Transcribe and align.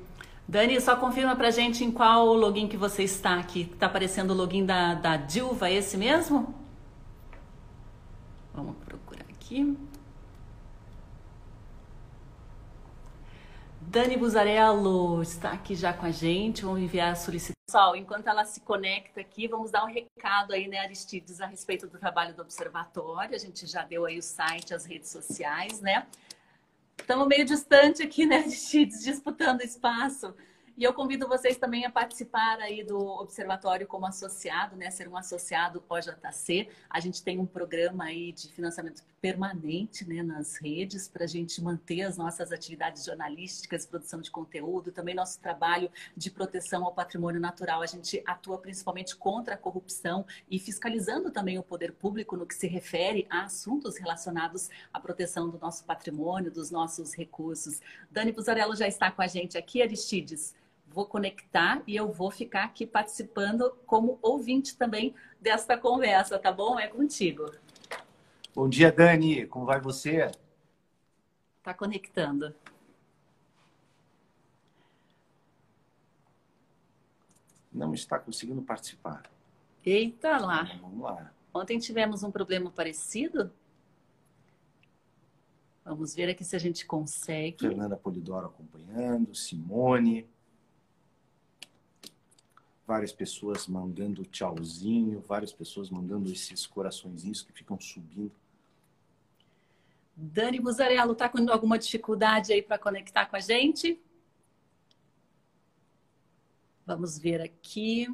Dani, 0.46 0.78
só 0.80 0.96
confirma 0.96 1.34
pra 1.34 1.50
gente 1.50 1.84
em 1.84 1.90
qual 1.90 2.34
login 2.34 2.68
que 2.68 2.76
você 2.76 3.02
está 3.02 3.38
aqui. 3.38 3.64
Tá 3.78 3.86
aparecendo 3.86 4.32
o 4.32 4.34
login 4.34 4.64
da, 4.64 4.94
da 4.94 5.16
Dilva, 5.16 5.70
esse 5.70 5.96
mesmo? 5.96 6.54
Vamos 8.52 8.76
procurar 8.84 9.24
aqui. 9.30 9.76
Dani 13.80 14.16
Buzarello 14.16 15.22
está 15.22 15.52
aqui 15.52 15.74
já 15.74 15.92
com 15.92 16.04
a 16.04 16.10
gente. 16.10 16.64
Vamos 16.64 16.80
enviar 16.80 17.12
a 17.12 17.14
solicitação. 17.14 17.54
Pessoal, 17.66 17.96
enquanto 17.96 18.28
ela 18.28 18.44
se 18.44 18.60
conecta 18.60 19.20
aqui, 19.20 19.48
vamos 19.48 19.70
dar 19.70 19.84
um 19.84 19.88
recado 19.88 20.52
aí, 20.52 20.68
né, 20.68 20.78
Aristides, 20.80 21.40
a 21.40 21.46
respeito 21.46 21.86
do 21.86 21.98
trabalho 21.98 22.34
do 22.34 22.42
Observatório. 22.42 23.34
A 23.34 23.38
gente 23.38 23.66
já 23.66 23.82
deu 23.82 24.04
aí 24.04 24.18
o 24.18 24.22
site, 24.22 24.74
as 24.74 24.84
redes 24.84 25.10
sociais, 25.10 25.80
né? 25.80 26.06
Estamos 26.98 27.26
meio 27.26 27.44
distante 27.44 28.02
aqui, 28.02 28.26
né, 28.26 28.42
de 28.42 28.56
disputando 29.02 29.60
espaço. 29.62 30.34
E 30.76 30.82
eu 30.82 30.92
convido 30.92 31.28
vocês 31.28 31.56
também 31.56 31.84
a 31.84 31.90
participar 31.90 32.58
aí 32.58 32.82
do 32.82 32.98
observatório 32.98 33.86
como 33.86 34.06
associado, 34.06 34.74
né? 34.74 34.90
Ser 34.90 35.06
um 35.06 35.16
associado 35.16 35.84
OJC. 35.88 36.68
A 36.90 36.98
gente 36.98 37.22
tem 37.22 37.38
um 37.38 37.46
programa 37.46 38.06
aí 38.06 38.32
de 38.32 38.48
financiamento 38.48 39.04
permanente, 39.20 40.04
né? 40.04 40.20
Nas 40.20 40.56
redes 40.56 41.06
para 41.06 41.22
a 41.22 41.28
gente 41.28 41.62
manter 41.62 42.02
as 42.02 42.16
nossas 42.16 42.50
atividades 42.50 43.04
jornalísticas, 43.04 43.86
produção 43.86 44.20
de 44.20 44.32
conteúdo, 44.32 44.90
também 44.90 45.14
nosso 45.14 45.38
trabalho 45.38 45.88
de 46.16 46.28
proteção 46.28 46.84
ao 46.84 46.92
patrimônio 46.92 47.40
natural. 47.40 47.80
A 47.80 47.86
gente 47.86 48.20
atua 48.26 48.58
principalmente 48.58 49.14
contra 49.14 49.54
a 49.54 49.58
corrupção 49.58 50.26
e 50.50 50.58
fiscalizando 50.58 51.30
também 51.30 51.56
o 51.56 51.62
poder 51.62 51.92
público 51.92 52.36
no 52.36 52.46
que 52.46 52.54
se 52.54 52.66
refere 52.66 53.28
a 53.30 53.44
assuntos 53.44 53.96
relacionados 53.96 54.68
à 54.92 54.98
proteção 54.98 55.48
do 55.48 55.56
nosso 55.56 55.84
patrimônio, 55.84 56.50
dos 56.50 56.72
nossos 56.72 57.14
recursos. 57.14 57.80
Dani 58.10 58.32
Buzarello 58.32 58.74
já 58.74 58.88
está 58.88 59.08
com 59.08 59.22
a 59.22 59.28
gente 59.28 59.56
aqui, 59.56 59.80
Aristides 59.80 60.52
vou 60.94 61.06
conectar 61.06 61.82
e 61.88 61.96
eu 61.96 62.10
vou 62.12 62.30
ficar 62.30 62.64
aqui 62.64 62.86
participando 62.86 63.76
como 63.84 64.18
ouvinte 64.22 64.76
também 64.76 65.12
desta 65.40 65.76
conversa, 65.76 66.38
tá 66.38 66.52
bom? 66.52 66.78
É 66.78 66.86
contigo. 66.86 67.50
Bom 68.54 68.68
dia, 68.68 68.92
Dani. 68.92 69.44
Como 69.46 69.66
vai 69.66 69.80
você? 69.80 70.30
Tá 71.64 71.74
conectando. 71.74 72.54
Não 77.72 77.92
está 77.92 78.20
conseguindo 78.20 78.62
participar. 78.62 79.24
Eita 79.84 80.38
lá. 80.38 80.62
Vamos 80.80 81.00
lá. 81.00 81.32
Ontem 81.52 81.78
tivemos 81.78 82.22
um 82.22 82.30
problema 82.30 82.70
parecido. 82.70 83.52
Vamos 85.84 86.14
ver 86.14 86.30
aqui 86.30 86.44
se 86.44 86.54
a 86.54 86.58
gente 86.58 86.86
consegue. 86.86 87.58
Fernanda 87.58 87.96
Polidoro 87.96 88.46
acompanhando, 88.46 89.34
Simone 89.34 90.32
várias 92.86 93.12
pessoas 93.12 93.66
mandando 93.66 94.24
tchauzinho, 94.24 95.20
várias 95.20 95.52
pessoas 95.52 95.90
mandando 95.90 96.30
esses 96.30 96.66
coraçõezinhos 96.66 97.42
que 97.42 97.52
ficam 97.52 97.80
subindo. 97.80 98.32
Dani 100.16 100.60
Buzarello, 100.60 101.12
está 101.12 101.28
com 101.28 101.50
alguma 101.50 101.78
dificuldade 101.78 102.52
aí 102.52 102.62
para 102.62 102.78
conectar 102.78 103.26
com 103.26 103.36
a 103.36 103.40
gente? 103.40 104.00
Vamos 106.86 107.18
ver 107.18 107.40
aqui. 107.40 108.06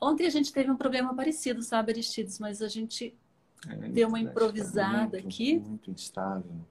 Ontem 0.00 0.26
a 0.26 0.30
gente 0.30 0.52
teve 0.52 0.70
um 0.70 0.76
problema 0.76 1.14
parecido, 1.14 1.62
sabe, 1.62 1.92
Aristides? 1.92 2.38
Mas 2.38 2.60
a 2.60 2.68
gente 2.68 3.16
é, 3.66 3.76
deu 3.88 4.08
uma 4.08 4.20
improvisada 4.20 5.18
muito, 5.18 5.28
aqui. 5.28 5.58
Muito 5.58 5.90
instável. 5.90 6.66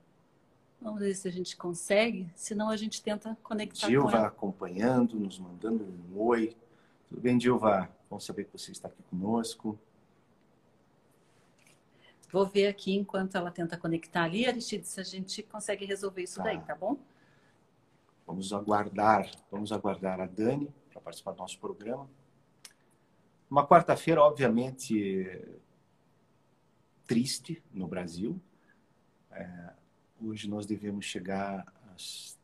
Vamos 0.83 0.99
ver 0.99 1.15
se 1.15 1.29
a 1.29 1.31
gente 1.31 1.55
consegue, 1.55 2.29
senão 2.35 2.69
a 2.69 2.75
gente 2.75 3.01
tenta 3.01 3.37
conectar 3.41 3.87
Dilva 3.87 4.27
acompanhando, 4.27 5.17
nos 5.17 5.39
mandando 5.39 5.85
um 5.85 6.19
oi. 6.19 6.57
Tudo 7.07 7.21
bem, 7.21 7.37
Dilva? 7.37 7.89
Bom 8.09 8.19
saber 8.19 8.43
que 8.43 8.51
você 8.51 8.73
está 8.73 8.89
aqui 8.89 9.01
conosco. 9.03 9.79
Vou 12.29 12.45
ver 12.45 12.67
aqui 12.67 12.93
enquanto 12.95 13.37
ela 13.37 13.49
tenta 13.49 13.77
conectar 13.77 14.23
ali, 14.23 14.45
Aristides, 14.45 14.89
se 14.89 14.99
a 14.99 15.03
gente 15.05 15.41
consegue 15.43 15.85
resolver 15.85 16.23
isso 16.23 16.35
tá. 16.35 16.43
daí, 16.43 16.59
tá 16.59 16.75
bom? 16.75 16.97
Vamos 18.27 18.51
aguardar, 18.51 19.31
vamos 19.49 19.71
aguardar 19.71 20.19
a 20.19 20.25
Dani 20.25 20.69
para 20.91 20.99
participar 20.99 21.31
do 21.31 21.37
nosso 21.37 21.57
programa. 21.59 22.09
Uma 23.49 23.65
quarta-feira, 23.65 24.21
obviamente, 24.21 25.47
triste 27.07 27.63
no 27.71 27.87
Brasil. 27.87 28.37
É, 29.31 29.73
Hoje 30.25 30.49
nós 30.49 30.65
devemos 30.65 31.03
chegar 31.03 31.65
às 31.93 32.39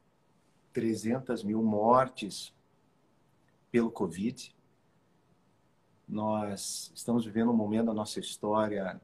300 0.74 1.46
mil 1.46 1.64
mortes 1.64 2.54
pelo 3.72 3.90
Covid. 3.90 4.54
Nós 6.06 6.92
estamos 6.94 7.24
vivendo 7.24 7.52
um 7.52 7.56
momento 7.56 7.86
da 7.86 7.94
nossa 7.94 8.20
história 8.20 9.00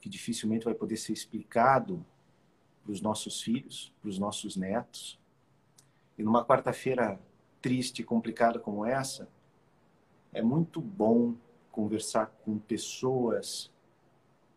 que 0.00 0.08
dificilmente 0.08 0.64
vai 0.64 0.74
poder 0.74 0.96
ser 0.96 1.12
explicado 1.12 2.04
para 2.82 2.90
os 2.90 3.00
nossos 3.00 3.40
filhos, 3.40 3.92
para 4.00 4.10
os 4.10 4.18
nossos 4.18 4.56
netos. 4.56 5.16
E 6.18 6.24
numa 6.24 6.44
quarta-feira 6.44 7.20
triste 7.62 8.00
e 8.00 8.04
complicada 8.04 8.58
como 8.58 8.84
essa, 8.84 9.28
é 10.32 10.42
muito 10.42 10.80
bom 10.80 11.36
conversar 11.70 12.26
com 12.44 12.58
pessoas 12.58 13.70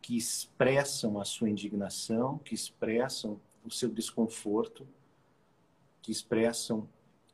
que 0.02 0.18
expressam 0.18 1.20
a 1.20 1.26
sua 1.26 1.50
indignação, 1.50 2.38
que 2.40 2.56
expressam 2.56 3.40
o 3.64 3.72
seu 3.72 3.90
desconforto, 3.90 4.88
que 6.02 6.12
expressam 6.12 6.88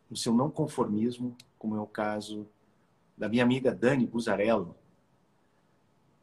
o 0.09 0.15
seu 0.15 0.33
não 0.33 0.49
conformismo, 0.49 1.35
como 1.57 1.75
é 1.75 1.79
o 1.79 1.87
caso 1.87 2.47
da 3.17 3.29
minha 3.29 3.43
amiga 3.43 3.73
Dani 3.73 4.05
Buzarello, 4.05 4.75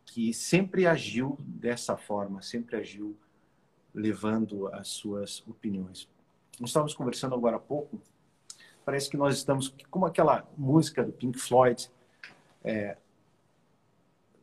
que 0.04 0.34
sempre 0.34 0.86
agiu 0.86 1.38
dessa 1.40 1.96
forma, 1.96 2.42
sempre 2.42 2.76
agiu 2.76 3.16
levando 3.94 4.68
as 4.68 4.88
suas 4.88 5.42
opiniões. 5.46 6.08
Nós 6.60 6.70
estávamos 6.70 6.94
conversando 6.94 7.34
agora 7.34 7.56
há 7.56 7.60
pouco, 7.60 8.00
parece 8.84 9.08
que 9.08 9.16
nós 9.16 9.36
estamos, 9.36 9.74
como 9.90 10.06
aquela 10.06 10.46
música 10.56 11.02
do 11.02 11.12
Pink 11.12 11.38
Floyd, 11.38 11.90
é, 12.62 12.96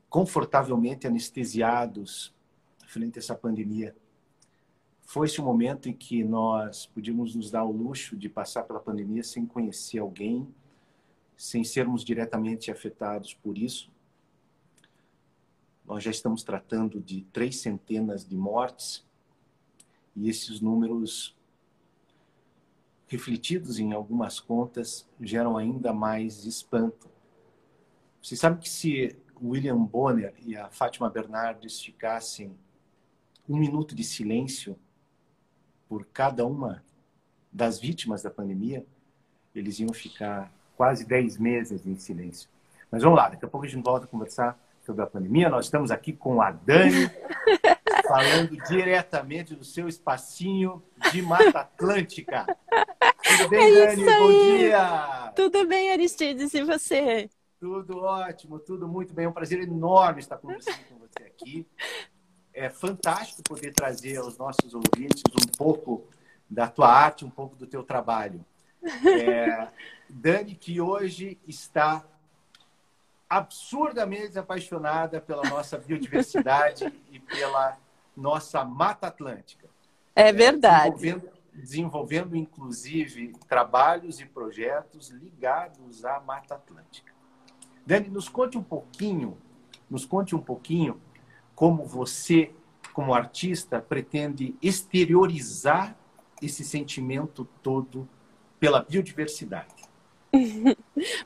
confortavelmente 0.09 1.05
anestesiados 1.05 2.33
frente 2.87 3.19
a 3.19 3.21
essa 3.21 3.35
pandemia. 3.35 3.95
Foi 5.05 5.27
esse 5.27 5.39
o 5.39 5.43
momento 5.43 5.87
em 5.87 5.93
que 5.93 6.23
nós 6.23 6.87
podíamos 6.87 7.35
nos 7.35 7.51
dar 7.51 7.63
o 7.63 7.71
luxo 7.71 8.17
de 8.17 8.27
passar 8.27 8.63
pela 8.63 8.79
pandemia 8.79 9.23
sem 9.23 9.45
conhecer 9.45 9.99
alguém, 9.99 10.47
sem 11.37 11.63
sermos 11.63 12.03
diretamente 12.03 12.71
afetados 12.71 13.33
por 13.33 13.57
isso. 13.57 13.91
Nós 15.85 16.03
já 16.03 16.11
estamos 16.11 16.43
tratando 16.43 16.99
de 16.99 17.21
três 17.31 17.57
centenas 17.57 18.27
de 18.27 18.35
mortes 18.35 19.05
e 20.15 20.29
esses 20.29 20.59
números 20.61 21.35
refletidos 23.07 23.79
em 23.79 23.93
algumas 23.93 24.39
contas 24.39 25.07
geram 25.19 25.57
ainda 25.57 25.91
mais 25.91 26.45
espanto. 26.45 27.09
Você 28.21 28.35
sabe 28.35 28.59
que 28.61 28.69
se 28.69 29.17
William 29.41 29.77
Bonner 29.77 30.33
e 30.45 30.55
a 30.55 30.69
Fátima 30.69 31.09
Bernardes 31.09 31.81
ficassem 31.81 32.55
um 33.47 33.57
minuto 33.57 33.95
de 33.95 34.03
silêncio 34.03 34.77
por 35.87 36.05
cada 36.05 36.45
uma 36.45 36.83
das 37.51 37.79
vítimas 37.79 38.21
da 38.21 38.29
pandemia, 38.29 38.85
eles 39.55 39.79
iam 39.79 39.91
ficar 39.91 40.53
quase 40.77 41.03
10 41.03 41.37
meses 41.39 41.85
em 41.85 41.95
silêncio. 41.95 42.47
Mas 42.91 43.01
vamos 43.01 43.17
lá, 43.17 43.29
daqui 43.29 43.43
a 43.43 43.47
pouco 43.47 43.65
a 43.65 43.69
gente 43.69 43.83
volta 43.83 44.05
a 44.05 44.07
conversar 44.07 44.57
sobre 44.85 45.03
a 45.03 45.07
pandemia. 45.07 45.49
Nós 45.49 45.65
estamos 45.65 45.91
aqui 45.91 46.13
com 46.13 46.41
a 46.41 46.51
Dani, 46.51 47.09
falando 48.07 48.55
diretamente 48.67 49.55
do 49.55 49.63
seu 49.63 49.87
espacinho 49.87 50.81
de 51.11 51.21
Mata 51.21 51.59
Atlântica. 51.61 52.45
Tudo 53.23 53.49
bem, 53.49 53.77
é 53.77 53.87
Dani? 53.87 54.05
Bom 54.05 54.57
dia! 54.57 55.33
Tudo 55.35 55.67
bem, 55.67 55.91
Aristides, 55.91 56.53
e 56.53 56.63
você? 56.63 57.29
Tudo 57.59 57.99
ótimo, 57.99 58.57
tudo 58.57 58.87
muito 58.87 59.13
bem. 59.13 59.25
É 59.25 59.29
um 59.29 59.33
prazer 59.33 59.59
enorme 59.61 60.21
estar 60.21 60.37
conversando 60.37 60.79
com 60.87 60.97
você 60.97 61.23
aqui. 61.23 61.67
É 62.53 62.69
fantástico 62.69 63.43
poder 63.43 63.73
trazer 63.73 64.17
aos 64.17 64.37
nossos 64.37 64.73
ouvintes 64.73 65.23
um 65.35 65.57
pouco 65.57 66.07
da 66.49 66.67
tua 66.67 66.87
arte, 66.87 67.25
um 67.25 67.29
pouco 67.29 67.55
do 67.57 67.67
teu 67.67 67.83
trabalho. 67.83 68.45
É, 68.81 69.67
Dani, 70.09 70.55
que 70.55 70.79
hoje 70.79 71.37
está 71.45 72.05
absurdamente 73.29 74.39
apaixonada 74.39 75.19
pela 75.19 75.43
nossa 75.49 75.77
biodiversidade 75.77 76.91
e 77.11 77.19
pela 77.19 77.77
nossa 78.15 78.63
Mata 78.63 79.07
Atlântica. 79.07 79.67
É 80.15 80.31
verdade. 80.31 80.95
Desenvolvendo, 80.95 81.39
desenvolvendo, 81.53 82.35
inclusive, 82.35 83.33
trabalhos 83.47 84.19
e 84.19 84.25
projetos 84.25 85.09
ligados 85.09 86.05
à 86.05 86.21
Mata 86.21 86.55
Atlântica. 86.55 87.18
Dani, 87.89 88.07
nos 88.07 88.29
conte 88.29 88.55
um 88.55 88.61
pouquinho, 88.61 89.35
nos 89.89 90.05
conte 90.05 90.35
um 90.35 90.39
pouquinho 90.39 91.01
como 91.55 91.83
você, 91.83 92.51
como 92.93 93.15
artista, 93.15 93.81
pretende 93.81 94.55
exteriorizar 94.61 95.97
esse 96.39 96.63
sentimento 96.63 97.47
todo 97.63 98.07
pela 98.59 98.83
biodiversidade. 98.83 99.73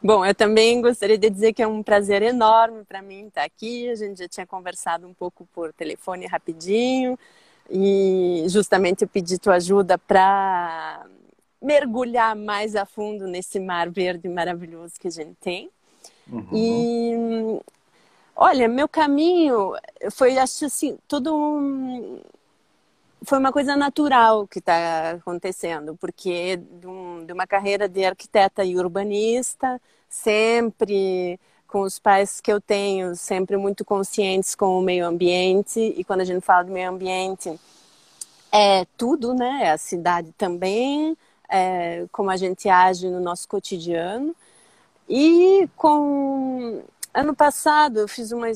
Bom, 0.01 0.25
eu 0.25 0.33
também 0.33 0.81
gostaria 0.81 1.17
de 1.17 1.29
dizer 1.29 1.51
que 1.51 1.61
é 1.61 1.67
um 1.67 1.83
prazer 1.83 2.21
enorme 2.21 2.85
para 2.85 3.01
mim 3.01 3.27
estar 3.27 3.43
aqui. 3.43 3.89
A 3.89 3.95
gente 3.95 4.19
já 4.19 4.29
tinha 4.29 4.47
conversado 4.47 5.05
um 5.05 5.13
pouco 5.13 5.45
por 5.53 5.73
telefone 5.73 6.25
rapidinho 6.27 7.19
e 7.69 8.45
justamente 8.47 9.01
eu 9.01 9.07
pedi 9.09 9.37
tua 9.37 9.55
ajuda 9.55 9.97
para 9.97 11.05
mergulhar 11.61 12.37
mais 12.37 12.73
a 12.73 12.85
fundo 12.85 13.27
nesse 13.27 13.59
mar 13.59 13.89
verde 13.89 14.29
maravilhoso 14.29 14.93
que 14.97 15.09
a 15.09 15.11
gente 15.11 15.35
tem. 15.41 15.69
Uhum. 16.31 16.47
E 16.51 17.61
olha, 18.35 18.67
meu 18.67 18.87
caminho 18.87 19.73
foi 20.11 20.37
acho 20.37 20.65
assim, 20.65 20.97
tudo 21.07 21.35
um, 21.35 22.19
foi 23.23 23.39
uma 23.39 23.51
coisa 23.51 23.75
natural 23.75 24.47
que 24.47 24.59
está 24.59 25.11
acontecendo, 25.11 25.95
porque 25.95 26.57
de, 26.57 26.87
um, 26.87 27.25
de, 27.25 27.33
uma 27.33 27.47
carreira 27.47 27.87
de 27.87 28.03
arquiteta 28.03 28.63
e 28.63 28.77
urbanista, 28.77 29.81
sempre 30.09 31.39
com 31.67 31.81
os 31.81 31.97
pais 31.97 32.39
que 32.39 32.51
eu 32.51 32.61
tenho, 32.61 33.15
sempre 33.15 33.57
muito 33.57 33.83
conscientes 33.83 34.53
com 34.55 34.77
o 34.77 34.81
meio 34.81 35.07
ambiente, 35.07 35.79
e 35.79 36.03
quando 36.03 36.21
a 36.21 36.25
gente 36.25 36.41
fala 36.41 36.63
do 36.63 36.71
meio 36.71 36.89
ambiente, 36.89 37.59
é 38.51 38.85
tudo, 38.97 39.33
né? 39.33 39.61
É 39.63 39.71
a 39.71 39.77
cidade 39.77 40.31
também, 40.37 41.17
é 41.49 42.05
como 42.11 42.29
a 42.29 42.37
gente 42.37 42.69
age 42.69 43.09
no 43.09 43.19
nosso 43.19 43.47
cotidiano. 43.47 44.35
E 45.07 45.67
com 45.75 46.83
ano 47.13 47.35
passado 47.35 47.99
eu 47.99 48.07
fiz 48.07 48.31
uma 48.31 48.47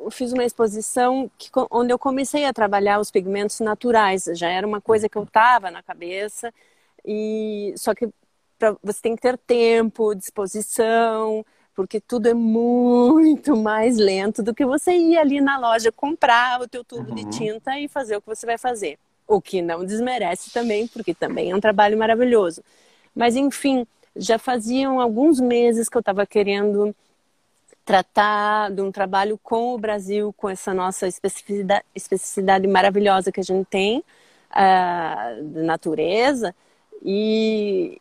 eu 0.00 0.10
fiz 0.10 0.32
uma 0.32 0.44
exposição 0.44 1.30
que, 1.38 1.50
onde 1.70 1.92
eu 1.92 1.98
comecei 1.98 2.44
a 2.44 2.52
trabalhar 2.52 2.98
os 2.98 3.10
pigmentos 3.10 3.60
naturais. 3.60 4.24
Já 4.34 4.48
era 4.48 4.66
uma 4.66 4.80
coisa 4.80 5.08
que 5.08 5.16
eu 5.16 5.22
estava 5.22 5.70
na 5.70 5.82
cabeça 5.82 6.52
e 7.04 7.72
só 7.76 7.94
que 7.94 8.08
pra, 8.58 8.76
você 8.82 9.00
tem 9.00 9.14
que 9.14 9.22
ter 9.22 9.38
tempo, 9.38 10.14
disposição, 10.14 11.44
porque 11.74 12.00
tudo 12.00 12.26
é 12.28 12.34
muito 12.34 13.56
mais 13.56 13.96
lento 13.98 14.42
do 14.42 14.54
que 14.54 14.66
você 14.66 14.92
ir 14.92 15.16
ali 15.16 15.40
na 15.40 15.58
loja 15.58 15.92
comprar 15.92 16.60
o 16.60 16.68
teu 16.68 16.82
tubo 16.82 17.10
uhum. 17.10 17.14
de 17.14 17.30
tinta 17.30 17.78
e 17.78 17.86
fazer 17.86 18.16
o 18.16 18.20
que 18.20 18.26
você 18.26 18.44
vai 18.44 18.58
fazer. 18.58 18.98
O 19.26 19.40
que 19.40 19.62
não 19.62 19.84
desmerece 19.84 20.50
também, 20.50 20.88
porque 20.88 21.14
também 21.14 21.52
é 21.52 21.56
um 21.56 21.60
trabalho 21.60 21.96
maravilhoso. 21.96 22.64
Mas 23.14 23.36
enfim, 23.36 23.86
já 24.18 24.38
faziam 24.38 25.00
alguns 25.00 25.40
meses 25.40 25.88
que 25.88 25.96
eu 25.96 26.00
estava 26.00 26.26
querendo 26.26 26.94
tratar 27.84 28.70
de 28.70 28.82
um 28.82 28.92
trabalho 28.92 29.38
com 29.42 29.74
o 29.74 29.78
Brasil, 29.78 30.34
com 30.36 30.48
essa 30.48 30.74
nossa 30.74 31.06
especificidade, 31.06 31.84
especificidade 31.94 32.66
maravilhosa 32.66 33.32
que 33.32 33.40
a 33.40 33.42
gente 33.42 33.66
tem 33.66 34.04
uh, 34.50 35.42
de 35.42 35.62
natureza, 35.62 36.54
e, 37.02 38.00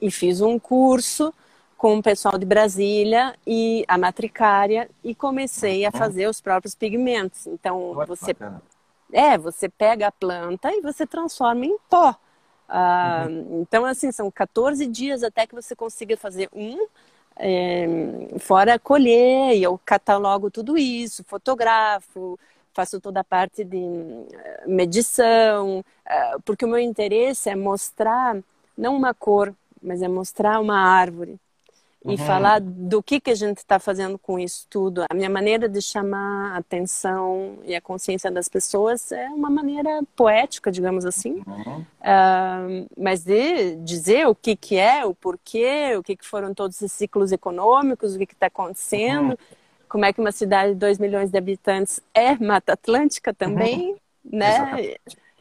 e 0.00 0.10
fiz 0.10 0.40
um 0.40 0.58
curso 0.58 1.34
com 1.76 1.98
o 1.98 2.02
pessoal 2.02 2.36
de 2.36 2.44
Brasília 2.44 3.34
e 3.46 3.84
a 3.88 3.96
matricária 3.96 4.88
e 5.02 5.14
comecei 5.14 5.84
a 5.84 5.88
uhum. 5.88 5.98
fazer 5.98 6.28
os 6.28 6.40
próprios 6.40 6.74
pigmentos. 6.74 7.46
Então 7.46 7.94
você 8.06 8.36
é, 9.12 9.36
você 9.38 9.68
pega 9.68 10.08
a 10.08 10.12
planta 10.12 10.70
e 10.70 10.80
você 10.82 11.06
transforma 11.06 11.64
em 11.64 11.76
pó. 11.88 12.14
Uhum. 12.72 13.62
Então, 13.62 13.84
assim, 13.84 14.12
são 14.12 14.30
14 14.30 14.86
dias 14.86 15.22
até 15.22 15.46
que 15.46 15.54
você 15.54 15.74
consiga 15.74 16.16
fazer 16.16 16.48
um, 16.52 16.86
é, 17.36 17.86
fora 18.38 18.78
colher, 18.78 19.56
e 19.56 19.62
eu 19.62 19.78
catalogo 19.84 20.50
tudo 20.50 20.78
isso, 20.78 21.24
fotografo, 21.24 22.38
faço 22.72 23.00
toda 23.00 23.20
a 23.20 23.24
parte 23.24 23.64
de 23.64 23.78
eh, 24.32 24.64
medição, 24.66 25.84
eh, 26.06 26.36
porque 26.44 26.64
o 26.64 26.68
meu 26.68 26.78
interesse 26.78 27.50
é 27.50 27.56
mostrar, 27.56 28.36
não 28.76 28.94
uma 28.96 29.12
cor, 29.12 29.52
mas 29.82 30.02
é 30.02 30.08
mostrar 30.08 30.60
uma 30.60 30.78
árvore 30.78 31.38
e 32.04 32.12
uhum. 32.12 32.16
falar 32.16 32.60
do 32.60 33.02
que, 33.02 33.20
que 33.20 33.30
a 33.30 33.34
gente 33.34 33.58
está 33.58 33.78
fazendo 33.78 34.18
com 34.18 34.38
isso 34.38 34.66
tudo. 34.70 35.04
A 35.10 35.14
minha 35.14 35.28
maneira 35.28 35.68
de 35.68 35.82
chamar 35.82 36.54
a 36.54 36.56
atenção 36.56 37.58
e 37.64 37.74
a 37.74 37.80
consciência 37.80 38.30
das 38.30 38.48
pessoas 38.48 39.12
é 39.12 39.28
uma 39.28 39.50
maneira 39.50 40.02
poética, 40.16 40.72
digamos 40.72 41.04
assim, 41.04 41.42
uhum. 41.46 41.80
uh, 41.80 42.86
mas 42.96 43.22
de 43.22 43.76
dizer 43.76 44.26
o 44.26 44.34
que, 44.34 44.56
que 44.56 44.76
é, 44.76 45.04
o 45.04 45.14
porquê, 45.14 45.94
o 45.96 46.02
que, 46.02 46.16
que 46.16 46.26
foram 46.26 46.54
todos 46.54 46.76
esses 46.76 46.92
ciclos 46.92 47.32
econômicos, 47.32 48.14
o 48.14 48.18
que 48.18 48.32
está 48.32 48.46
acontecendo, 48.46 49.30
uhum. 49.32 49.36
como 49.88 50.04
é 50.06 50.12
que 50.12 50.20
uma 50.20 50.32
cidade 50.32 50.72
de 50.72 50.78
2 50.78 50.98
milhões 50.98 51.30
de 51.30 51.36
habitantes 51.36 52.00
é 52.14 52.34
Mata 52.36 52.72
Atlântica 52.72 53.34
também, 53.34 53.96
né? 54.24 54.96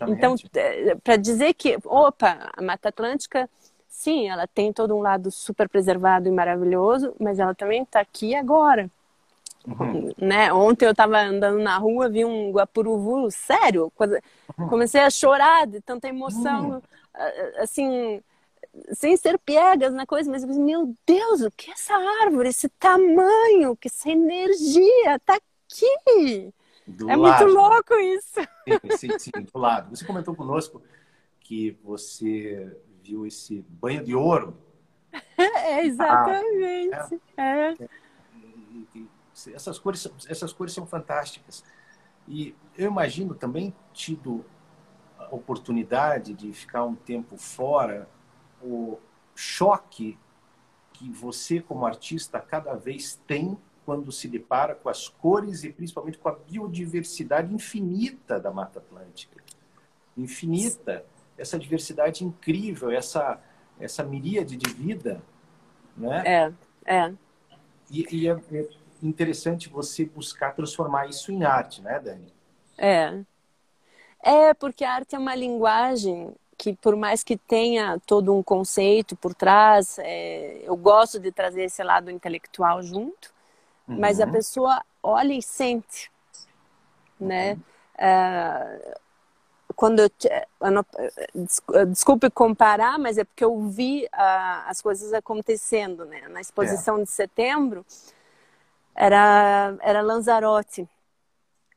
Então, 0.07 0.35
é, 0.55 0.95
para 0.95 1.17
dizer 1.17 1.53
que, 1.53 1.77
opa, 1.83 2.49
a 2.55 2.61
Mata 2.61 2.89
Atlântica 2.89 3.49
sim, 3.99 4.29
ela 4.29 4.47
tem 4.47 4.71
todo 4.71 4.95
um 4.95 5.01
lado 5.01 5.29
super 5.29 5.67
preservado 5.67 6.29
e 6.29 6.31
maravilhoso, 6.31 7.13
mas 7.19 7.37
ela 7.37 7.53
também 7.53 7.83
está 7.83 7.99
aqui 7.99 8.33
agora. 8.33 8.89
Uhum. 9.67 10.13
Né? 10.17 10.53
Ontem 10.53 10.85
eu 10.85 10.91
estava 10.91 11.19
andando 11.19 11.59
na 11.59 11.77
rua, 11.77 12.07
vi 12.07 12.23
um 12.23 12.49
guapuruvu, 12.49 13.29
sério, 13.29 13.91
uhum. 13.99 14.69
comecei 14.69 15.01
a 15.01 15.09
chorar 15.09 15.67
de 15.67 15.81
tanta 15.81 16.07
emoção, 16.07 16.69
uhum. 16.69 16.81
assim, 17.57 18.23
sem 18.93 19.17
ser 19.17 19.37
piegas 19.37 19.93
na 19.93 20.05
coisa, 20.05 20.31
mas 20.31 20.45
meu 20.45 20.95
Deus, 21.05 21.41
o 21.41 21.51
que 21.51 21.69
é 21.69 21.73
essa 21.73 21.93
árvore, 22.23 22.47
esse 22.47 22.69
tamanho, 22.69 23.75
que 23.75 23.89
essa 23.89 24.09
energia 24.09 25.15
está 25.15 25.35
aqui. 25.35 26.53
Do 26.87 27.09
é 27.09 27.17
lado. 27.17 27.43
muito 27.45 27.53
louco 27.53 27.93
isso. 27.95 28.39
Sim, 28.97 29.09
sim, 29.09 29.19
sim, 29.19 29.31
do 29.41 29.59
lado. 29.59 29.93
Você 29.93 30.05
comentou 30.05 30.33
conosco 30.33 30.81
que 31.41 31.77
você 31.83 32.71
viu 33.09 33.25
esse 33.25 33.65
banho 33.69 34.03
de 34.03 34.15
ouro 34.15 34.55
É, 35.37 35.85
exatamente. 35.85 37.21
Ah, 37.37 37.43
é. 37.43 37.71
é. 37.71 37.89
Essas 39.53 39.79
cores, 39.79 40.07
essas 40.27 40.51
cores 40.51 40.73
são 40.73 40.85
fantásticas. 40.85 41.63
E 42.27 42.53
eu 42.77 42.87
imagino 42.87 43.33
também 43.33 43.73
tido 43.93 44.45
a 45.17 45.33
oportunidade 45.33 46.33
de 46.33 46.51
ficar 46.51 46.83
um 46.83 46.93
tempo 46.93 47.37
fora, 47.37 48.09
o 48.61 48.99
choque 49.33 50.17
que 50.93 51.09
você, 51.09 51.61
como 51.61 51.85
artista, 51.85 52.39
cada 52.39 52.75
vez 52.75 53.15
tem 53.25 53.57
quando 53.85 54.11
se 54.11 54.27
depara 54.27 54.75
com 54.75 54.89
as 54.89 55.07
cores 55.07 55.63
e 55.63 55.71
principalmente 55.71 56.17
com 56.17 56.29
a 56.29 56.33
biodiversidade 56.35 57.53
infinita 57.53 58.39
da 58.39 58.51
Mata 58.51 58.79
Atlântica. 58.79 59.41
Infinita. 60.17 61.05
Essa 61.39 61.57
diversidade 61.57 62.23
incrível, 62.23 62.91
essa, 62.91 63.39
essa 63.79 64.03
miríade 64.03 64.55
de 64.57 64.69
vida. 64.73 65.21
Né? 65.95 66.23
É, 66.25 66.53
é. 66.85 67.13
E, 67.89 68.05
e 68.15 68.27
é, 68.27 68.37
é 68.51 68.67
interessante 69.01 69.69
você 69.69 70.05
buscar 70.05 70.53
transformar 70.53 71.07
isso 71.07 71.31
em 71.31 71.43
arte, 71.43 71.81
né, 71.81 71.99
Dani? 71.99 72.33
É. 72.77 73.19
É, 74.21 74.53
porque 74.53 74.83
a 74.83 74.93
arte 74.93 75.15
é 75.15 75.19
uma 75.19 75.35
linguagem 75.35 76.35
que, 76.57 76.73
por 76.73 76.95
mais 76.95 77.23
que 77.23 77.37
tenha 77.37 77.97
todo 78.05 78.35
um 78.35 78.43
conceito 78.43 79.15
por 79.15 79.33
trás, 79.33 79.97
é, 79.99 80.61
eu 80.63 80.75
gosto 80.75 81.17
de 81.17 81.31
trazer 81.31 81.63
esse 81.63 81.81
lado 81.81 82.11
intelectual 82.11 82.83
junto, 82.83 83.33
uhum. 83.87 83.97
mas 83.97 84.19
a 84.19 84.25
uhum. 84.25 84.31
pessoa 84.33 84.83
olha 85.01 85.33
e 85.33 85.41
sente, 85.41 86.11
né? 87.17 87.53
Uhum. 87.53 87.59
É, 87.97 88.97
quando 89.79 90.01
eu, 90.01 90.11
eu 90.59 90.71
não, 90.71 90.85
desculpe 91.87 92.29
comparar, 92.29 92.99
mas 92.99 93.17
é 93.17 93.23
porque 93.23 93.45
eu 93.45 93.57
vi 93.69 94.03
uh, 94.07 94.67
as 94.67 94.81
coisas 94.81 95.13
acontecendo, 95.13 96.03
né? 96.03 96.27
Na 96.27 96.41
exposição 96.41 96.97
é. 96.97 97.03
de 97.03 97.09
setembro, 97.09 97.85
era, 98.93 99.77
era 99.79 100.01
Lanzarote 100.01 100.85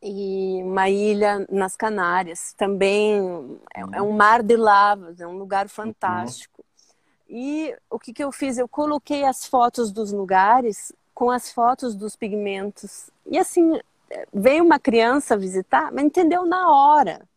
e 0.02 0.60
uma 0.64 0.90
ilha 0.90 1.46
nas 1.48 1.76
Canárias. 1.76 2.52
Também 2.54 3.56
é, 3.72 3.82
é 3.98 4.02
um 4.02 4.10
mar 4.10 4.42
de 4.42 4.56
lavas, 4.56 5.20
é 5.20 5.26
um 5.28 5.38
lugar 5.38 5.68
fantástico. 5.68 6.64
Uhum. 7.30 7.36
E 7.38 7.76
o 7.88 8.00
que, 8.00 8.12
que 8.12 8.24
eu 8.24 8.32
fiz? 8.32 8.58
Eu 8.58 8.66
coloquei 8.66 9.24
as 9.24 9.46
fotos 9.46 9.92
dos 9.92 10.10
lugares 10.10 10.92
com 11.14 11.30
as 11.30 11.52
fotos 11.52 11.94
dos 11.94 12.16
pigmentos. 12.16 13.10
E 13.26 13.38
assim, 13.38 13.78
veio 14.34 14.64
uma 14.64 14.80
criança 14.80 15.36
visitar, 15.36 15.92
mas 15.92 16.04
entendeu 16.04 16.44
na 16.44 16.68
hora, 16.68 17.28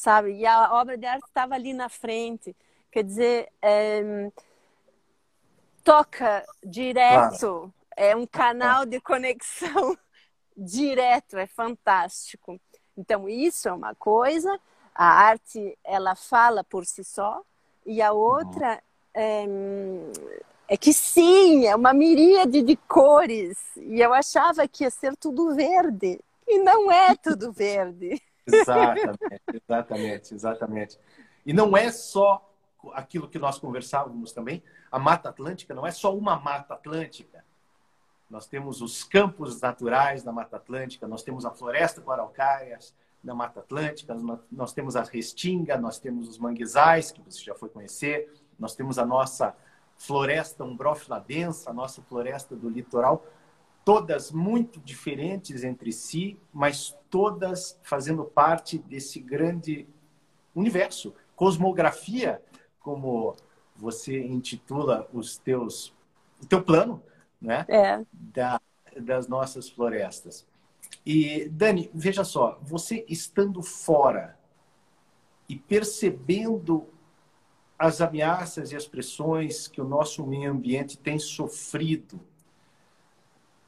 sabe? 0.00 0.32
E 0.32 0.46
a 0.46 0.72
obra 0.74 0.96
de 0.96 1.06
arte 1.06 1.26
estava 1.26 1.54
ali 1.54 1.72
na 1.72 1.88
frente. 1.88 2.54
Quer 2.90 3.04
dizer, 3.04 3.48
é, 3.62 4.30
toca 5.84 6.44
direto. 6.64 7.38
Claro 7.38 7.80
é 8.00 8.16
um 8.16 8.26
canal 8.26 8.86
de 8.86 8.98
conexão 8.98 9.94
direto, 10.56 11.36
é 11.36 11.46
fantástico. 11.46 12.58
Então, 12.96 13.28
isso 13.28 13.68
é 13.68 13.72
uma 13.72 13.94
coisa, 13.94 14.58
a 14.94 15.04
arte, 15.04 15.78
ela 15.84 16.14
fala 16.14 16.64
por 16.64 16.86
si 16.86 17.04
só, 17.04 17.42
e 17.84 18.00
a 18.00 18.12
outra 18.12 18.82
é, 19.12 19.44
é 20.66 20.76
que 20.78 20.94
sim, 20.94 21.66
é 21.66 21.76
uma 21.76 21.92
miríade 21.92 22.62
de 22.62 22.74
cores, 22.74 23.58
e 23.76 24.00
eu 24.00 24.14
achava 24.14 24.66
que 24.66 24.84
ia 24.84 24.90
ser 24.90 25.14
tudo 25.16 25.54
verde, 25.54 26.18
e 26.48 26.58
não 26.58 26.90
é 26.90 27.14
tudo 27.14 27.52
verde. 27.52 28.20
exatamente, 28.46 29.40
exatamente, 29.52 30.34
exatamente. 30.34 30.98
E 31.44 31.52
não 31.52 31.76
é 31.76 31.90
só 31.90 32.46
aquilo 32.94 33.28
que 33.28 33.38
nós 33.38 33.58
conversávamos 33.58 34.32
também, 34.32 34.62
a 34.90 34.98
Mata 34.98 35.28
Atlântica 35.28 35.74
não 35.74 35.86
é 35.86 35.90
só 35.90 36.16
uma 36.16 36.38
Mata 36.38 36.74
Atlântica, 36.74 37.44
nós 38.30 38.46
temos 38.46 38.80
os 38.80 39.02
campos 39.02 39.60
naturais 39.60 40.22
da 40.22 40.32
Mata 40.32 40.56
Atlântica, 40.56 41.06
nós 41.06 41.22
temos 41.22 41.44
a 41.44 41.50
floresta 41.50 42.00
com 42.00 42.12
araucárias 42.12 42.94
da 43.22 43.34
Mata 43.34 43.60
Atlântica, 43.60 44.16
nós 44.50 44.72
temos 44.72 44.96
a 44.96 45.02
restinga, 45.02 45.76
nós 45.76 45.98
temos 45.98 46.28
os 46.28 46.38
manguezais, 46.38 47.10
que 47.10 47.20
você 47.20 47.42
já 47.42 47.54
foi 47.54 47.68
conhecer, 47.68 48.32
nós 48.58 48.74
temos 48.74 48.98
a 48.98 49.04
nossa 49.04 49.54
floresta 49.96 50.64
umbrófila 50.64 51.20
densa, 51.20 51.70
a 51.70 51.72
nossa 51.72 52.00
floresta 52.02 52.56
do 52.56 52.70
litoral, 52.70 53.26
todas 53.84 54.30
muito 54.30 54.78
diferentes 54.80 55.64
entre 55.64 55.92
si, 55.92 56.38
mas 56.52 56.96
todas 57.10 57.78
fazendo 57.82 58.24
parte 58.24 58.78
desse 58.78 59.20
grande 59.20 59.86
universo. 60.54 61.14
Cosmografia, 61.34 62.40
como 62.78 63.36
você 63.76 64.22
intitula 64.24 65.08
os 65.12 65.36
teus, 65.36 65.92
o 66.40 66.46
teu 66.46 66.62
plano, 66.62 67.02
né? 67.40 67.66
É. 67.68 68.04
Da, 68.12 68.60
das 69.00 69.26
nossas 69.26 69.68
florestas. 69.68 70.46
E, 71.04 71.48
Dani, 71.48 71.90
veja 71.92 72.24
só, 72.24 72.58
você 72.62 73.04
estando 73.08 73.62
fora 73.62 74.38
e 75.48 75.56
percebendo 75.56 76.86
as 77.78 78.00
ameaças 78.00 78.72
e 78.72 78.76
as 78.76 78.86
pressões 78.86 79.66
que 79.66 79.80
o 79.80 79.88
nosso 79.88 80.26
meio 80.26 80.50
ambiente 80.50 80.98
tem 80.98 81.18
sofrido, 81.18 82.20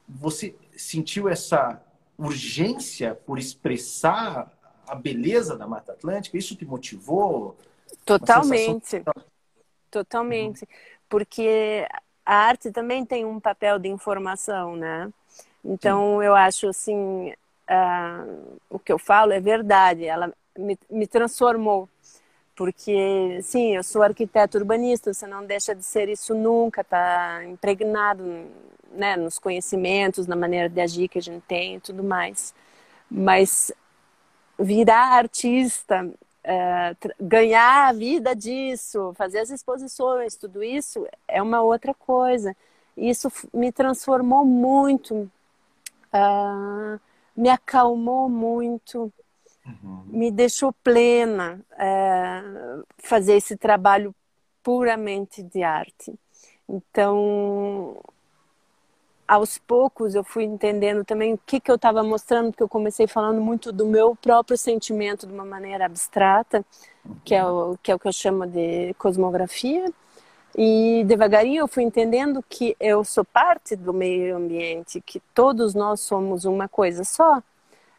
você 0.07 0.55
sentiu 0.77 1.27
essa 1.27 1.81
urgência 2.17 3.15
por 3.15 3.37
expressar 3.37 4.51
a 4.87 4.95
beleza 4.95 5.57
da 5.57 5.67
Mata 5.67 5.93
Atlântica? 5.93 6.37
Isso 6.37 6.55
te 6.55 6.65
motivou? 6.65 7.57
Totalmente. 8.05 9.03
Totalmente. 9.89 10.67
Porque 11.07 11.87
a 12.25 12.35
arte 12.35 12.71
também 12.71 13.05
tem 13.05 13.25
um 13.25 13.39
papel 13.39 13.77
de 13.77 13.89
informação, 13.89 14.75
né? 14.75 15.11
Então 15.63 16.19
Sim. 16.19 16.25
eu 16.25 16.35
acho 16.35 16.67
assim, 16.67 17.31
uh, 17.69 18.59
o 18.69 18.79
que 18.79 18.91
eu 18.91 18.99
falo 18.99 19.31
é 19.31 19.39
verdade. 19.39 20.05
Ela 20.05 20.33
me, 20.57 20.77
me 20.89 21.07
transformou, 21.07 21.87
porque 22.55 23.39
sim, 23.41 23.75
eu 23.75 23.83
sou 23.83 24.03
arquiteto 24.03 24.57
urbanista. 24.57 25.13
Você 25.13 25.27
não 25.27 25.45
deixa 25.45 25.73
de 25.75 25.83
ser 25.83 26.09
isso 26.09 26.35
nunca. 26.35 26.81
Está 26.81 27.43
impregnado, 27.45 28.23
né, 28.91 29.15
nos 29.15 29.39
conhecimentos, 29.39 30.27
na 30.27 30.35
maneira 30.35 30.69
de 30.69 30.79
agir 30.81 31.07
que 31.07 31.19
a 31.19 31.21
gente 31.21 31.43
tem 31.47 31.75
e 31.75 31.79
tudo 31.79 32.03
mais. 32.03 32.53
Mas 33.09 33.71
virar 34.59 35.17
artista 35.17 36.07
é, 36.43 36.95
ganhar 37.19 37.87
a 37.87 37.93
vida 37.93 38.35
disso, 38.35 39.13
fazer 39.15 39.39
as 39.39 39.49
exposições, 39.49 40.35
tudo 40.35 40.61
isso 40.61 41.07
é 41.27 41.41
uma 41.41 41.61
outra 41.61 41.93
coisa. 41.93 42.55
Isso 42.97 43.31
me 43.53 43.71
transformou 43.71 44.45
muito, 44.45 45.31
uh, 46.13 46.99
me 47.35 47.49
acalmou 47.49 48.29
muito, 48.29 49.11
uhum. 49.65 50.03
me 50.07 50.31
deixou 50.31 50.73
plena 50.73 51.59
uh, 51.73 52.83
fazer 52.97 53.35
esse 53.35 53.57
trabalho 53.57 54.13
puramente 54.61 55.43
de 55.43 55.63
arte. 55.63 56.13
Então, 56.67 58.01
aos 59.27 59.57
poucos 59.57 60.15
eu 60.15 60.23
fui 60.23 60.43
entendendo 60.43 61.03
também 61.03 61.33
o 61.33 61.39
que, 61.45 61.59
que 61.59 61.71
eu 61.71 61.75
estava 61.75 62.03
mostrando, 62.03 62.51
porque 62.51 62.63
eu 62.63 62.69
comecei 62.69 63.07
falando 63.07 63.41
muito 63.41 63.71
do 63.71 63.85
meu 63.85 64.15
próprio 64.15 64.57
sentimento 64.57 65.25
de 65.27 65.33
uma 65.33 65.45
maneira 65.45 65.85
abstrata, 65.85 66.65
que 67.23 67.35
é 67.35 67.45
o 67.45 67.77
que, 67.81 67.91
é 67.91 67.95
o 67.95 67.99
que 67.99 68.07
eu 68.07 68.13
chamo 68.13 68.45
de 68.47 68.93
cosmografia. 68.95 69.91
E 70.55 71.03
devagarinho 71.05 71.61
eu 71.61 71.67
fui 71.67 71.83
entendendo 71.83 72.43
que 72.47 72.75
eu 72.79 73.03
sou 73.03 73.25
parte 73.25 73.75
do 73.75 73.91
meio 73.91 74.37
ambiente, 74.37 75.01
que 75.01 75.19
todos 75.33 75.73
nós 75.73 76.01
somos 76.01 76.45
uma 76.45 76.67
coisa 76.67 77.03
só. 77.03 77.41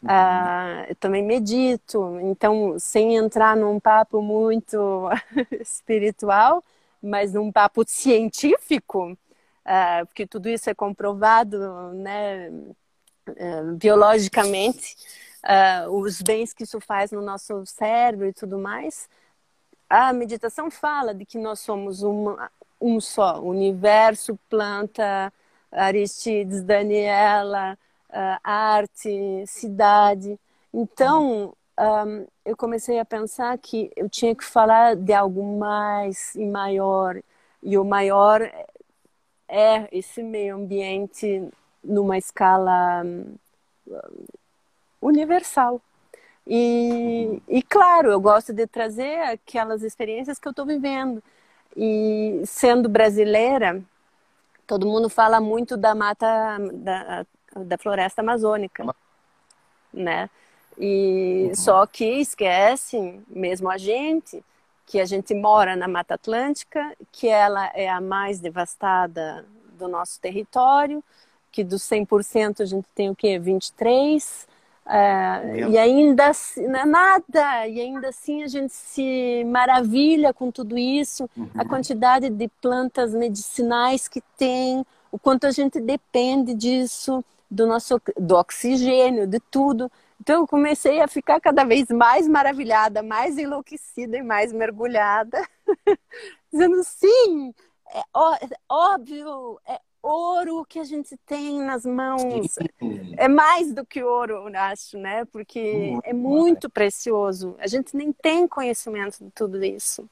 Ah, 0.07 0.85
eu 0.87 0.95
também 0.95 1.23
medito, 1.23 2.19
então, 2.21 2.77
sem 2.79 3.15
entrar 3.15 3.57
num 3.57 3.79
papo 3.79 4.21
muito 4.21 5.09
espiritual, 5.59 6.63
mas 7.01 7.33
num 7.33 7.51
papo 7.51 7.83
científico, 7.87 9.11
uh, 9.13 10.05
porque 10.07 10.27
tudo 10.27 10.47
isso 10.49 10.69
é 10.69 10.75
comprovado 10.75 11.57
né, 11.93 12.49
uh, 13.29 13.75
biologicamente, 13.77 14.95
uh, 15.43 15.89
os 15.91 16.21
bens 16.21 16.53
que 16.53 16.63
isso 16.63 16.79
faz 16.79 17.11
no 17.11 17.21
nosso 17.21 17.65
cérebro 17.65 18.27
e 18.27 18.33
tudo 18.33 18.59
mais. 18.59 19.09
A 19.89 20.13
meditação 20.13 20.71
fala 20.71 21.13
de 21.13 21.25
que 21.25 21.37
nós 21.37 21.59
somos 21.59 22.03
uma, 22.03 22.51
um 22.81 22.99
só, 22.99 23.39
universo, 23.41 24.37
planta, 24.49 25.31
Aristides, 25.71 26.63
Daniela, 26.63 27.77
arte, 28.43 29.45
cidade. 29.47 30.39
Então, 30.73 31.53
um, 31.79 32.25
eu 32.45 32.55
comecei 32.55 32.99
a 32.99 33.05
pensar 33.05 33.57
que 33.57 33.91
eu 33.95 34.09
tinha 34.09 34.35
que 34.35 34.43
falar 34.43 34.95
de 34.95 35.13
algo 35.13 35.57
mais 35.57 36.35
e 36.35 36.45
maior. 36.45 37.21
E 37.61 37.77
o 37.77 37.83
maior 37.83 38.41
é 39.47 39.87
esse 39.91 40.23
meio 40.23 40.55
ambiente 40.55 41.47
numa 41.83 42.17
escala 42.17 43.03
hum, 43.03 43.35
universal. 45.01 45.81
E, 46.47 47.41
e 47.47 47.61
claro, 47.63 48.11
eu 48.11 48.19
gosto 48.19 48.53
de 48.53 48.67
trazer 48.67 49.19
aquelas 49.23 49.83
experiências 49.83 50.39
que 50.39 50.47
eu 50.47 50.51
estou 50.51 50.65
vivendo. 50.65 51.23
E 51.75 52.41
sendo 52.45 52.87
brasileira, 52.87 53.83
todo 54.67 54.87
mundo 54.87 55.09
fala 55.09 55.41
muito 55.41 55.77
da 55.77 55.95
mata 55.95 56.57
da, 56.73 57.25
da 57.55 57.77
floresta 57.77 58.21
amazônica, 58.21 58.83
né? 59.93 60.29
E 60.77 61.47
uhum. 61.47 61.55
só 61.55 61.85
que 61.85 62.05
esquecem, 62.19 63.23
mesmo 63.29 63.69
a 63.69 63.77
gente, 63.77 64.43
que 64.85 64.99
a 64.99 65.05
gente 65.05 65.33
mora 65.33 65.75
na 65.75 65.87
Mata 65.87 66.15
Atlântica, 66.15 66.95
que 67.11 67.27
ela 67.27 67.71
é 67.73 67.89
a 67.89 68.01
mais 68.01 68.39
devastada 68.39 69.45
do 69.77 69.87
nosso 69.87 70.19
território, 70.19 71.03
que 71.51 71.63
dos 71.63 71.83
100% 71.83 72.61
a 72.61 72.65
gente 72.65 72.85
tem 72.93 73.09
o 73.09 73.15
quê? 73.15 73.39
23%. 73.39 74.47
É, 74.87 75.67
e 75.67 75.79
ainda 75.79 76.27
assim, 76.27 76.67
nada, 76.67 77.67
e 77.67 77.81
ainda 77.81 78.09
assim 78.09 78.43
a 78.43 78.47
gente 78.47 78.71
se 78.71 79.43
maravilha 79.45 80.31
com 80.31 80.51
tudo 80.51 80.77
isso, 80.77 81.27
uhum. 81.35 81.49
a 81.57 81.65
quantidade 81.65 82.29
de 82.29 82.47
plantas 82.61 83.11
medicinais 83.11 84.07
que 84.07 84.21
tem, 84.37 84.85
o 85.11 85.17
quanto 85.17 85.47
a 85.47 85.51
gente 85.51 85.79
depende 85.79 86.53
disso, 86.53 87.25
do 87.49 87.65
nosso 87.67 88.01
do 88.17 88.35
oxigênio, 88.35 89.27
de 89.27 89.39
tudo. 89.39 89.91
Então 90.19 90.41
eu 90.41 90.47
comecei 90.47 91.01
a 91.01 91.07
ficar 91.07 91.39
cada 91.39 91.63
vez 91.63 91.87
mais 91.89 92.27
maravilhada, 92.27 93.03
mais 93.03 93.37
enlouquecida 93.37 94.17
e 94.17 94.23
mais 94.23 94.51
mergulhada, 94.51 95.45
dizendo 96.51 96.83
sim, 96.83 97.53
é 97.93 98.01
óbvio, 98.69 99.59
é 99.67 99.79
ouro 100.01 100.65
que 100.65 100.79
a 100.79 100.83
gente 100.83 101.17
tem 101.25 101.61
nas 101.61 101.85
mãos. 101.85 102.51
Sim. 102.51 103.15
É 103.17 103.27
mais 103.27 103.73
do 103.73 103.85
que 103.85 104.03
ouro, 104.03 104.47
eu 104.47 104.59
acho, 104.59 104.97
né? 104.97 105.25
Porque 105.25 105.91
muito 105.91 106.05
é 106.05 106.13
muito 106.13 106.69
precioso. 106.69 107.55
A 107.59 107.67
gente 107.67 107.95
nem 107.95 108.13
tem 108.13 108.47
conhecimento 108.47 109.23
de 109.23 109.31
tudo 109.31 109.63
isso. 109.63 110.07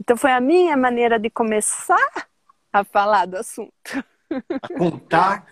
Então 0.00 0.16
foi 0.16 0.32
a 0.32 0.40
minha 0.40 0.76
maneira 0.76 1.18
de 1.18 1.30
começar 1.30 2.28
a 2.72 2.82
falar 2.82 3.26
do 3.26 3.36
assunto. 3.36 3.72
A 4.30 4.78
contar, 4.78 5.46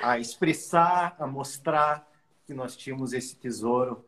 a 0.00 0.18
expressar, 0.18 1.16
a 1.18 1.26
mostrar 1.26 2.08
que 2.46 2.54
nós 2.54 2.76
tínhamos 2.76 3.12
esse 3.12 3.36
tesouro, 3.36 4.04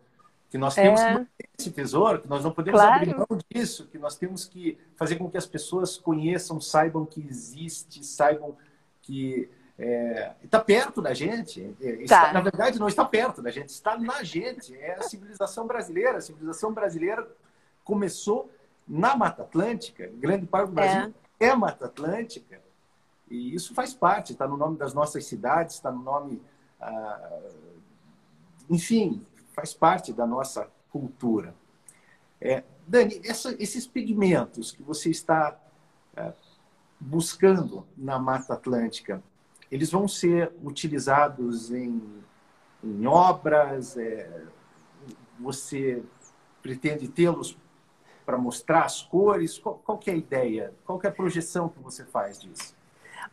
que 0.50 0.58
nós 0.58 0.74
temos 0.74 1.00
é. 1.00 1.08
que 1.08 1.14
manter 1.14 1.48
esse 1.58 1.70
tesouro, 1.70 2.20
que 2.20 2.28
nós 2.28 2.44
não 2.44 2.52
podemos 2.52 2.80
claro. 2.80 2.94
abrir 2.94 3.16
mão 3.16 3.38
disso, 3.50 3.88
que 3.88 3.98
nós 3.98 4.16
temos 4.16 4.44
que 4.44 4.78
fazer 4.96 5.16
com 5.16 5.28
que 5.30 5.36
as 5.36 5.46
pessoas 5.46 5.96
conheçam, 5.96 6.60
saibam 6.60 7.04
que 7.04 7.20
existe, 7.20 8.04
saibam 8.04 8.56
que 9.02 9.48
está 10.42 10.58
é, 10.58 10.62
perto 10.64 11.02
da 11.02 11.12
gente. 11.12 11.74
É, 11.80 11.90
está, 12.02 12.26
tá. 12.26 12.32
Na 12.32 12.40
verdade, 12.40 12.78
não 12.78 12.88
está 12.88 13.04
perto 13.04 13.42
da 13.42 13.50
gente, 13.50 13.70
está 13.70 13.98
na 13.98 14.22
gente. 14.22 14.76
É 14.76 14.94
a 14.94 15.02
civilização 15.02 15.66
brasileira. 15.66 16.18
A 16.18 16.20
civilização 16.20 16.72
brasileira 16.72 17.26
começou 17.82 18.50
na 18.86 19.16
Mata 19.16 19.42
Atlântica. 19.42 20.10
Grande 20.14 20.46
parte 20.46 20.68
do 20.68 20.74
Brasil 20.74 21.14
é, 21.40 21.46
é 21.46 21.54
Mata 21.56 21.86
Atlântica. 21.86 22.62
E 23.30 23.54
isso 23.54 23.74
faz 23.74 23.94
parte, 23.94 24.32
está 24.32 24.46
no 24.46 24.56
nome 24.56 24.76
das 24.76 24.94
nossas 24.94 25.24
cidades, 25.26 25.76
está 25.76 25.90
no 25.90 26.02
nome. 26.02 26.42
Ah, 26.80 27.40
enfim, 28.68 29.24
faz 29.54 29.72
parte 29.72 30.12
da 30.12 30.26
nossa 30.26 30.68
cultura. 30.90 31.54
É, 32.40 32.62
Dani, 32.86 33.20
essa, 33.24 33.54
esses 33.62 33.86
pigmentos 33.86 34.70
que 34.70 34.82
você 34.82 35.10
está 35.10 35.58
é, 36.16 36.32
buscando 37.00 37.86
na 37.96 38.18
Mata 38.18 38.54
Atlântica, 38.54 39.22
eles 39.70 39.90
vão 39.90 40.06
ser 40.06 40.52
utilizados 40.62 41.72
em, 41.72 42.02
em 42.82 43.06
obras? 43.06 43.96
É, 43.96 44.44
você 45.38 46.02
pretende 46.62 47.08
tê-los 47.08 47.58
para 48.24 48.38
mostrar 48.38 48.84
as 48.84 49.02
cores? 49.02 49.58
Qual, 49.58 49.76
qual 49.78 50.00
é 50.06 50.10
a 50.10 50.16
ideia? 50.16 50.74
Qual 50.84 51.00
é 51.02 51.08
a 51.08 51.12
projeção 51.12 51.68
que 51.68 51.80
você 51.80 52.04
faz 52.04 52.38
disso? 52.38 52.74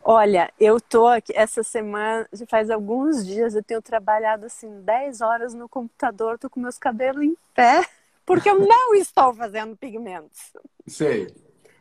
Olha, 0.04 0.52
eu 0.58 0.80
tô 0.80 1.06
aqui 1.06 1.32
essa 1.34 1.62
semana, 1.62 2.28
já 2.32 2.44
faz 2.46 2.70
alguns 2.70 3.24
dias, 3.24 3.54
eu 3.54 3.62
tenho 3.62 3.80
trabalhado 3.80 4.46
assim 4.46 4.80
10 4.82 5.20
horas 5.20 5.54
no 5.54 5.68
computador, 5.68 6.38
tô 6.38 6.50
com 6.50 6.58
meus 6.58 6.76
cabelos 6.76 7.22
em 7.22 7.36
pé, 7.54 7.86
porque 8.26 8.50
eu 8.50 8.58
não 8.58 8.94
estou 8.94 9.32
fazendo 9.32 9.76
pigmentos. 9.76 10.52
Sei. 10.86 11.32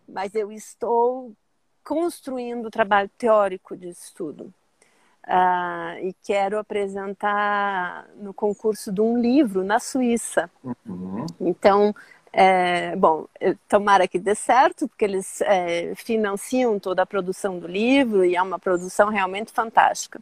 Mas 0.08 0.36
eu 0.36 0.52
estou 0.52 1.34
construindo 1.84 2.68
o 2.68 2.72
trabalho 2.72 3.10
teórico 3.18 3.76
de 3.76 3.90
estudo. 3.90 4.54
Uh, 5.24 6.02
e 6.02 6.16
quero 6.24 6.58
apresentar 6.58 8.08
no 8.16 8.34
concurso 8.34 8.92
de 8.92 9.02
um 9.02 9.20
livro 9.20 9.64
na 9.64 9.80
Suíça. 9.80 10.50
Uhum. 10.64 11.26
Então, 11.40 11.96
é, 12.34 12.96
bom, 12.96 13.28
tomara 13.68 14.08
que 14.08 14.18
dê 14.18 14.34
certo, 14.34 14.88
porque 14.88 15.04
eles 15.04 15.42
é, 15.42 15.94
financiam 15.96 16.80
toda 16.80 17.02
a 17.02 17.06
produção 17.06 17.60
do 17.60 17.68
livro 17.68 18.24
e 18.24 18.36
é 18.36 18.42
uma 18.42 18.58
produção 18.58 19.10
realmente 19.10 19.52
fantástica. 19.52 20.22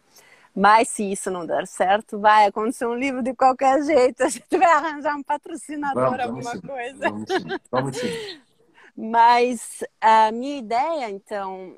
Mas 0.56 0.90
se 0.90 1.12
isso 1.12 1.30
não 1.30 1.46
der 1.46 1.68
certo, 1.68 2.20
vai 2.20 2.48
acontecer 2.48 2.86
um 2.86 2.96
livro 2.96 3.22
de 3.22 3.34
qualquer 3.34 3.84
jeito. 3.84 4.22
A 4.24 4.30
gente 4.30 4.58
vai 4.58 4.72
arranjar 4.72 5.16
um 5.16 5.24
patrocinador, 5.24 6.04
vamos, 6.04 6.20
alguma 6.20 6.52
vamos 6.52 6.62
coisa. 6.62 7.10
Vamos 7.10 7.32
sim, 7.32 7.60
vamos 7.72 7.98
sim. 7.98 8.42
Mas 8.98 9.84
a 10.02 10.32
minha 10.32 10.58
ideia, 10.58 11.10
então, 11.10 11.78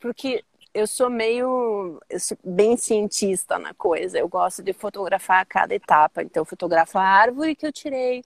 porque 0.00 0.42
eu 0.74 0.86
sou 0.86 1.08
meio 1.08 2.00
eu 2.08 2.18
sou 2.18 2.36
bem 2.42 2.76
cientista 2.76 3.58
na 3.58 3.74
coisa, 3.74 4.18
eu 4.18 4.28
gosto 4.28 4.62
de 4.62 4.72
fotografar 4.72 5.44
cada 5.46 5.74
etapa. 5.74 6.22
Então, 6.22 6.40
eu 6.40 6.44
fotografo 6.44 6.98
a 6.98 7.04
árvore 7.04 7.54
que 7.54 7.66
eu 7.66 7.72
tirei, 7.72 8.24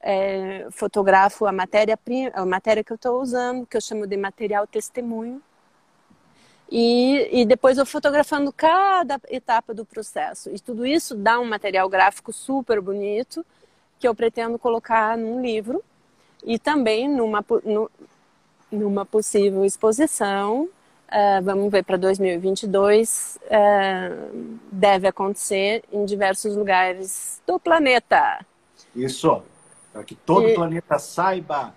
é, 0.00 0.66
fotografo 0.70 1.46
a 1.46 1.52
matéria, 1.52 1.98
a 2.32 2.46
matéria 2.46 2.82
que 2.82 2.92
eu 2.92 2.96
estou 2.96 3.20
usando, 3.20 3.66
que 3.66 3.76
eu 3.76 3.80
chamo 3.80 4.06
de 4.06 4.16
material 4.16 4.66
testemunho. 4.66 5.42
E, 6.70 7.40
e 7.40 7.44
depois 7.44 7.78
eu 7.78 7.84
fotografando 7.84 8.52
cada 8.52 9.20
etapa 9.28 9.74
do 9.74 9.84
processo. 9.84 10.50
E 10.50 10.60
tudo 10.60 10.86
isso 10.86 11.16
dá 11.16 11.40
um 11.40 11.44
material 11.44 11.88
gráfico 11.88 12.32
super 12.32 12.80
bonito 12.80 13.44
que 13.98 14.06
eu 14.06 14.14
pretendo 14.14 14.58
colocar 14.58 15.18
num 15.18 15.42
livro 15.42 15.82
e 16.44 16.58
também 16.58 17.08
numa, 17.08 17.44
no, 17.64 17.90
numa 18.70 19.04
possível 19.04 19.64
exposição. 19.64 20.68
Uh, 21.08 21.42
vamos 21.42 21.72
ver 21.72 21.84
para 21.84 21.96
2022, 21.96 23.36
uh, 23.46 24.58
deve 24.70 25.08
acontecer 25.08 25.82
em 25.92 26.04
diversos 26.04 26.54
lugares 26.54 27.42
do 27.44 27.58
planeta. 27.58 28.46
Isso, 28.94 29.42
para 29.92 30.04
que 30.04 30.14
todo 30.14 30.48
e... 30.48 30.52
o 30.52 30.54
planeta 30.54 30.98
saiba 30.98 31.74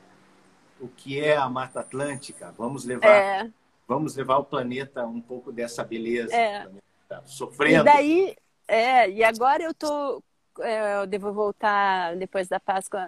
o 0.79 0.87
que 0.87 1.19
é 1.19 1.35
a 1.35 1.49
Mata 1.49 1.79
Atlântica. 1.79 2.53
Vamos 2.57 2.85
levar, 2.85 3.07
é... 3.07 3.49
vamos 3.87 4.15
levar 4.15 4.37
o 4.37 4.43
planeta 4.43 5.05
um 5.05 5.21
pouco 5.21 5.51
dessa 5.51 5.83
beleza. 5.83 6.35
É... 6.35 6.67
Tá 7.07 7.21
sofrendo. 7.25 7.81
E 7.81 7.83
daí, 7.83 8.35
é, 8.67 9.09
e 9.09 9.23
agora 9.23 9.63
eu 9.63 9.73
tô, 9.73 10.23
é, 10.59 11.01
eu 11.01 11.07
devo 11.07 11.31
voltar 11.31 12.15
depois 12.15 12.47
da 12.47 12.59
Páscoa 12.59 13.07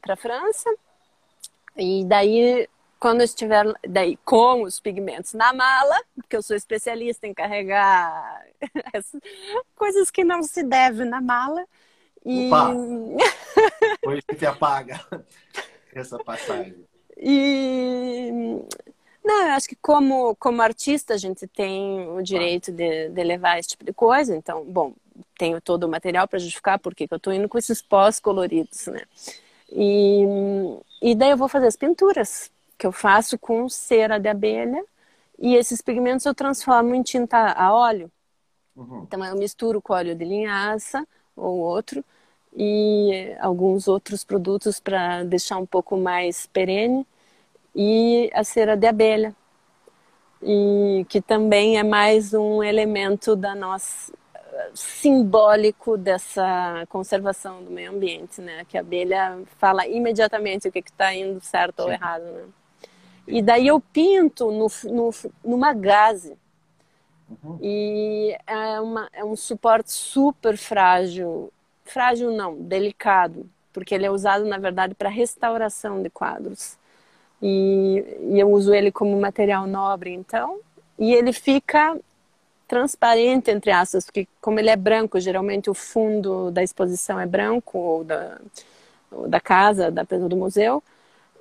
para 0.00 0.14
a 0.14 0.16
França. 0.16 0.72
E 1.76 2.04
daí, 2.04 2.68
quando 3.00 3.20
eu 3.20 3.24
estiver 3.24 3.64
daí, 3.88 4.16
com 4.18 4.62
os 4.62 4.78
pigmentos 4.78 5.32
na 5.34 5.52
mala, 5.52 6.00
porque 6.14 6.36
eu 6.36 6.42
sou 6.42 6.56
especialista 6.56 7.26
em 7.26 7.34
carregar 7.34 8.44
coisas 9.74 10.10
que 10.10 10.24
não 10.24 10.42
se 10.42 10.62
deve 10.62 11.04
na 11.04 11.20
mala. 11.20 11.66
E... 12.24 12.46
Opa! 12.46 12.74
A 14.06 14.14
gente 14.14 14.46
apaga 14.46 15.00
essa 15.94 16.18
passagem. 16.18 16.74
E 17.16 18.30
não, 19.24 19.46
eu 19.46 19.52
acho 19.52 19.66
que 19.66 19.76
como, 19.76 20.36
como 20.36 20.60
artista 20.60 21.14
a 21.14 21.16
gente 21.16 21.46
tem 21.46 22.06
o 22.08 22.20
direito 22.22 22.70
de, 22.70 23.08
de 23.08 23.24
levar 23.24 23.58
esse 23.58 23.70
tipo 23.70 23.82
de 23.82 23.92
coisa. 23.92 24.36
Então, 24.36 24.64
bom, 24.64 24.92
tenho 25.38 25.60
todo 25.62 25.84
o 25.84 25.88
material 25.88 26.28
para 26.28 26.38
justificar 26.38 26.78
porque 26.78 27.06
eu 27.10 27.16
estou 27.16 27.32
indo 27.32 27.48
com 27.48 27.56
esses 27.56 27.80
pós 27.80 28.20
coloridos, 28.20 28.86
né? 28.86 29.02
E, 29.72 30.24
e 31.00 31.14
daí 31.14 31.30
eu 31.30 31.38
vou 31.38 31.48
fazer 31.48 31.66
as 31.66 31.76
pinturas 31.76 32.50
que 32.76 32.86
eu 32.86 32.92
faço 32.92 33.38
com 33.38 33.66
cera 33.68 34.18
de 34.18 34.28
abelha 34.28 34.84
e 35.38 35.54
esses 35.54 35.80
pigmentos 35.80 36.26
eu 36.26 36.34
transformo 36.34 36.94
em 36.94 37.02
tinta 37.02 37.52
a 37.52 37.72
óleo. 37.72 38.10
Uhum. 38.76 39.04
Então 39.04 39.24
eu 39.24 39.36
misturo 39.36 39.80
com 39.80 39.94
óleo 39.94 40.14
de 40.14 40.24
linhaça 40.24 41.06
ou 41.34 41.60
outro 41.60 42.04
e 42.56 43.34
alguns 43.40 43.88
outros 43.88 44.24
produtos 44.24 44.78
para 44.80 45.24
deixar 45.24 45.58
um 45.58 45.66
pouco 45.66 45.96
mais 45.96 46.46
perene 46.46 47.06
e 47.74 48.30
a 48.32 48.44
cera 48.44 48.76
de 48.76 48.86
abelha 48.86 49.34
e 50.42 51.06
que 51.08 51.20
também 51.20 51.78
é 51.78 51.82
mais 51.82 52.34
um 52.34 52.62
elemento 52.62 53.34
da 53.34 53.54
nossa 53.54 54.12
simbólico 54.72 55.96
dessa 55.96 56.86
conservação 56.88 57.62
do 57.62 57.70
meio 57.70 57.90
ambiente, 57.90 58.40
né? 58.40 58.64
Que 58.68 58.76
a 58.76 58.80
abelha 58.80 59.38
fala 59.58 59.86
imediatamente 59.86 60.68
o 60.68 60.72
que 60.72 60.78
está 60.78 61.14
indo 61.14 61.40
certo 61.40 61.82
Sim. 61.82 61.88
ou 61.88 61.92
errado, 61.92 62.22
né? 62.22 62.44
E 63.26 63.40
daí 63.40 63.66
eu 63.66 63.80
pinto 63.80 64.50
no, 64.50 64.66
no, 64.92 65.10
numa 65.44 65.72
gaze. 65.72 66.36
Uhum. 67.42 67.58
E 67.62 68.36
é, 68.46 68.80
uma, 68.80 69.08
é 69.12 69.24
um 69.24 69.34
suporte 69.34 69.90
super 69.92 70.58
frágil. 70.58 71.50
Frágil 71.84 72.30
não, 72.32 72.56
delicado. 72.56 73.48
Porque 73.72 73.94
ele 73.94 74.06
é 74.06 74.10
usado, 74.10 74.44
na 74.44 74.58
verdade, 74.58 74.94
para 74.94 75.08
restauração 75.08 76.02
de 76.02 76.08
quadros. 76.10 76.76
E, 77.42 78.04
e 78.30 78.38
eu 78.38 78.50
uso 78.50 78.72
ele 78.72 78.92
como 78.92 79.20
material 79.20 79.66
nobre, 79.66 80.12
então 80.12 80.60
e 80.98 81.12
ele 81.12 81.32
fica 81.32 81.98
transparente, 82.66 83.50
entre 83.50 83.70
aspas, 83.70 84.04
porque 84.04 84.26
como 84.40 84.58
ele 84.58 84.70
é 84.70 84.76
branco, 84.76 85.20
geralmente 85.20 85.68
o 85.68 85.74
fundo 85.74 86.50
da 86.50 86.62
exposição 86.62 87.20
é 87.20 87.26
branco, 87.26 87.78
ou 87.78 88.04
da, 88.04 88.40
ou 89.10 89.28
da 89.28 89.40
casa, 89.40 89.90
da 89.90 90.02
do 90.02 90.36
museu, 90.36 90.82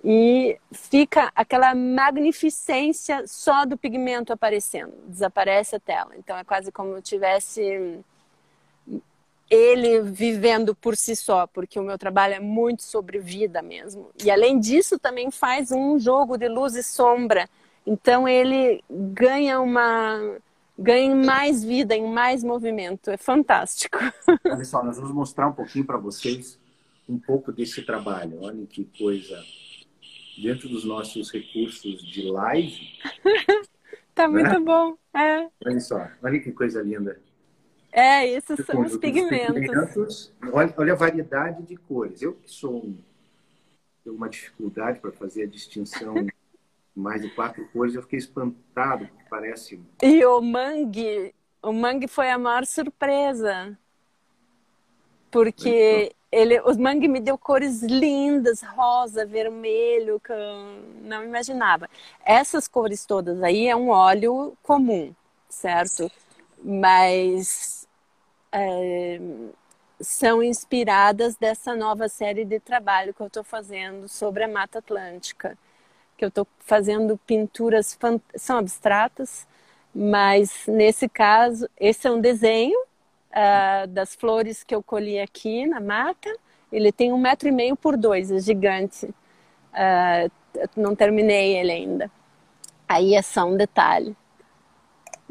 e 0.03 0.57
fica 0.71 1.31
aquela 1.33 1.73
magnificência 1.73 3.23
só 3.25 3.65
do 3.65 3.77
pigmento 3.77 4.33
aparecendo, 4.33 4.93
desaparece 5.07 5.75
a 5.77 5.79
tela. 5.79 6.11
Então 6.17 6.37
é 6.37 6.43
quase 6.43 6.71
como 6.71 6.95
se 6.97 7.03
tivesse 7.03 7.99
ele 9.49 10.01
vivendo 10.01 10.73
por 10.73 10.95
si 10.95 11.15
só, 11.15 11.45
porque 11.47 11.79
o 11.79 11.83
meu 11.83 11.97
trabalho 11.97 12.33
é 12.33 12.39
muito 12.39 12.83
sobre 12.83 13.19
vida 13.19 13.61
mesmo. 13.61 14.09
E 14.23 14.31
além 14.31 14.59
disso, 14.59 14.97
também 14.97 15.29
faz 15.29 15.71
um 15.71 15.99
jogo 15.99 16.37
de 16.37 16.47
luz 16.47 16.75
e 16.75 16.83
sombra. 16.83 17.47
Então 17.85 18.27
ele 18.27 18.83
ganha 18.89 19.59
uma 19.59 20.39
ganha 20.77 21.15
mais 21.15 21.63
vida, 21.63 21.95
em 21.95 22.11
mais 22.11 22.43
movimento. 22.43 23.11
É 23.11 23.17
fantástico. 23.17 23.97
Olha 24.45 24.65
só, 24.65 24.83
nós 24.83 24.97
vamos 24.97 25.13
mostrar 25.13 25.47
um 25.47 25.53
pouquinho 25.53 25.85
para 25.85 25.97
vocês 25.97 26.59
um 27.07 27.19
pouco 27.19 27.51
desse 27.51 27.83
trabalho. 27.83 28.39
Olha 28.41 28.65
que 28.65 28.85
coisa 28.97 29.43
dentro 30.41 30.67
dos 30.67 30.83
nossos 30.83 31.31
recursos 31.31 32.01
de 32.01 32.23
live. 32.23 32.89
tá 34.15 34.27
né? 34.27 34.41
muito 34.41 34.63
bom. 34.63 34.97
É. 35.13 35.47
Olha 35.65 35.79
só, 35.79 36.07
olha 36.23 36.39
que 36.39 36.51
coisa 36.51 36.81
linda. 36.81 37.19
É, 37.93 38.27
esses 38.27 38.65
são 38.65 38.81
os 38.81 38.97
pigmentos. 38.97 39.53
pigmentos. 39.53 40.33
Olha, 40.51 40.73
olha, 40.75 40.93
a 40.93 40.95
variedade 40.95 41.61
de 41.61 41.77
cores. 41.77 42.23
Eu 42.23 42.33
que 42.33 42.49
sou 42.49 42.77
um, 42.77 42.97
tenho 44.03 44.15
uma 44.15 44.27
dificuldade 44.27 44.99
para 44.99 45.11
fazer 45.11 45.43
a 45.43 45.47
distinção 45.47 46.15
mais 46.95 47.21
de 47.21 47.29
quatro 47.29 47.67
cores, 47.69 47.93
eu 47.93 48.01
fiquei 48.01 48.19
espantado, 48.19 49.07
parece. 49.29 49.79
E 50.01 50.25
o 50.25 50.41
mangue, 50.41 51.33
o 51.61 51.71
mangue 51.71 52.07
foi 52.07 52.31
a 52.31 52.37
maior 52.37 52.65
surpresa. 52.65 53.77
Porque 55.29 56.11
ele, 56.31 56.61
os 56.61 56.77
mangue 56.77 57.07
me 57.07 57.19
deu 57.19 57.37
cores 57.37 57.81
lindas, 57.81 58.61
rosa, 58.61 59.25
vermelho, 59.25 60.19
que 60.19 60.31
eu 60.31 60.37
não 61.03 61.23
imaginava. 61.23 61.87
Essas 62.25 62.67
cores 62.67 63.05
todas 63.05 63.41
aí 63.41 63.67
é 63.67 63.75
um 63.75 63.89
óleo 63.89 64.55
comum, 64.61 65.13
certo? 65.49 66.11
Mas 66.63 67.82
é, 68.53 69.19
são 69.99 70.43
inspiradas 70.43 71.35
dessa 71.35 71.75
nova 71.75 72.07
série 72.07 72.45
de 72.45 72.59
trabalho 72.59 73.13
que 73.13 73.21
eu 73.21 73.27
estou 73.27 73.43
fazendo 73.43 74.07
sobre 74.07 74.43
a 74.43 74.47
Mata 74.47 74.79
Atlântica. 74.79 75.57
Que 76.15 76.23
eu 76.23 76.29
estou 76.29 76.47
fazendo 76.59 77.19
pinturas, 77.25 77.97
são 78.35 78.57
abstratas, 78.59 79.47
mas 79.93 80.65
nesse 80.67 81.09
caso, 81.09 81.67
esse 81.79 82.07
é 82.07 82.11
um 82.11 82.21
desenho 82.21 82.79
uh, 82.79 83.87
das 83.87 84.13
flores 84.13 84.63
que 84.63 84.75
eu 84.75 84.83
colhi 84.83 85.19
aqui 85.19 85.65
na 85.65 85.79
mata. 85.79 86.33
Ele 86.71 86.91
tem 86.91 87.11
um 87.11 87.17
metro 87.17 87.47
e 87.47 87.51
meio 87.51 87.75
por 87.75 87.97
dois, 87.97 88.31
é 88.31 88.39
gigante. 88.39 89.07
Uh, 89.07 90.31
não 90.75 90.95
terminei 90.95 91.57
ele 91.57 91.71
ainda. 91.71 92.11
Aí 92.87 93.15
é 93.15 93.21
só 93.23 93.45
um 93.45 93.57
detalhe. 93.57 94.15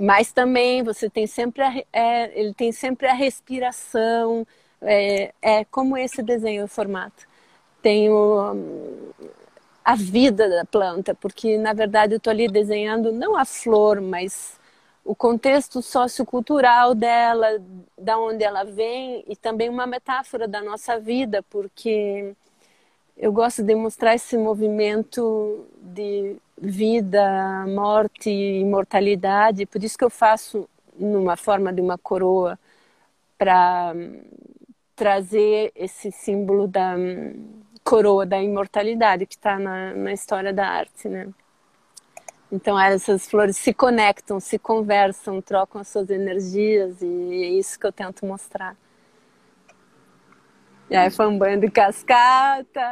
Mas 0.03 0.33
também 0.33 0.83
você 0.83 1.09
tem 1.09 1.29
sempre 1.29 1.62
a, 1.62 1.73
é, 1.93 2.41
ele 2.41 2.53
tem 2.55 2.73
sempre 2.73 3.07
a 3.07 3.15
respiração. 3.15 4.45
É, 4.81 5.33
é 5.41 5.65
como 5.67 5.97
esse 5.97 6.21
desenho 6.25 6.65
o 6.65 6.69
formato. 6.69 7.25
Tem 7.81 8.11
o, 8.11 9.12
a 9.85 9.95
vida 9.95 10.49
da 10.49 10.65
planta, 10.65 11.15
porque 11.15 11.57
na 11.57 11.73
verdade 11.73 12.15
eu 12.15 12.17
estou 12.17 12.33
ali 12.33 12.49
desenhando 12.49 13.12
não 13.12 13.37
a 13.37 13.45
flor, 13.45 14.01
mas 14.01 14.59
o 15.05 15.15
contexto 15.15 15.81
sociocultural 15.81 16.97
dela, 16.97 17.62
da 17.97 18.19
onde 18.19 18.43
ela 18.43 18.65
vem 18.65 19.25
e 19.29 19.37
também 19.37 19.69
uma 19.69 19.87
metáfora 19.87 20.49
da 20.49 20.61
nossa 20.61 20.99
vida, 20.99 21.45
porque 21.49 22.35
eu 23.17 23.33
gosto 23.33 23.62
de 23.62 23.75
mostrar 23.77 24.17
esse 24.17 24.37
movimento 24.37 25.65
de 25.81 26.37
vida, 26.62 27.66
morte 27.66 28.31
e 28.31 28.61
imortalidade, 28.61 29.66
por 29.66 29.83
isso 29.83 29.98
que 29.98 30.05
eu 30.05 30.11
faço 30.11 30.68
numa 30.96 31.37
forma 31.37 31.72
de 31.72 31.81
uma 31.81 31.98
coroa 31.98 32.57
para 33.37 33.92
trazer 34.94 35.72
esse 35.75 36.12
símbolo 36.12 36.68
da 36.68 36.94
coroa 37.83 38.25
da 38.25 38.40
imortalidade 38.40 39.27
que 39.27 39.35
está 39.35 39.59
na, 39.59 39.92
na 39.92 40.12
história 40.12 40.53
da 40.53 40.68
arte, 40.68 41.09
né? 41.09 41.29
Então 42.51 42.79
essas 42.79 43.27
flores 43.29 43.57
se 43.57 43.75
conectam, 43.75 44.38
se 44.38 44.57
conversam, 44.59 45.40
trocam 45.42 45.81
as 45.81 45.88
suas 45.88 46.11
energias 46.11 47.03
e 47.03 47.42
é 47.44 47.48
isso 47.48 47.79
que 47.79 47.87
eu 47.87 47.92
tento 47.92 48.25
mostrar. 48.25 48.77
E 50.88 50.94
aí 50.94 51.11
foi 51.11 51.27
um 51.27 51.38
banho 51.38 51.59
de 51.59 51.70
cascata, 51.70 52.87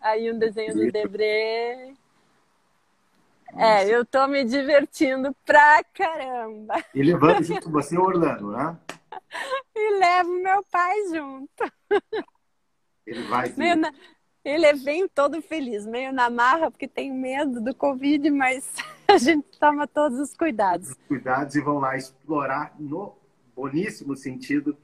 aí 0.00 0.32
um 0.32 0.38
desenho 0.38 0.74
do 0.74 0.90
Debré. 0.90 1.92
É, 3.56 3.88
eu 3.88 4.04
tô 4.04 4.26
me 4.26 4.44
divertindo 4.44 5.34
pra 5.44 5.82
caramba. 5.92 6.84
E 6.94 7.02
levando 7.02 7.42
junto 7.42 7.66
com 7.66 7.70
você 7.70 7.96
Orlando, 7.96 8.50
né? 8.50 8.76
E 9.76 9.98
levo 9.98 10.30
meu 10.30 10.64
pai 10.70 10.94
junto. 11.08 11.72
Ele 13.04 13.22
vai. 13.22 13.52
Na, 13.76 13.92
ele 14.44 14.66
é 14.66 14.76
bem 14.76 15.08
todo 15.08 15.40
feliz, 15.42 15.86
meio 15.86 16.12
na 16.12 16.28
marra, 16.30 16.70
porque 16.70 16.86
tem 16.86 17.12
medo 17.12 17.60
do 17.60 17.74
Covid, 17.74 18.30
mas 18.30 18.68
a 19.08 19.16
gente 19.16 19.58
toma 19.58 19.86
todos 19.86 20.18
os 20.18 20.36
cuidados. 20.36 20.90
Os 20.90 20.98
cuidados 21.08 21.56
e 21.56 21.60
vão 21.60 21.78
lá 21.78 21.96
explorar, 21.96 22.74
no 22.78 23.16
boníssimo 23.56 24.14
sentido, 24.16 24.76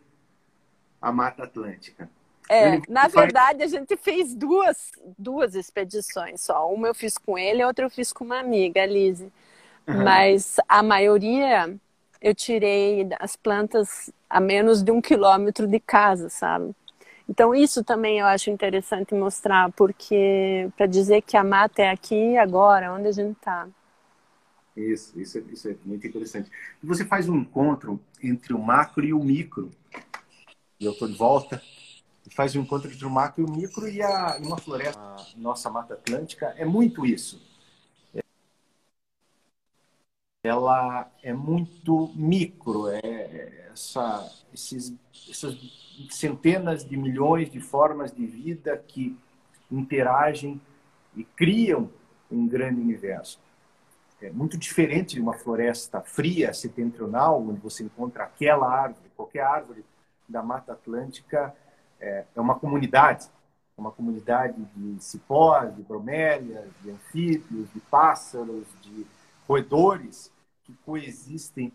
a 1.00 1.12
Mata 1.12 1.44
Atlântica. 1.44 2.10
É, 2.52 2.82
na 2.88 3.06
verdade, 3.06 3.62
a 3.62 3.68
gente 3.68 3.96
fez 3.96 4.34
duas, 4.34 4.90
duas 5.16 5.54
expedições 5.54 6.40
só. 6.40 6.68
Uma 6.68 6.88
eu 6.88 6.94
fiz 6.94 7.16
com 7.16 7.38
ele, 7.38 7.64
outra 7.64 7.84
eu 7.84 7.90
fiz 7.90 8.12
com 8.12 8.24
uma 8.24 8.40
amiga, 8.40 8.82
a 8.82 8.86
Lise. 8.86 9.30
Uhum. 9.86 10.02
Mas 10.02 10.56
a 10.68 10.82
maioria 10.82 11.72
eu 12.20 12.34
tirei 12.34 13.08
as 13.20 13.36
plantas 13.36 14.12
a 14.28 14.40
menos 14.40 14.82
de 14.82 14.90
um 14.90 15.00
quilômetro 15.00 15.64
de 15.68 15.78
casa, 15.78 16.28
sabe? 16.28 16.74
Então, 17.28 17.54
isso 17.54 17.84
também 17.84 18.18
eu 18.18 18.26
acho 18.26 18.50
interessante 18.50 19.14
mostrar, 19.14 19.70
porque 19.70 20.68
para 20.76 20.86
dizer 20.86 21.22
que 21.22 21.36
a 21.36 21.44
mata 21.44 21.82
é 21.82 21.88
aqui 21.88 22.36
agora, 22.36 22.92
onde 22.92 23.06
a 23.06 23.12
gente 23.12 23.36
está. 23.36 23.68
Isso, 24.76 25.20
isso 25.20 25.38
é, 25.38 25.40
isso 25.52 25.68
é 25.68 25.76
muito 25.84 26.04
interessante. 26.04 26.50
E 26.82 26.86
você 26.86 27.04
faz 27.04 27.28
um 27.28 27.36
encontro 27.36 28.00
entre 28.20 28.52
o 28.52 28.58
macro 28.58 29.04
e 29.04 29.14
o 29.14 29.22
micro. 29.22 29.70
E 30.80 30.84
eu 30.84 30.90
estou 30.90 31.06
de 31.06 31.14
volta. 31.14 31.62
Faz 32.34 32.54
um 32.54 32.60
encontro 32.60 32.90
entre 32.90 33.04
o 33.04 33.10
macro 33.10 33.42
e 33.42 33.44
o 33.44 33.50
micro 33.50 33.88
e 33.88 34.00
a, 34.02 34.38
uma 34.40 34.56
floresta, 34.56 35.00
a 35.00 35.26
nossa 35.36 35.68
Mata 35.68 35.94
Atlântica, 35.94 36.54
é 36.56 36.64
muito 36.64 37.04
isso. 37.04 37.40
Ela 40.42 41.10
é 41.22 41.34
muito 41.34 42.10
micro, 42.14 42.88
é 42.88 43.68
essa, 43.72 44.30
esses, 44.54 44.94
essas 45.28 45.54
centenas 46.10 46.82
de 46.84 46.96
milhões 46.96 47.50
de 47.50 47.60
formas 47.60 48.10
de 48.12 48.26
vida 48.26 48.82
que 48.88 49.18
interagem 49.70 50.60
e 51.14 51.24
criam 51.24 51.90
um 52.30 52.46
grande 52.46 52.80
universo. 52.80 53.38
É 54.22 54.30
muito 54.30 54.56
diferente 54.56 55.14
de 55.14 55.20
uma 55.20 55.34
floresta 55.34 56.00
fria, 56.00 56.52
setentrional, 56.52 57.42
onde 57.42 57.60
você 57.60 57.82
encontra 57.82 58.24
aquela 58.24 58.70
árvore, 58.70 59.10
qualquer 59.16 59.42
árvore 59.42 59.84
da 60.28 60.42
Mata 60.42 60.72
Atlântica 60.72 61.54
é, 62.00 62.24
é 62.34 62.40
uma 62.40 62.58
comunidade, 62.58 63.26
é 63.76 63.80
uma 63.80 63.90
comunidade 63.90 64.56
de 64.74 65.02
cipós, 65.02 65.74
de 65.74 65.82
bromélias, 65.82 66.68
de 66.82 66.90
anfíbios, 66.90 67.70
de 67.72 67.80
pássaros, 67.80 68.66
de 68.82 69.06
roedores 69.46 70.32
que 70.64 70.72
coexistem 70.84 71.72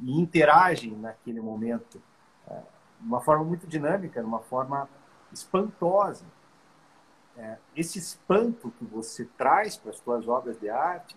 e 0.00 0.20
interagem 0.20 0.92
naquele 0.96 1.40
momento 1.40 2.00
é, 2.48 2.54
de 3.00 3.06
uma 3.06 3.20
forma 3.20 3.44
muito 3.44 3.66
dinâmica, 3.66 4.20
de 4.20 4.26
uma 4.26 4.40
forma 4.40 4.88
espantosa. 5.32 6.24
É, 7.36 7.56
esse 7.74 7.98
espanto 7.98 8.72
que 8.78 8.84
você 8.84 9.24
traz 9.36 9.76
para 9.76 9.90
as 9.90 9.98
suas 9.98 10.28
obras 10.28 10.58
de 10.58 10.68
arte, 10.68 11.16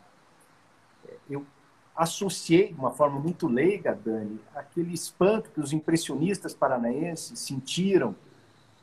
é, 1.08 1.16
eu 1.30 1.46
associei 1.96 2.72
de 2.72 2.80
uma 2.80 2.92
forma 2.92 3.20
muito 3.20 3.48
leiga, 3.48 3.96
Dani, 3.96 4.40
aquele 4.54 4.94
espanto 4.94 5.50
que 5.50 5.60
os 5.60 5.74
impressionistas 5.74 6.54
paranaenses 6.54 7.40
sentiram 7.40 8.16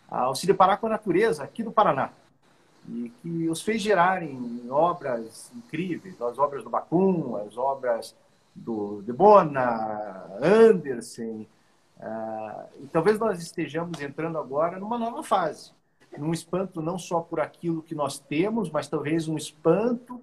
ao 0.09 0.35
se 0.35 0.47
deparar 0.47 0.79
com 0.79 0.87
a 0.87 0.91
natureza 0.91 1.45
aqui 1.45 1.63
do 1.63 1.73
Paraná 1.73 2.11
e 2.89 3.11
que 3.23 3.49
os 3.49 3.63
fez 3.63 3.81
gerarem 3.81 4.67
obras 4.71 5.51
incríveis, 5.55 6.21
as 6.21 6.39
obras 6.39 6.63
do 6.63 6.71
Bacum, 6.71 7.37
as 7.37 7.57
obras 7.57 8.15
do 8.55 9.03
De 9.03 9.13
Bona, 9.13 10.27
Andersen, 10.43 11.49
ah, 12.01 12.67
e 12.83 12.87
talvez 12.87 13.19
nós 13.19 13.41
estejamos 13.41 14.01
entrando 14.01 14.39
agora 14.39 14.79
numa 14.79 14.99
nova 14.99 15.23
fase, 15.23 15.73
num 16.19 16.33
espanto 16.33 16.83
não 16.83 16.99
só 16.99 17.21
por 17.21 17.41
aquilo 17.41 17.83
que 17.83 17.95
nós 17.95 18.19
temos, 18.19 18.71
mas 18.71 18.89
talvez 18.89 19.27
um 19.27 19.37
espanto 19.37 20.21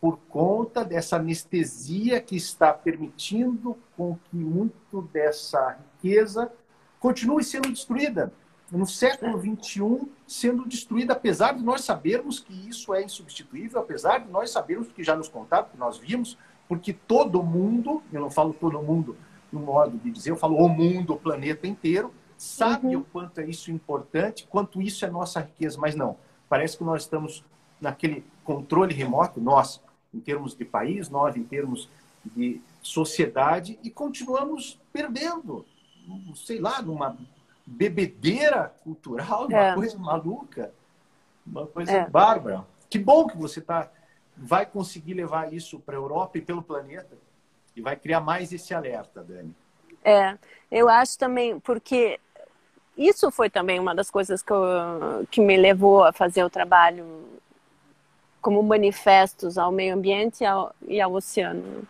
por 0.00 0.18
conta 0.28 0.84
dessa 0.84 1.16
anestesia 1.16 2.20
que 2.20 2.36
está 2.36 2.72
permitindo 2.72 3.76
com 3.96 4.16
que 4.24 4.36
muito 4.36 5.02
dessa 5.12 5.78
riqueza 6.02 6.52
continue 7.00 7.42
sendo 7.42 7.70
destruída. 7.70 8.32
No 8.70 8.86
século 8.86 9.40
XXI, 9.40 10.08
sendo 10.26 10.66
destruída, 10.66 11.14
apesar 11.14 11.52
de 11.54 11.62
nós 11.62 11.82
sabermos 11.82 12.38
que 12.38 12.52
isso 12.68 12.92
é 12.92 13.02
insubstituível, 13.02 13.80
apesar 13.80 14.18
de 14.18 14.30
nós 14.30 14.50
sabermos 14.50 14.88
que 14.88 15.02
já 15.02 15.16
nos 15.16 15.28
contaram, 15.28 15.68
que 15.68 15.78
nós 15.78 15.96
vimos, 15.96 16.36
porque 16.68 16.92
todo 16.92 17.42
mundo, 17.42 18.02
eu 18.12 18.20
não 18.20 18.30
falo 18.30 18.52
todo 18.52 18.82
mundo 18.82 19.16
no 19.50 19.60
modo 19.60 19.96
de 19.96 20.10
dizer, 20.10 20.30
eu 20.30 20.36
falo 20.36 20.56
o 20.56 20.68
mundo, 20.68 21.14
o 21.14 21.18
planeta 21.18 21.66
inteiro, 21.66 22.12
sabe 22.36 22.88
uhum. 22.88 23.00
o 23.00 23.04
quanto 23.04 23.40
é 23.40 23.46
isso 23.46 23.70
importante, 23.70 24.46
quanto 24.48 24.82
isso 24.82 25.04
é 25.04 25.10
nossa 25.10 25.40
riqueza, 25.40 25.78
mas 25.78 25.94
não. 25.94 26.18
Parece 26.48 26.76
que 26.76 26.84
nós 26.84 27.02
estamos 27.02 27.42
naquele 27.80 28.22
controle 28.44 28.94
remoto, 28.94 29.40
nós, 29.40 29.80
em 30.12 30.20
termos 30.20 30.54
de 30.54 30.64
país, 30.64 31.08
nós, 31.08 31.36
em 31.36 31.44
termos 31.44 31.88
de 32.36 32.60
sociedade, 32.82 33.78
e 33.82 33.90
continuamos 33.90 34.78
perdendo, 34.92 35.64
sei 36.34 36.60
lá, 36.60 36.82
numa 36.82 37.16
bebedeira 37.68 38.72
cultural, 38.82 39.46
uma 39.46 39.58
é. 39.58 39.74
coisa 39.74 39.98
maluca, 39.98 40.72
uma 41.46 41.66
coisa 41.66 41.92
é. 41.92 42.08
bárbara. 42.08 42.64
Que 42.88 42.98
bom 42.98 43.26
que 43.26 43.36
você 43.36 43.60
tá, 43.60 43.90
vai 44.34 44.64
conseguir 44.64 45.14
levar 45.14 45.52
isso 45.52 45.78
para 45.78 45.94
a 45.94 45.98
Europa 46.00 46.38
e 46.38 46.40
pelo 46.40 46.62
planeta 46.62 47.16
e 47.76 47.82
vai 47.82 47.94
criar 47.94 48.20
mais 48.20 48.52
esse 48.52 48.72
alerta, 48.72 49.22
Dani. 49.22 49.54
É, 50.02 50.38
eu 50.70 50.88
acho 50.88 51.18
também, 51.18 51.60
porque 51.60 52.18
isso 52.96 53.30
foi 53.30 53.50
também 53.50 53.78
uma 53.78 53.94
das 53.94 54.10
coisas 54.10 54.42
que, 54.42 54.52
eu, 54.52 55.26
que 55.30 55.40
me 55.40 55.56
levou 55.56 56.02
a 56.04 56.12
fazer 56.12 56.42
o 56.42 56.50
trabalho 56.50 57.28
como 58.40 58.62
manifestos 58.62 59.58
ao 59.58 59.70
meio 59.70 59.94
ambiente 59.94 60.40
e 60.40 60.46
ao, 60.46 60.74
e 60.86 61.00
ao 61.00 61.12
oceano. 61.12 61.86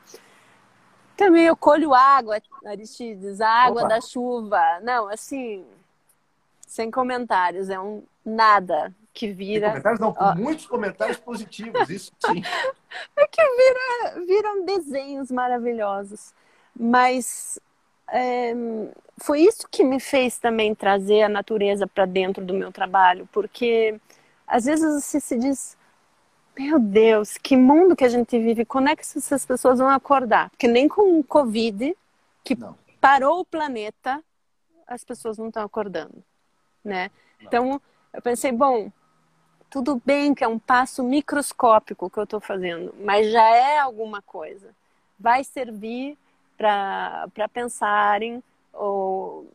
Também 1.19 1.47
eu 1.47 1.57
colho 1.57 1.93
água, 1.93 2.41
Aristides, 2.65 3.41
a 3.41 3.51
água 3.51 3.81
Opa. 3.81 3.89
da 3.89 4.01
chuva. 4.01 4.63
Não, 4.83 5.09
assim, 5.09 5.67
sem 6.65 6.93
comentários, 6.93 7.69
é 7.69 7.81
um 7.81 8.05
nada 8.25 8.95
que 9.13 9.33
vira. 9.33 9.73
Sem 9.73 9.83
comentários 9.83 10.01
não, 10.01 10.15
com 10.15 10.35
muitos 10.37 10.67
comentários 10.67 11.17
positivos, 11.19 11.91
isso 11.91 12.13
sim. 12.25 12.41
é 13.19 13.27
que 13.27 13.43
vira, 13.43 14.25
viram 14.27 14.65
desenhos 14.65 15.29
maravilhosos. 15.33 16.33
Mas 16.73 17.59
é, 18.13 18.55
foi 19.17 19.41
isso 19.41 19.67
que 19.69 19.83
me 19.83 19.99
fez 19.99 20.39
também 20.39 20.73
trazer 20.73 21.23
a 21.23 21.29
natureza 21.29 21.85
para 21.85 22.07
dentro 22.07 22.45
do 22.45 22.55
meu 22.55 22.71
trabalho, 22.71 23.29
porque 23.33 24.01
às 24.47 24.67
vezes 24.67 25.03
você 25.03 25.19
se 25.19 25.37
diz, 25.37 25.77
meu 26.59 26.79
Deus, 26.79 27.39
que 27.39 27.57
mundo 27.57 27.95
que 27.95 28.05
a 28.05 28.09
gente 28.09 28.39
vive, 28.39 28.65
quando 28.65 28.89
é 28.89 28.97
que 28.97 29.03
essas 29.03 29.47
pessoas 29.47 29.79
vão 29.79 29.89
acordar? 29.89 30.51
Porque 30.51 30.67
nem 30.67 30.89
com 30.89 31.21
o 31.21 31.25
Covid, 31.25 31.97
que 32.43 32.57
não. 32.57 32.77
parou 33.01 33.41
o 33.41 33.45
planeta, 33.45 34.23
as 34.87 35.05
pessoas 35.05 35.39
não 35.39 35.49
estão 35.49 35.63
acordando, 35.63 36.23
né? 36.85 37.11
Não. 37.39 37.47
Então, 37.47 37.83
eu 38.13 38.21
pensei, 38.21 38.51
bom, 38.51 38.91
tudo 39.71 40.03
bem 40.05 40.35
que 40.35 40.43
é 40.43 40.49
um 40.49 40.59
passo 40.59 41.03
microscópico 41.03 42.11
que 42.11 42.19
eu 42.19 42.25
estou 42.25 42.41
fazendo, 42.41 42.95
mas 43.05 43.31
já 43.31 43.49
é 43.55 43.79
alguma 43.79 44.21
coisa. 44.23 44.75
Vai 45.19 45.45
servir 45.45 46.19
para 46.57 47.49
pensarem 47.53 48.43
ou, 48.73 49.47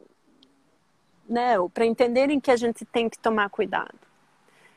né, 1.28 1.60
ou 1.60 1.70
para 1.70 1.86
entenderem 1.86 2.40
que 2.40 2.52
a 2.52 2.56
gente 2.56 2.86
tem 2.86 3.10
que 3.10 3.20
tomar 3.20 3.50
cuidado. 3.50 4.03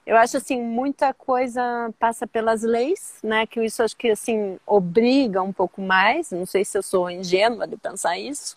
Eu 0.06 0.16
acho 0.16 0.36
assim 0.36 0.62
muita 0.62 1.12
coisa 1.12 1.92
passa 1.98 2.26
pelas 2.26 2.62
leis, 2.62 3.18
né? 3.22 3.46
Que 3.46 3.64
isso 3.64 3.82
acho 3.82 3.96
que 3.96 4.10
assim 4.10 4.58
obriga 4.64 5.42
um 5.42 5.52
pouco 5.52 5.82
mais. 5.82 6.30
Não 6.30 6.46
sei 6.46 6.64
se 6.64 6.78
eu 6.78 6.82
sou 6.82 7.10
ingênua 7.10 7.66
de 7.66 7.76
pensar 7.76 8.16
isso, 8.16 8.56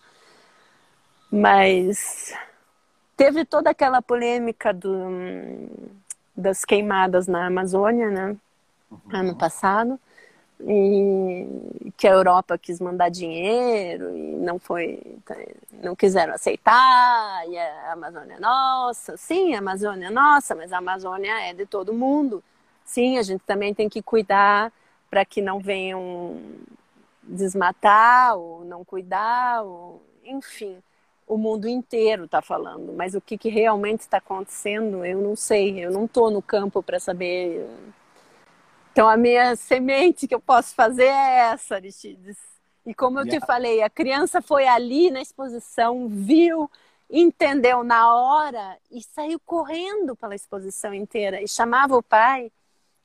mas 1.30 2.32
teve 3.16 3.44
toda 3.44 3.70
aquela 3.70 4.00
polêmica 4.00 4.72
do, 4.72 5.68
das 6.36 6.64
queimadas 6.64 7.26
na 7.26 7.46
Amazônia, 7.46 8.10
né? 8.10 8.36
Uhum. 8.88 9.00
Ano 9.12 9.36
passado 9.36 9.98
e 10.66 11.92
que 11.96 12.06
a 12.06 12.12
Europa 12.12 12.58
quis 12.58 12.80
mandar 12.80 13.08
dinheiro 13.08 14.16
e 14.16 14.36
não 14.36 14.58
foi 14.58 15.00
não 15.82 15.94
quiseram 15.96 16.34
aceitar 16.34 17.48
e 17.48 17.56
a 17.56 17.92
Amazônia 17.92 18.34
é 18.34 18.40
nossa. 18.40 19.16
Sim 19.16 19.54
a 19.54 19.58
Amazônia 19.58 20.06
é 20.06 20.10
nossa 20.10 20.54
mas 20.54 20.72
a 20.72 20.78
Amazônia 20.78 21.32
é 21.48 21.54
de 21.54 21.66
todo 21.66 21.94
mundo. 21.94 22.42
Sim 22.84 23.18
a 23.18 23.22
gente 23.22 23.42
também 23.46 23.74
tem 23.74 23.88
que 23.88 24.02
cuidar 24.02 24.72
para 25.08 25.24
que 25.24 25.40
não 25.40 25.60
venham 25.60 26.40
desmatar 27.22 28.36
ou 28.36 28.64
não 28.64 28.84
cuidar 28.84 29.62
ou 29.62 30.02
enfim 30.24 30.82
o 31.26 31.38
mundo 31.38 31.68
inteiro 31.68 32.24
está 32.24 32.42
falando. 32.42 32.92
Mas 32.92 33.14
o 33.14 33.20
que, 33.20 33.38
que 33.38 33.48
realmente 33.48 34.00
está 34.00 34.18
acontecendo 34.18 35.04
eu 35.04 35.20
não 35.20 35.36
sei. 35.36 35.84
Eu 35.84 35.92
não 35.92 36.04
estou 36.04 36.30
no 36.30 36.42
campo 36.42 36.82
para 36.82 36.98
saber 36.98 37.66
então, 38.92 39.08
a 39.08 39.16
minha 39.16 39.54
semente 39.56 40.26
que 40.26 40.34
eu 40.34 40.40
posso 40.40 40.74
fazer 40.74 41.04
é 41.04 41.52
essa, 41.52 41.76
Aristides. 41.76 42.36
E 42.84 42.94
como 42.94 43.20
eu 43.20 43.28
te 43.28 43.38
falei, 43.40 43.82
a 43.82 43.90
criança 43.90 44.42
foi 44.42 44.66
ali 44.66 45.10
na 45.10 45.20
exposição, 45.20 46.08
viu, 46.08 46.68
entendeu 47.08 47.84
na 47.84 48.12
hora 48.12 48.78
e 48.90 49.02
saiu 49.02 49.38
correndo 49.40 50.16
pela 50.16 50.34
exposição 50.34 50.92
inteira 50.92 51.42
e 51.42 51.46
chamava 51.46 51.96
o 51.96 52.02
pai 52.02 52.50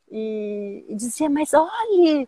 e, 0.09 0.85
e 0.89 0.95
dizia: 0.95 1.29
Mas 1.29 1.53
olhe, 1.53 2.27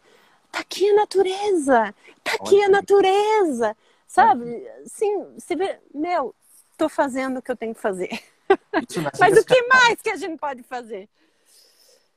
tá 0.52 0.60
aqui 0.60 0.89
a 0.89 0.96
natureza, 0.96 1.96
tá 2.24 2.34
aqui 2.34 2.62
a 2.63 2.70
natureza, 2.70 3.76
sabe? 4.06 4.70
Sim, 4.86 5.34
você 5.38 5.56
vê, 5.56 5.80
meu, 5.93 6.36
tô 6.78 6.88
fazendo 6.89 7.38
o 7.38 7.41
que 7.41 7.52
eu 7.52 7.58
tenho 7.58 7.74
que 7.74 7.82
fazer. 7.82 8.10
Mas 9.20 9.38
o 9.38 9.43
que 9.43 9.62
mais 9.63 10.02
que 10.02 10.10
a 10.10 10.15
gente 10.15 10.38
pode 10.38 10.63
fazer? 10.63 11.10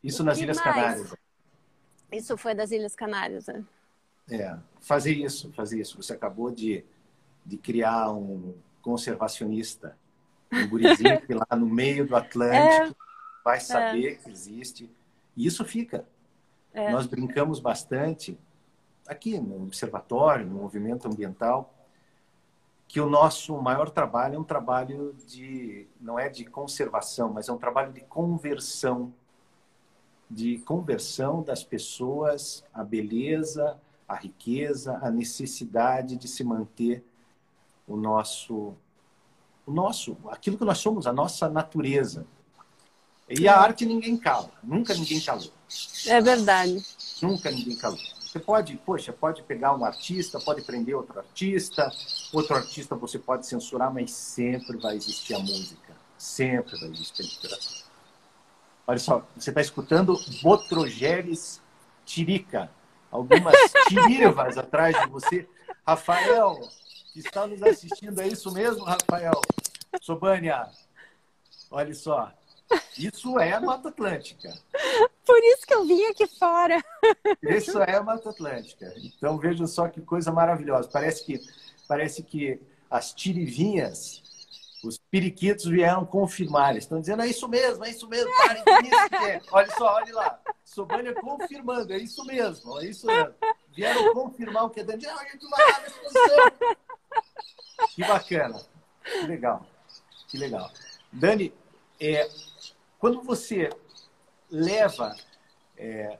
Isso 0.02 0.22
nas 0.22 0.38
Ilhas? 0.38 0.60
Canárias. 0.60 1.12
Isso 2.12 2.36
foi 2.36 2.54
das 2.54 2.70
Ilhas 2.70 2.94
Canárias, 2.94 3.46
né? 3.46 3.64
É, 4.30 4.56
fazer 4.80 5.12
isso, 5.12 5.52
fazer 5.52 5.80
isso. 5.80 6.00
Você 6.00 6.12
acabou 6.12 6.50
de, 6.50 6.84
de 7.44 7.56
criar 7.56 8.10
um 8.12 8.54
conservacionista, 8.80 9.96
um 10.52 10.68
gurizinho 10.68 11.20
que 11.26 11.34
lá 11.34 11.56
no 11.56 11.66
meio 11.66 12.06
do 12.06 12.16
Atlântico 12.16 12.96
é, 13.00 13.44
vai 13.44 13.60
saber 13.60 14.12
é. 14.12 14.14
que 14.16 14.30
existe. 14.30 14.90
E 15.36 15.46
isso 15.46 15.64
fica. 15.64 16.06
É. 16.72 16.90
Nós 16.90 17.06
brincamos 17.06 17.58
bastante 17.58 18.38
aqui 19.06 19.38
no 19.40 19.64
observatório, 19.64 20.46
no 20.46 20.54
movimento 20.54 21.08
ambiental, 21.08 21.74
que 22.86 23.00
o 23.00 23.08
nosso 23.08 23.60
maior 23.60 23.90
trabalho 23.90 24.36
é 24.36 24.38
um 24.38 24.44
trabalho 24.44 25.14
de 25.26 25.88
não 26.00 26.18
é 26.18 26.28
de 26.28 26.44
conservação, 26.44 27.32
mas 27.32 27.48
é 27.48 27.52
um 27.52 27.58
trabalho 27.58 27.92
de 27.92 28.00
conversão 28.02 29.12
de 30.30 30.58
conversão 30.58 31.42
das 31.42 31.64
pessoas 31.64 32.64
à 32.72 32.84
beleza, 32.84 33.76
à 34.06 34.14
riqueza, 34.14 34.98
à 35.02 35.10
necessidade 35.10 36.16
de 36.16 36.28
se 36.28 36.44
manter 36.44 37.04
o 37.86 37.96
nosso, 37.96 38.74
o 39.66 39.72
nosso, 39.72 40.16
aquilo 40.28 40.56
que 40.56 40.64
nós 40.64 40.78
somos, 40.78 41.06
a 41.06 41.12
nossa 41.12 41.48
natureza. 41.48 42.24
E 43.28 43.48
a 43.48 43.60
arte 43.60 43.84
ninguém 43.84 44.16
cala, 44.16 44.50
nunca 44.62 44.94
ninguém 44.94 45.20
calou. 45.20 45.52
É 46.06 46.20
verdade. 46.20 46.80
Nunca 47.22 47.50
ninguém 47.50 47.76
calou. 47.76 47.98
Você 48.20 48.38
pode, 48.38 48.76
poxa, 48.76 49.12
pode 49.12 49.42
pegar 49.42 49.74
um 49.74 49.84
artista, 49.84 50.38
pode 50.38 50.62
prender 50.62 50.94
outro 50.94 51.18
artista, 51.18 51.90
outro 52.32 52.54
artista 52.54 52.94
você 52.94 53.18
pode 53.18 53.44
censurar, 53.46 53.92
mas 53.92 54.12
sempre 54.12 54.76
vai 54.78 54.94
existir 54.94 55.34
a 55.34 55.40
música, 55.40 55.96
sempre 56.16 56.78
vai 56.78 56.90
existir 56.90 57.22
a 57.22 57.26
literatura. 57.26 57.89
Olha 58.90 58.98
só, 58.98 59.24
você 59.36 59.50
está 59.52 59.60
escutando 59.60 60.20
Botrogeres 60.42 61.62
Tirica. 62.04 62.68
Algumas 63.08 63.54
tirivas 63.86 64.58
atrás 64.58 65.00
de 65.00 65.06
você. 65.08 65.48
Rafael, 65.86 66.58
que 67.12 67.20
está 67.20 67.46
nos 67.46 67.62
assistindo, 67.62 68.20
é 68.20 68.26
isso 68.26 68.52
mesmo, 68.52 68.82
Rafael? 68.82 69.40
Sobânia, 70.02 70.68
olha 71.70 71.94
só. 71.94 72.32
Isso 72.98 73.38
é 73.38 73.52
a 73.52 73.60
Mata 73.60 73.90
Atlântica. 73.90 74.52
Por 75.24 75.38
isso 75.38 75.64
que 75.64 75.74
eu 75.74 75.84
vim 75.84 76.06
aqui 76.06 76.26
fora. 76.26 76.82
Isso 77.44 77.80
é 77.80 77.94
a 77.94 78.02
Mata 78.02 78.30
Atlântica. 78.30 78.92
Então 78.96 79.38
vejam 79.38 79.68
só 79.68 79.86
que 79.86 80.00
coisa 80.00 80.32
maravilhosa. 80.32 80.90
Parece 80.92 81.24
que, 81.24 81.40
parece 81.86 82.24
que 82.24 82.60
as 82.90 83.14
tirivinhas 83.14 84.20
os 84.82 84.98
periquitos 85.10 85.66
vieram 85.66 86.04
confirmar. 86.04 86.70
Eles 86.70 86.84
estão 86.84 87.00
dizendo, 87.00 87.22
é 87.22 87.28
isso 87.28 87.48
mesmo, 87.48 87.84
é 87.84 87.90
isso 87.90 88.08
mesmo. 88.08 88.30
Parem 88.36 88.62
é. 89.28 89.40
Olha 89.52 89.70
só, 89.76 89.94
olha 89.94 90.14
lá. 90.14 90.40
Sobânia 90.64 91.14
confirmando, 91.14 91.92
é 91.92 91.98
isso 91.98 92.24
mesmo, 92.24 92.80
é 92.80 92.86
isso 92.86 93.06
mesmo. 93.06 93.34
Vieram 93.74 94.12
confirmar 94.14 94.64
o 94.64 94.70
que 94.70 94.80
é 94.80 94.84
dentro. 94.84 95.08
Ah, 95.10 95.24
gente. 95.24 95.46
Que 97.94 98.02
bacana. 98.02 98.60
Que 99.02 99.26
legal. 99.26 99.66
Que 100.28 100.38
legal. 100.38 100.70
Dani, 101.12 101.52
é, 102.00 102.28
quando 102.98 103.22
você 103.22 103.70
leva 104.50 105.16
é, 105.76 106.18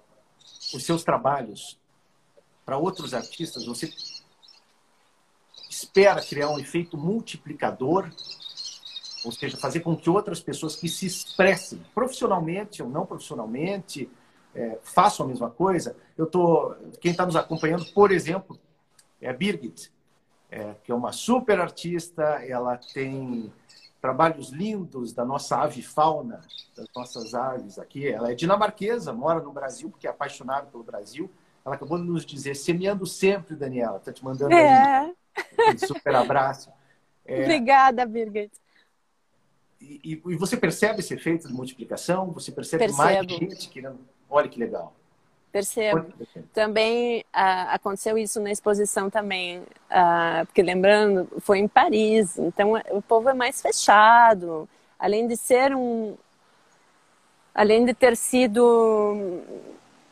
os 0.75 0.85
seus 0.85 1.05
trabalhos 1.05 1.79
para 2.65 2.77
outros 2.77 3.15
artistas, 3.15 3.65
você 3.65 3.93
espera 5.69 6.23
criar 6.23 6.51
um 6.51 6.59
efeito 6.59 6.97
multiplicador, 6.97 8.11
ou 9.25 9.33
seja, 9.33 9.57
fazer 9.57 9.81
com 9.81 9.97
que 9.97 10.09
outras 10.09 10.41
pessoas 10.41 10.77
que 10.77 10.89
se 10.89 11.07
expressem 11.07 11.81
profissionalmente 11.95 12.83
ou 12.83 12.89
não 12.89 13.05
profissionalmente 13.05 14.11
é, 14.55 14.79
façam 14.83 15.27
a 15.27 15.29
mesma 15.29 15.51
coisa. 15.51 15.97
Eu 16.17 16.27
tô, 16.27 16.75
quem 17.01 17.13
está 17.13 17.25
nos 17.25 17.37
acompanhando, 17.37 17.85
por 17.93 18.11
exemplo, 18.11 18.59
é 19.21 19.29
a 19.29 19.33
Birgit, 19.33 19.93
é, 20.51 20.75
que 20.83 20.91
é 20.91 20.95
uma 20.95 21.13
super 21.13 21.61
artista, 21.61 22.23
ela 22.23 22.77
tem 22.77 23.53
trabalhos 24.01 24.51
lindos 24.51 25.13
da 25.13 25.25
nossa 25.25 25.59
ave 25.59 25.83
fauna, 25.83 26.41
das 26.77 26.87
nossas 26.95 27.35
aves 27.35 27.79
aqui. 27.79 28.09
Ela 28.09 28.33
é 28.33 28.35
dinamarquesa, 28.35 29.13
mora 29.13 29.41
no 29.41 29.53
Brasil 29.53 29.91
porque 29.91 30.07
é 30.07 30.11
apaixonada 30.11 30.67
pelo 30.67 30.83
Brasil. 30.83 31.31
Ela 31.65 31.75
acabou 31.75 31.99
de 31.99 32.05
nos 32.05 32.25
dizer, 32.25 32.57
semeando 32.57 33.07
sempre, 33.07 33.55
Daniela. 33.55 33.99
Está 33.99 34.13
te 34.13 34.25
mandando 34.25 34.55
é. 34.55 34.99
aí 34.99 35.15
um 35.75 35.79
super 35.79 36.15
abraço. 36.17 36.71
É... 37.25 37.43
Obrigada, 37.43 38.07
Birgit. 38.07 38.51
E, 39.81 40.21
e, 40.27 40.37
você 40.37 40.57
percebe 40.57 41.01
esse 41.01 41.15
efeito 41.15 41.49
de 41.49 41.55
multiplicação? 41.55 42.31
Você 42.33 42.53
percebe 42.53 42.85
Percebo. 42.85 43.03
mais 43.03 43.27
gente 43.27 43.69
querendo... 43.69 43.99
Olha 44.29 44.49
que 44.49 44.59
legal. 44.59 44.95
Percebo. 45.51 46.07
Também 46.53 47.25
ah, 47.33 47.75
aconteceu 47.75 48.17
isso 48.17 48.39
na 48.41 48.53
exposição 48.53 49.11
também, 49.11 49.63
ah, 49.91 50.43
porque 50.47 50.63
lembrando, 50.63 51.29
foi 51.41 51.59
em 51.59 51.67
Paris, 51.67 52.39
então 52.39 52.75
o 52.91 53.03
povo 53.03 53.29
é 53.29 53.35
mais 53.35 53.61
fechado. 53.61 54.69
Além 54.97 55.27
de 55.27 55.37
ser 55.37 55.75
um, 55.75 56.17
além 57.53 57.85
de 57.85 57.95
ter 57.95 58.17
sido, 58.17 59.43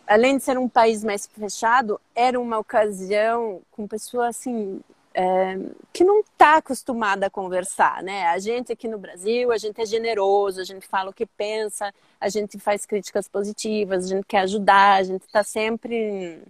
além 0.07 0.39
de 0.39 0.43
ser 0.43 0.59
um 0.59 0.69
país 0.69 1.05
mais 1.05 1.27
fechado, 1.27 2.01
era 2.17 2.41
uma 2.41 2.59
ocasião 2.59 3.61
com 3.71 3.87
pessoas 3.87 4.31
assim 4.31 4.81
é, 5.15 5.59
que 5.93 6.05
não 6.05 6.21
está 6.21 6.57
acostumada 6.57 7.27
a 7.27 7.31
conversar, 7.31 8.03
né? 8.03 8.27
A 8.27 8.39
gente 8.39 8.73
aqui 8.73 8.87
no 8.87 8.99
Brasil, 8.99 9.51
a 9.51 9.59
gente 9.59 9.81
é 9.81 9.87
generoso, 9.87 10.61
a 10.61 10.65
gente 10.65 10.87
fala 10.87 11.11
o 11.11 11.15
que 11.15 11.27
pensa, 11.27 11.93
a 12.21 12.29
gente 12.29 12.59
faz 12.59 12.87
críticas 12.87 13.29
positivas, 13.29 14.05
a 14.05 14.09
gente 14.09 14.27
quer 14.27 14.41
ajudar, 14.41 14.99
a 14.99 15.03
gente 15.03 15.23
está 15.23 15.43
sempre. 15.43 16.43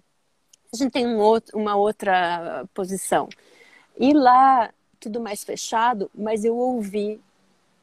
A 0.72 0.76
gente 0.76 0.92
tem 0.92 1.06
um 1.06 1.18
outro, 1.18 1.58
uma 1.58 1.76
outra 1.76 2.66
posição. 2.74 3.28
E 3.98 4.12
lá, 4.12 4.70
tudo 5.00 5.20
mais 5.20 5.42
fechado, 5.44 6.10
mas 6.14 6.44
eu 6.44 6.56
ouvi 6.56 7.20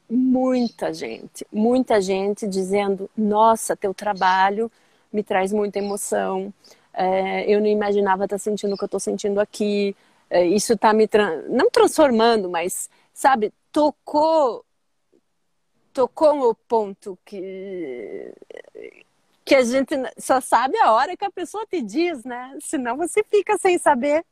muita 0.10 0.94
gente, 0.94 1.46
muita 1.52 2.00
gente 2.00 2.48
dizendo: 2.48 3.10
nossa, 3.18 3.76
teu 3.76 3.94
trabalho 3.94 4.72
me 5.12 5.24
traz 5.24 5.52
muita 5.52 5.80
emoção. 5.80 6.54
É, 6.94 7.50
eu 7.52 7.60
não 7.60 7.68
imaginava 7.68 8.26
estar 8.26 8.38
sentindo 8.38 8.74
o 8.74 8.78
que 8.78 8.84
eu 8.84 8.88
estou 8.88 9.00
sentindo 9.00 9.40
aqui. 9.40 9.96
É, 10.30 10.46
isso 10.46 10.74
está 10.74 10.94
me 10.94 11.08
tra 11.08 11.42
não 11.44 11.70
transformando, 11.70 12.50
mas 12.50 12.90
sabe, 13.14 13.54
tocou 13.72 14.66
tocou 15.94 16.50
o 16.50 16.56
ponto 16.56 17.18
que 17.24 18.34
que 19.46 19.56
a 19.56 19.64
gente 19.64 19.96
só 20.18 20.42
sabe 20.42 20.78
a 20.80 20.92
hora 20.92 21.16
que 21.16 21.24
a 21.24 21.32
pessoa 21.32 21.66
te 21.68 21.82
diz, 21.82 22.24
né? 22.24 22.58
Senão 22.62 22.98
você 22.98 23.24
fica 23.24 23.58
sem 23.60 23.78
saber. 23.78 24.26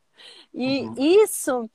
E 0.53 0.82
uhum. 0.82 0.95
isso, 0.97 1.69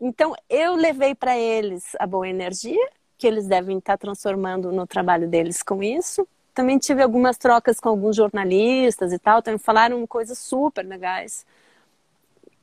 então 0.00 0.34
eu 0.48 0.74
levei 0.74 1.14
para 1.14 1.36
eles 1.38 1.96
a 1.98 2.06
boa 2.06 2.28
energia 2.28 2.88
que 3.18 3.26
eles 3.26 3.46
devem 3.46 3.78
estar 3.78 3.98
transformando 3.98 4.72
no 4.72 4.86
trabalho 4.86 5.28
deles 5.28 5.62
com 5.62 5.82
isso. 5.82 6.26
Também 6.54 6.78
tive 6.78 7.02
algumas 7.02 7.36
trocas 7.36 7.78
com 7.78 7.90
alguns 7.90 8.16
jornalistas 8.16 9.12
e 9.12 9.18
tal, 9.18 9.42
também 9.42 9.58
falaram 9.58 10.06
coisas 10.06 10.38
super 10.38 10.84
legais. 10.86 11.44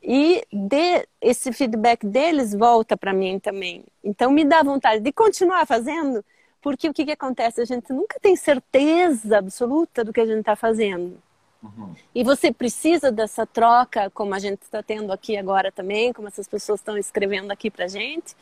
E 0.10 0.42
de, 0.54 1.06
esse 1.20 1.52
feedback 1.52 2.06
deles 2.06 2.56
volta 2.56 2.96
para 2.96 3.12
mim 3.12 3.40
também. 3.40 3.84
Então 4.02 4.32
me 4.32 4.46
dá 4.46 4.64
vontade 4.64 5.02
de 5.02 5.12
continuar 5.12 5.66
fazendo, 5.68 6.24
porque 6.62 6.88
o 6.88 6.94
que, 6.94 7.04
que 7.04 7.12
acontece? 7.12 7.60
A 7.60 7.66
gente 7.66 7.92
nunca 7.92 8.18
tem 8.22 8.34
certeza 8.38 9.38
absoluta 9.38 10.06
do 10.06 10.14
que 10.14 10.22
a 10.22 10.26
gente 10.26 10.40
está 10.40 10.56
fazendo. 10.56 11.18
Uhum. 11.62 11.94
E 12.16 12.24
você 12.24 12.54
precisa 12.54 13.12
dessa 13.12 13.46
troca, 13.46 14.10
como 14.12 14.34
a 14.34 14.40
gente 14.40 14.62
está 14.62 14.82
tendo 14.82 15.12
aqui 15.12 15.36
agora 15.36 15.74
também, 15.74 16.14
como 16.14 16.30
essas 16.30 16.48
pessoas 16.48 16.80
estão 16.80 16.98
escrevendo 16.98 17.52
aqui 17.52 17.70
para 17.70 17.90
gente, 17.90 18.34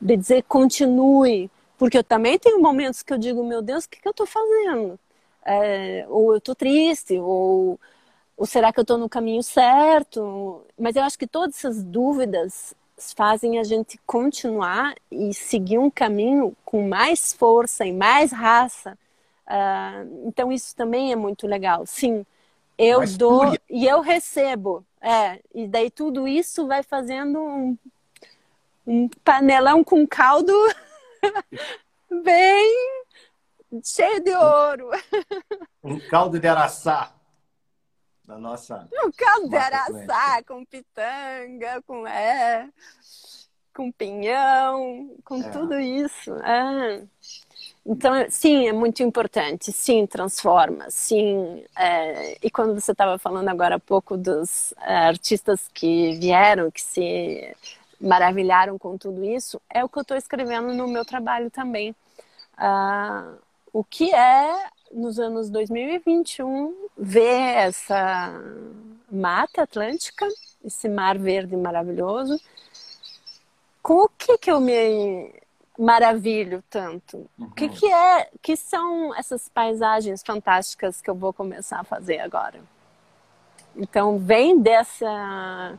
de 0.00 0.16
dizer 0.16 0.42
continue, 0.44 1.50
porque 1.76 1.98
eu 1.98 2.04
também 2.04 2.38
tenho 2.38 2.62
momentos 2.62 3.02
que 3.02 3.12
eu 3.12 3.18
digo, 3.18 3.44
meu 3.44 3.60
Deus, 3.60 3.84
o 3.84 3.90
que, 3.90 4.00
que 4.00 4.08
eu 4.08 4.12
estou 4.12 4.26
fazendo? 4.26 4.98
É, 5.44 6.06
ou 6.08 6.32
eu 6.32 6.38
estou 6.38 6.54
triste, 6.54 7.18
ou, 7.18 7.78
ou 8.36 8.46
será 8.46 8.72
que 8.72 8.80
eu 8.80 8.82
estou 8.82 8.98
no 8.98 9.08
caminho 9.08 9.42
certo? 9.42 10.64
Mas 10.78 10.96
eu 10.96 11.02
acho 11.02 11.18
que 11.18 11.26
todas 11.26 11.56
essas 11.56 11.82
dúvidas 11.82 12.74
fazem 13.16 13.58
a 13.58 13.64
gente 13.64 13.98
continuar 14.06 14.94
e 15.10 15.32
seguir 15.32 15.78
um 15.78 15.90
caminho 15.90 16.56
com 16.64 16.88
mais 16.88 17.32
força 17.32 17.84
e 17.84 17.92
mais 17.92 18.32
raça. 18.32 18.98
Uh, 19.46 20.26
então 20.26 20.50
isso 20.50 20.74
também 20.74 21.12
é 21.12 21.16
muito 21.16 21.46
legal. 21.46 21.86
Sim, 21.86 22.24
eu 22.76 22.98
mais 22.98 23.16
dou 23.16 23.56
e 23.70 23.86
eu 23.86 24.00
recebo. 24.00 24.84
É, 25.00 25.40
e 25.54 25.68
daí 25.68 25.90
tudo 25.90 26.26
isso 26.26 26.66
vai 26.66 26.82
fazendo 26.82 27.38
um, 27.38 27.78
um 28.86 29.08
panelão 29.22 29.84
com 29.84 30.06
caldo 30.06 30.52
bem 32.24 33.04
cheio 33.84 34.20
de 34.20 34.32
ouro. 34.32 34.90
Um 35.82 36.00
caldo 36.00 36.38
de 36.40 36.48
araçá 36.48 37.14
da 38.24 38.38
nossa. 38.38 38.88
O 39.04 39.12
caldo 39.12 39.48
de 39.48 39.56
araçá 39.56 40.42
com 40.46 40.64
pitanga, 40.64 41.82
com 41.86 42.06
é, 42.06 42.68
com 43.74 43.90
pinhão, 43.92 45.10
com 45.24 45.40
é. 45.42 45.50
tudo 45.50 45.78
isso. 45.78 46.34
É. 46.36 47.02
Então, 47.84 48.12
sim, 48.30 48.66
é 48.66 48.72
muito 48.72 49.02
importante. 49.02 49.70
Sim, 49.72 50.06
transforma. 50.06 50.90
Sim, 50.90 51.64
é... 51.76 52.38
e 52.42 52.50
quando 52.50 52.80
você 52.80 52.92
estava 52.92 53.18
falando 53.18 53.48
agora 53.48 53.76
há 53.76 53.80
pouco 53.80 54.16
dos 54.16 54.72
é, 54.80 54.94
artistas 54.96 55.68
que 55.68 56.14
vieram, 56.18 56.70
que 56.70 56.80
se 56.80 57.54
maravilharam 58.00 58.78
com 58.78 58.96
tudo 58.96 59.22
isso, 59.24 59.60
é 59.68 59.84
o 59.84 59.88
que 59.88 59.98
eu 59.98 60.02
estou 60.02 60.16
escrevendo 60.16 60.72
no 60.72 60.88
meu 60.88 61.04
trabalho 61.04 61.50
também. 61.50 61.94
Ah, 62.56 63.34
o 63.72 63.82
que 63.84 64.14
é 64.14 64.68
nos 64.94 65.18
anos 65.18 65.50
2021 65.50 66.88
ver 66.96 67.56
essa 67.56 68.32
mata 69.10 69.62
atlântica, 69.62 70.26
esse 70.64 70.88
mar 70.88 71.18
verde 71.18 71.56
maravilhoso. 71.56 72.40
Com 73.82 74.04
o 74.04 74.08
que 74.08 74.38
que 74.38 74.50
eu 74.50 74.60
me 74.60 75.34
maravilho 75.78 76.62
tanto? 76.70 77.28
Uhum. 77.38 77.46
O 77.46 77.50
que 77.50 77.68
que 77.68 77.86
é, 77.86 78.30
que 78.40 78.56
são 78.56 79.14
essas 79.14 79.48
paisagens 79.48 80.22
fantásticas 80.22 81.00
que 81.00 81.10
eu 81.10 81.14
vou 81.14 81.32
começar 81.32 81.80
a 81.80 81.84
fazer 81.84 82.20
agora? 82.20 82.60
Então 83.76 84.18
vem 84.18 84.58
dessa 84.60 85.78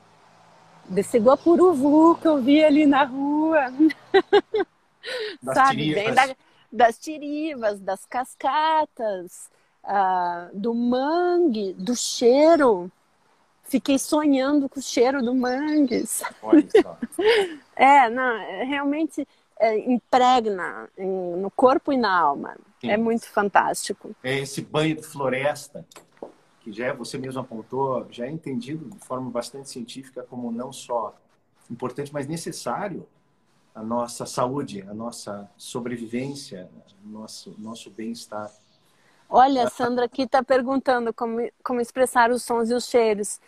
desse 0.87 1.17
Guapuruvu 1.17 2.15
que 2.15 2.27
eu 2.27 2.41
vi 2.41 2.63
ali 2.63 2.85
na 2.85 3.05
rua. 3.05 3.73
Sabe, 5.41 5.93
vem 5.93 6.13
da, 6.13 6.35
das 6.75 6.99
tirivas, 6.99 7.79
das 7.79 8.05
cascatas, 8.05 9.49
uh, 9.83 10.49
do 10.53 10.73
mangue, 10.73 11.73
do 11.73 11.95
cheiro. 11.95 12.91
Fiquei 13.63 13.97
sonhando 13.97 14.69
com 14.69 14.79
o 14.79 14.83
cheiro 14.83 15.23
do 15.23 15.33
mangue. 15.33 16.03
Olha 16.43 16.67
só. 16.81 16.97
é, 17.75 18.09
não, 18.09 18.37
realmente 18.65 19.27
é, 19.59 19.77
impregna 19.89 20.89
em, 20.97 21.37
no 21.37 21.49
corpo 21.49 21.91
e 21.91 21.97
na 21.97 22.15
alma. 22.15 22.55
Sim. 22.81 22.91
É 22.91 22.97
muito 22.97 23.27
fantástico. 23.27 24.15
É 24.21 24.37
esse 24.37 24.61
banho 24.61 24.97
de 24.97 25.03
floresta 25.03 25.85
que 26.59 26.71
já 26.71 26.87
é, 26.87 26.93
você 26.93 27.17
mesmo 27.17 27.39
apontou, 27.39 28.07
já 28.09 28.25
é 28.25 28.29
entendido 28.29 28.89
de 28.89 29.05
forma 29.05 29.29
bastante 29.29 29.69
científica 29.69 30.23
como 30.23 30.51
não 30.51 30.73
só 30.73 31.15
importante, 31.69 32.11
mas 32.11 32.27
necessário 32.27 33.07
a 33.75 33.83
nossa 33.83 34.25
saúde, 34.25 34.85
a 34.89 34.93
nossa 34.93 35.51
sobrevivência, 35.57 36.69
nosso, 37.03 37.53
nosso 37.59 37.91
bem-estar. 37.91 38.49
Olha, 39.29 39.69
Sandra 39.69 40.05
aqui 40.05 40.21
está 40.21 40.41
perguntando 40.41 41.13
como, 41.13 41.39
como 41.61 41.81
expressar 41.81 42.31
os 42.31 42.41
sons 42.41 42.69
e 42.69 42.73
os 42.73 42.85
cheiros. 42.85 43.39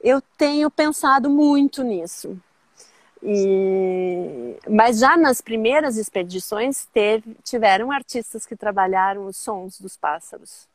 Eu 0.00 0.22
tenho 0.38 0.70
pensado 0.70 1.28
muito 1.28 1.82
nisso. 1.82 2.40
E... 3.22 4.56
Mas 4.68 4.98
já 4.98 5.16
nas 5.16 5.42
primeiras 5.42 5.98
expedições 5.98 6.86
teve, 6.86 7.36
tiveram 7.42 7.92
artistas 7.92 8.46
que 8.46 8.56
trabalharam 8.56 9.26
os 9.26 9.36
sons 9.36 9.78
dos 9.78 9.96
pássaros. 9.96 10.66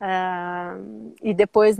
Uh, 0.00 1.14
e 1.22 1.32
depois, 1.32 1.78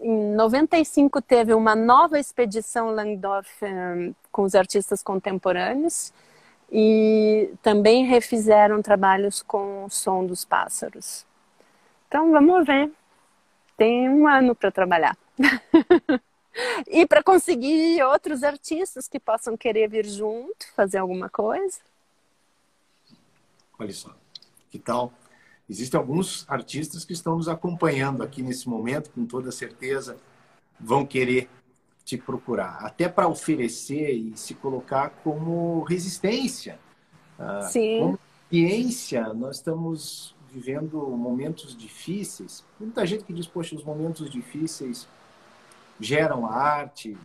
em 0.00 0.34
95, 0.34 1.20
teve 1.20 1.54
uma 1.54 1.76
nova 1.76 2.18
expedição 2.18 2.90
Langdorf 2.90 3.64
um, 3.64 4.14
com 4.30 4.42
os 4.42 4.54
artistas 4.54 5.02
contemporâneos 5.02 6.12
e 6.70 7.52
também 7.62 8.06
refizeram 8.06 8.80
trabalhos 8.80 9.42
com 9.42 9.84
o 9.84 9.90
som 9.90 10.24
dos 10.24 10.44
pássaros. 10.44 11.26
Então, 12.08 12.30
vamos 12.32 12.66
ver. 12.66 12.90
tem 13.76 14.08
um 14.08 14.26
ano 14.26 14.54
para 14.54 14.70
trabalhar. 14.70 15.16
e 16.88 17.06
para 17.06 17.22
conseguir 17.22 18.02
outros 18.02 18.42
artistas 18.42 19.06
que 19.06 19.20
possam 19.20 19.56
querer 19.56 19.88
vir 19.88 20.06
junto, 20.06 20.66
fazer 20.74 20.98
alguma 20.98 21.28
coisa. 21.28 21.78
Olha 23.78 23.92
só, 23.92 24.14
que 24.70 24.78
tal? 24.78 25.12
Existem 25.68 25.98
alguns 25.98 26.44
artistas 26.48 27.04
que 27.04 27.12
estão 27.12 27.36
nos 27.36 27.48
acompanhando 27.48 28.22
aqui 28.22 28.42
nesse 28.42 28.68
momento, 28.68 29.10
com 29.10 29.24
toda 29.24 29.50
certeza 29.50 30.16
vão 30.82 31.06
querer 31.06 31.48
te 32.04 32.18
procurar, 32.18 32.84
até 32.84 33.08
para 33.08 33.28
oferecer 33.28 34.10
e 34.10 34.36
se 34.36 34.54
colocar 34.54 35.10
como 35.22 35.82
resistência. 35.84 36.78
Ah, 37.38 37.62
Sim. 37.62 38.00
Como 38.00 38.20
ciência, 38.50 39.32
nós 39.32 39.56
estamos 39.56 40.34
vivendo 40.52 40.98
momentos 41.16 41.76
difíceis. 41.76 42.64
Muita 42.78 43.06
gente 43.06 43.24
que 43.24 43.32
diz, 43.32 43.46
poxa, 43.46 43.76
os 43.76 43.84
momentos 43.84 44.28
difíceis 44.28 45.08
geram 46.00 46.44
a 46.44 46.54
arte, 46.54 47.16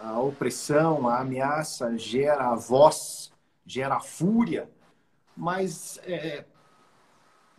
a 0.00 0.18
opressão, 0.20 1.08
a 1.08 1.20
ameaça 1.20 1.98
gera 1.98 2.50
a 2.50 2.54
voz, 2.54 3.32
gera 3.66 3.96
a 3.96 4.00
fúria. 4.00 4.70
Mas 5.36 6.00
é, 6.04 6.44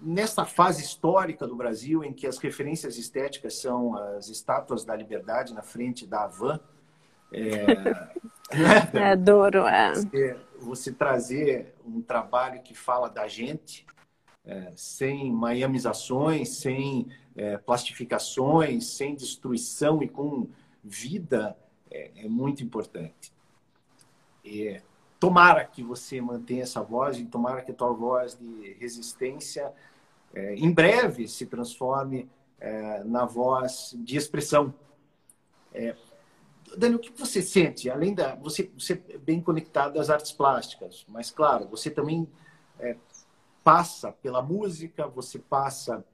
nesta 0.02 0.45
fase 0.45 0.82
histórica 0.82 1.47
do 1.47 1.56
Brasil, 1.56 2.04
em 2.04 2.14
que 2.14 2.26
as 2.26 2.38
referências 2.38 2.97
estéticas 2.97 3.56
são 3.56 3.95
as 3.95 4.30
estátuas 4.30 4.86
da 4.86 4.95
liberdade 4.95 5.54
na 5.54 5.62
frente 5.62 6.08
da 6.08 6.24
Havan, 6.24 6.60
é, 7.32 7.66
é 9.12 9.16
duro, 9.16 9.68
é. 9.68 9.93
Você, 9.93 10.38
você, 10.60 10.91
trazer 10.91 11.76
um 11.86 12.02
trabalho 12.02 12.62
que 12.62 12.74
fala 12.74 13.10
da 13.10 13.28
gente, 13.28 13.86
é, 14.45 14.72
sem 14.76 15.32
maiamizações, 15.32 16.50
sem 16.58 17.08
é, 17.36 17.58
plastificações, 17.58 18.88
sem 18.88 19.16
destruição 19.16 20.02
e 20.02 20.08
com 20.08 20.47
vida, 20.84 21.56
é, 21.91 22.26
é 22.26 22.28
muito 22.28 22.64
importante. 22.64 23.32
E, 24.43 24.82
tomara 25.20 25.66
que 25.66 25.84
você 25.84 26.22
mantenha 26.22 26.64
essa 26.64 26.82
voz 26.82 27.18
e 27.18 27.26
tomara 27.26 27.62
que 27.62 27.72
a 27.72 27.76
tua 27.76 27.91
voz 27.91 28.38
de 28.39 28.74
resistência 28.80 29.72
é, 30.34 30.55
em 30.55 30.71
breve 30.71 31.27
se 31.27 31.45
transforme 31.45 32.30
é, 32.59 33.03
na 33.03 33.25
voz 33.25 33.95
de 33.97 34.17
expressão. 34.17 34.73
É, 35.73 35.95
Dani, 36.77 36.95
o 36.95 36.99
que 36.99 37.11
você 37.11 37.41
sente? 37.41 37.89
Além 37.89 38.13
da. 38.13 38.36
Você, 38.36 38.71
você 38.77 39.01
é 39.09 39.17
bem 39.17 39.41
conectado 39.41 39.99
às 39.99 40.09
artes 40.09 40.32
plásticas, 40.32 41.05
mas, 41.07 41.32
claro, 41.32 41.67
você 41.67 41.89
também 41.89 42.27
é, 42.80 42.95
passa 43.63 44.11
pela 44.11 44.41
música, 44.41 45.07
você 45.07 45.39
passa 45.39 46.05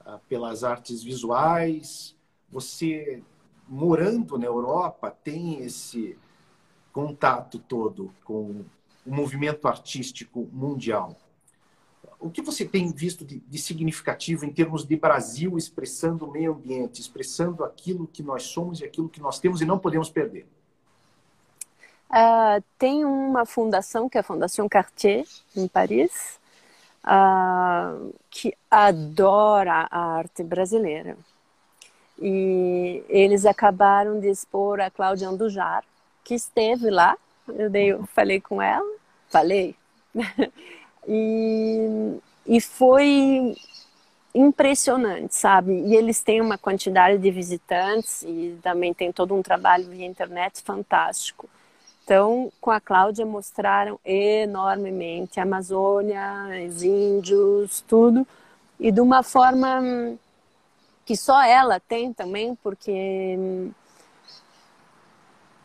ah, 0.00 0.20
pelas 0.28 0.62
artes 0.62 1.02
visuais, 1.02 2.16
você, 2.48 3.22
morando 3.68 4.38
na 4.38 4.46
Europa, 4.46 5.10
tem 5.10 5.62
esse 5.62 6.16
contato 6.92 7.58
todo 7.58 8.14
com 8.24 8.64
o 9.04 9.14
movimento 9.14 9.66
artístico 9.66 10.48
mundial 10.52 11.16
o 12.20 12.30
que 12.30 12.42
você 12.42 12.64
tem 12.64 12.90
visto 12.90 13.24
de, 13.24 13.38
de, 13.38 13.58
significativo 13.58 14.44
em 14.44 14.52
termos 14.52 14.86
de 14.86 14.96
Brasil 14.96 15.56
expressando 15.58 16.26
o 16.26 16.30
meio 16.30 16.52
ambiente, 16.52 17.00
expressando 17.00 17.64
aquilo 17.64 18.06
que 18.06 18.22
nós 18.22 18.44
somos 18.44 18.80
e 18.80 18.84
aquilo 18.84 19.08
que 19.08 19.20
nós 19.20 19.38
temos 19.38 19.60
e 19.60 19.64
não 19.64 19.78
podemos 19.78 20.10
perder? 20.10 20.46
Uh, 22.10 22.62
tem 22.78 23.04
uma 23.04 23.44
fundação, 23.44 24.08
que 24.08 24.16
é 24.16 24.20
a 24.20 24.24
Fundação 24.24 24.68
Cartier, 24.68 25.26
em 25.56 25.66
Paris, 25.66 26.38
uh, 27.04 28.14
que 28.30 28.56
adora 28.70 29.88
a 29.90 30.16
arte 30.16 30.42
brasileira. 30.44 31.16
E 32.18 33.02
eles 33.08 33.44
acabaram 33.44 34.20
de 34.20 34.28
expor 34.28 34.80
a 34.80 34.90
Cláudia 34.90 35.28
Andujar, 35.28 35.84
que 36.22 36.34
esteve 36.34 36.88
lá. 36.88 37.16
Eu, 37.48 37.68
dei, 37.68 37.92
eu 37.92 38.06
falei 38.06 38.40
com 38.40 38.62
ela, 38.62 38.88
falei. 39.28 39.74
E, 41.06 42.18
e 42.46 42.60
foi 42.60 43.54
impressionante, 44.34 45.36
sabe? 45.36 45.72
E 45.72 45.94
eles 45.94 46.22
têm 46.22 46.40
uma 46.40 46.58
quantidade 46.58 47.18
de 47.18 47.30
visitantes 47.30 48.22
e 48.22 48.58
também 48.62 48.92
tem 48.92 49.12
todo 49.12 49.34
um 49.34 49.42
trabalho 49.42 49.88
via 49.88 50.04
internet 50.04 50.60
fantástico. 50.62 51.48
Então, 52.04 52.52
com 52.60 52.70
a 52.70 52.80
Cláudia 52.80 53.24
mostraram 53.24 53.98
enormemente 54.04 55.40
a 55.40 55.44
Amazônia, 55.44 56.20
os 56.68 56.82
índios, 56.82 57.82
tudo, 57.86 58.26
e 58.78 58.92
de 58.92 59.00
uma 59.00 59.22
forma 59.22 60.14
que 61.06 61.16
só 61.16 61.42
ela 61.42 61.80
tem 61.80 62.12
também, 62.12 62.54
porque 62.56 63.38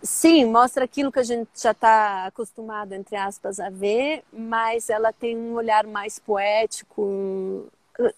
Sim, 0.01 0.45
mostra 0.45 0.85
aquilo 0.85 1.11
que 1.11 1.19
a 1.19 1.23
gente 1.23 1.49
já 1.55 1.71
está 1.71 2.25
acostumado, 2.25 2.93
entre 2.93 3.17
aspas, 3.17 3.59
a 3.59 3.69
ver, 3.69 4.23
mas 4.31 4.89
ela 4.89 5.11
tem 5.11 5.35
um 5.37 5.55
olhar 5.55 5.85
mais 5.85 6.17
poético, 6.17 7.67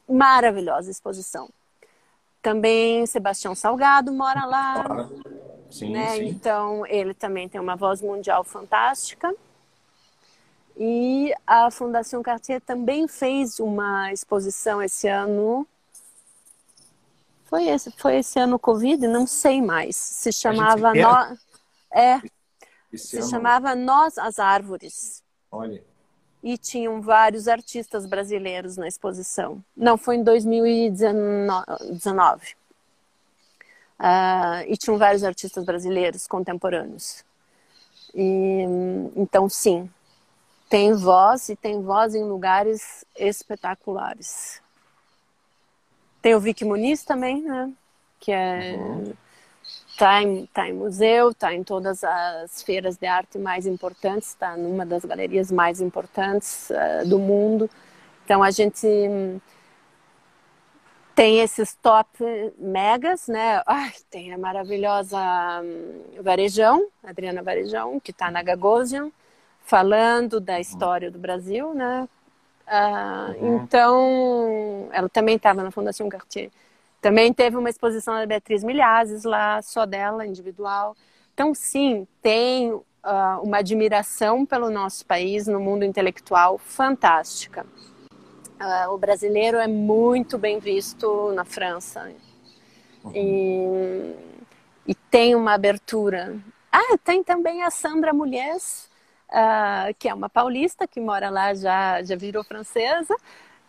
maravilhosa 0.07 0.91
exposição. 0.91 1.49
Também 2.41 3.05
Sebastião 3.07 3.55
Salgado 3.55 4.11
mora 4.11 4.45
lá, 4.45 5.09
sim, 5.71 5.91
né? 5.91 6.17
Sim. 6.17 6.25
Então 6.27 6.85
ele 6.85 7.13
também 7.13 7.49
tem 7.49 7.59
uma 7.59 7.75
voz 7.75 8.01
mundial 8.01 8.43
fantástica. 8.43 9.33
E 10.77 11.33
a 11.45 11.69
Fundação 11.69 12.23
Cartier 12.23 12.61
também 12.61 13.07
fez 13.07 13.59
uma 13.59 14.11
exposição 14.11 14.81
esse 14.81 15.07
ano. 15.07 15.67
Foi 17.45 17.67
esse, 17.67 17.91
foi 17.91 18.17
esse 18.17 18.39
ano 18.39 18.57
Covid? 18.57 19.07
Não 19.07 19.27
sei 19.27 19.61
mais. 19.61 19.95
Se 19.95 20.31
chamava. 20.31 20.93
No... 20.93 21.37
É. 21.93 22.21
Esse 22.91 23.07
se 23.07 23.17
ano... 23.17 23.29
chamava 23.29 23.75
Nós 23.75 24.17
as 24.17 24.39
Árvores. 24.39 25.23
Olha. 25.51 25.83
E 26.43 26.57
tinham 26.57 27.01
vários 27.01 27.47
artistas 27.47 28.05
brasileiros 28.05 28.75
na 28.75 28.87
exposição. 28.87 29.63
Não, 29.75 29.97
foi 29.97 30.15
em 30.15 30.23
2019. 30.23 32.55
Uh, 33.99 34.65
e 34.67 34.75
tinham 34.75 34.97
vários 34.97 35.23
artistas 35.23 35.63
brasileiros 35.63 36.25
contemporâneos. 36.25 37.23
E, 38.15 38.63
então, 39.15 39.47
sim, 39.47 39.87
tem 40.67 40.95
voz 40.95 41.49
e 41.49 41.55
tem 41.55 41.83
voz 41.83 42.15
em 42.15 42.23
lugares 42.23 43.05
espetaculares. 43.15 44.59
Tem 46.21 46.33
o 46.33 46.39
Vicky 46.39 46.65
Muniz 46.65 47.03
também, 47.03 47.41
né? 47.41 47.71
Que 48.19 48.31
é 48.31 48.75
uhum. 48.77 49.13
Está 50.01 50.23
em, 50.23 50.47
tá 50.47 50.67
em 50.67 50.73
museu, 50.73 51.29
está 51.29 51.53
em 51.53 51.63
todas 51.63 52.03
as 52.03 52.63
feiras 52.63 52.97
de 52.97 53.05
arte 53.05 53.37
mais 53.37 53.67
importantes, 53.67 54.29
está 54.29 54.57
numa 54.57 54.83
das 54.83 55.05
galerias 55.05 55.51
mais 55.51 55.79
importantes 55.79 56.71
uh, 56.71 57.07
do 57.07 57.19
mundo. 57.19 57.69
Então 58.25 58.41
a 58.41 58.49
gente 58.49 58.87
tem 61.13 61.39
esses 61.41 61.75
top 61.75 62.09
megas, 62.57 63.27
né? 63.27 63.61
Ai, 63.63 63.91
tem 64.09 64.33
a 64.33 64.39
maravilhosa 64.39 65.19
um, 65.63 66.23
Varejão, 66.23 66.87
Adriana 67.03 67.43
Varejão, 67.43 67.99
que 67.99 68.09
está 68.09 68.31
na 68.31 68.41
Gagosian, 68.41 69.11
falando 69.63 70.39
da 70.39 70.59
história 70.59 71.11
do 71.11 71.19
Brasil, 71.19 71.75
né? 71.75 72.09
Uh, 72.67 73.45
uhum. 73.45 73.55
Então, 73.57 74.89
ela 74.93 75.09
também 75.09 75.35
estava 75.35 75.61
na 75.61 75.69
Fundação 75.69 76.09
Cartier. 76.09 76.49
Também 77.01 77.33
teve 77.33 77.57
uma 77.57 77.69
exposição 77.69 78.13
da 78.13 78.25
Beatriz 78.27 78.63
Milhazes 78.63 79.23
lá, 79.23 79.59
só 79.63 79.87
dela, 79.87 80.25
individual. 80.25 80.95
Então, 81.33 81.53
sim, 81.55 82.07
tem 82.21 82.71
uh, 82.71 82.83
uma 83.41 83.57
admiração 83.57 84.45
pelo 84.45 84.69
nosso 84.69 85.03
país 85.07 85.47
no 85.47 85.59
mundo 85.59 85.83
intelectual 85.83 86.59
fantástica. 86.59 87.65
Uh, 88.61 88.93
o 88.93 88.97
brasileiro 88.99 89.57
é 89.57 89.67
muito 89.67 90.37
bem 90.37 90.59
visto 90.59 91.31
na 91.33 91.43
França. 91.43 92.11
Uhum. 93.03 93.11
E, 93.15 94.15
e, 94.91 94.93
tem 94.93 95.33
uma 95.33 95.55
abertura. 95.55 96.37
Ah, 96.71 96.95
tem 97.03 97.23
também 97.23 97.63
a 97.63 97.71
Sandra 97.71 98.13
Mulheres, 98.13 98.87
uh, 99.29 99.91
que 99.97 100.07
é 100.07 100.13
uma 100.13 100.29
paulista 100.29 100.87
que 100.87 100.99
mora 100.99 101.31
lá, 101.31 101.55
já, 101.55 102.03
já 102.03 102.15
virou 102.15 102.43
francesa. 102.43 103.15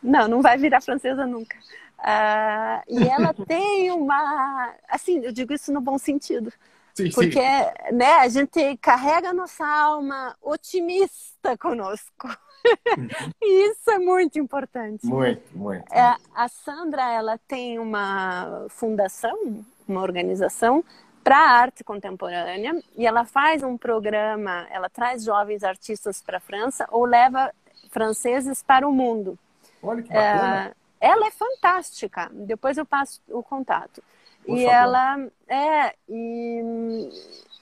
Não, 0.02 0.28
não 0.28 0.42
vai 0.42 0.58
virar 0.58 0.82
francesa 0.82 1.26
nunca. 1.26 1.56
Uh, 2.02 2.82
e 2.88 3.08
ela 3.08 3.32
tem 3.46 3.90
uma. 3.92 4.74
Assim, 4.88 5.24
eu 5.24 5.32
digo 5.32 5.52
isso 5.52 5.72
no 5.72 5.80
bom 5.80 5.96
sentido. 5.98 6.52
Sim, 6.94 7.10
porque 7.10 7.40
sim. 7.40 7.94
Né, 7.94 8.12
a 8.16 8.28
gente 8.28 8.76
carrega 8.78 9.30
a 9.30 9.34
nossa 9.34 9.64
alma 9.64 10.36
otimista 10.42 11.56
conosco. 11.56 12.28
Uhum. 12.96 13.08
e 13.40 13.70
isso 13.70 13.90
é 13.90 13.98
muito 13.98 14.38
importante. 14.38 15.06
Muito, 15.06 15.56
muito. 15.56 15.90
É, 15.92 16.16
a 16.34 16.48
Sandra 16.48 17.10
ela 17.12 17.38
tem 17.48 17.78
uma 17.78 18.66
fundação, 18.68 19.64
uma 19.88 20.02
organização 20.02 20.84
para 21.24 21.38
arte 21.38 21.84
contemporânea 21.84 22.82
e 22.96 23.06
ela 23.06 23.24
faz 23.24 23.62
um 23.62 23.78
programa, 23.78 24.66
ela 24.70 24.90
traz 24.90 25.24
jovens 25.24 25.62
artistas 25.62 26.20
para 26.20 26.38
a 26.38 26.40
França 26.40 26.86
ou 26.90 27.04
leva 27.04 27.52
franceses 27.90 28.62
para 28.62 28.88
o 28.88 28.92
mundo. 28.92 29.38
Olha 29.82 30.02
que 30.02 30.08
bacana. 30.08 30.66
É, 30.66 30.81
ela 31.02 31.26
é 31.26 31.30
fantástica. 31.30 32.30
Depois 32.32 32.78
eu 32.78 32.86
passo 32.86 33.20
o 33.28 33.42
contato. 33.42 34.02
Por 34.44 34.56
e 34.56 34.64
favor. 34.64 34.74
ela 34.74 35.30
é 35.48 35.96
e, 36.08 37.10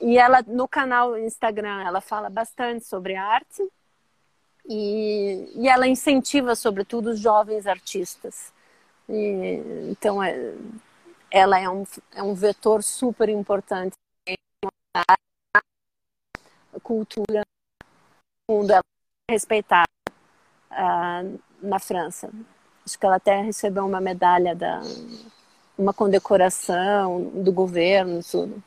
e 0.00 0.18
ela 0.18 0.42
no 0.46 0.68
canal 0.68 1.16
Instagram 1.18 1.82
ela 1.82 2.00
fala 2.00 2.30
bastante 2.30 2.84
sobre 2.84 3.16
arte 3.16 3.62
e, 4.66 5.52
e 5.56 5.68
ela 5.68 5.86
incentiva 5.86 6.54
sobretudo 6.54 7.10
os 7.10 7.18
jovens 7.18 7.66
artistas. 7.66 8.52
E, 9.08 9.88
então 9.90 10.22
é, 10.22 10.54
ela 11.30 11.58
é 11.58 11.68
um, 11.68 11.84
é 12.14 12.22
um 12.22 12.34
vetor 12.34 12.82
super 12.82 13.28
importante 13.28 13.94
a 14.94 16.80
cultura 16.82 17.42
mundo 18.50 18.72
ela 18.72 18.82
é 19.28 19.32
respeitada 19.32 19.86
uh, 20.72 21.40
na 21.62 21.78
França. 21.78 22.30
Acho 22.84 22.98
que 22.98 23.06
ela 23.06 23.16
até 23.16 23.40
recebeu 23.40 23.84
uma 23.86 24.00
medalha 24.00 24.54
da 24.54 24.80
uma 25.76 25.94
condecoração 25.94 27.30
do 27.34 27.50
governo, 27.52 28.20
tudo. 28.22 28.62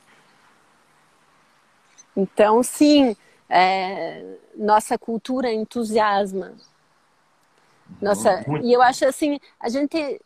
Então, 2.16 2.64
sim, 2.64 3.16
é, 3.48 4.38
nossa 4.56 4.98
cultura 4.98 5.52
entusiasma. 5.52 6.54
Nossa, 8.02 8.44
Muito. 8.48 8.66
e 8.66 8.74
eu 8.74 8.82
acho 8.82 9.06
assim, 9.06 9.40
a 9.60 9.70
gente 9.70 10.20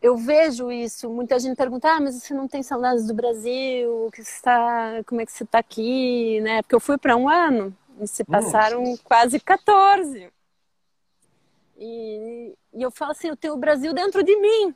eu 0.00 0.16
vejo 0.16 0.70
isso, 0.70 1.10
muita 1.10 1.38
gente 1.38 1.56
pergunta, 1.56 1.88
ah, 1.88 2.00
mas 2.00 2.22
você 2.22 2.32
não 2.32 2.46
tem 2.46 2.62
saudades 2.62 3.06
do 3.06 3.14
Brasil, 3.14 4.08
que 4.14 4.20
está, 4.20 5.02
como 5.04 5.20
é 5.20 5.26
que 5.26 5.32
você 5.32 5.42
está 5.42 5.58
aqui, 5.58 6.40
né? 6.42 6.62
Porque 6.62 6.74
eu 6.74 6.80
fui 6.80 6.96
para 6.96 7.16
um 7.16 7.28
ano 7.28 7.74
e 8.00 8.06
se 8.06 8.22
passaram 8.22 8.84
Nossa. 8.84 9.02
quase 9.02 9.40
14. 9.40 10.30
E, 11.78 12.54
e 12.72 12.82
eu 12.82 12.90
falo 12.90 13.12
assim, 13.12 13.28
eu 13.28 13.36
tenho 13.36 13.54
o 13.54 13.58
Brasil 13.58 13.92
dentro 13.92 14.22
de 14.22 14.36
mim. 14.36 14.74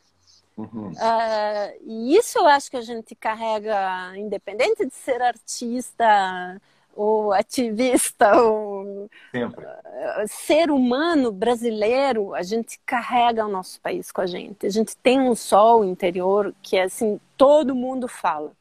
Uhum. 0.56 0.90
Uh, 0.90 1.80
e 1.86 2.16
isso 2.16 2.38
eu 2.38 2.46
acho 2.46 2.70
que 2.70 2.76
a 2.76 2.82
gente 2.82 3.14
carrega, 3.14 4.12
independente 4.16 4.84
de 4.84 4.94
ser 4.94 5.22
artista 5.22 6.60
ou 6.94 7.32
ativista 7.32 8.36
ou. 8.36 9.08
Uh, 9.34 10.28
ser 10.28 10.70
humano 10.70 11.32
brasileiro, 11.32 12.34
a 12.34 12.42
gente 12.42 12.78
carrega 12.84 13.46
o 13.46 13.50
nosso 13.50 13.80
país 13.80 14.12
com 14.12 14.20
a 14.20 14.26
gente. 14.26 14.66
A 14.66 14.70
gente 14.70 14.96
tem 14.96 15.20
um 15.20 15.34
sol 15.34 15.84
interior 15.84 16.54
que 16.62 16.76
é 16.76 16.82
assim, 16.82 17.18
todo 17.36 17.74
mundo 17.74 18.06
fala. 18.06 18.52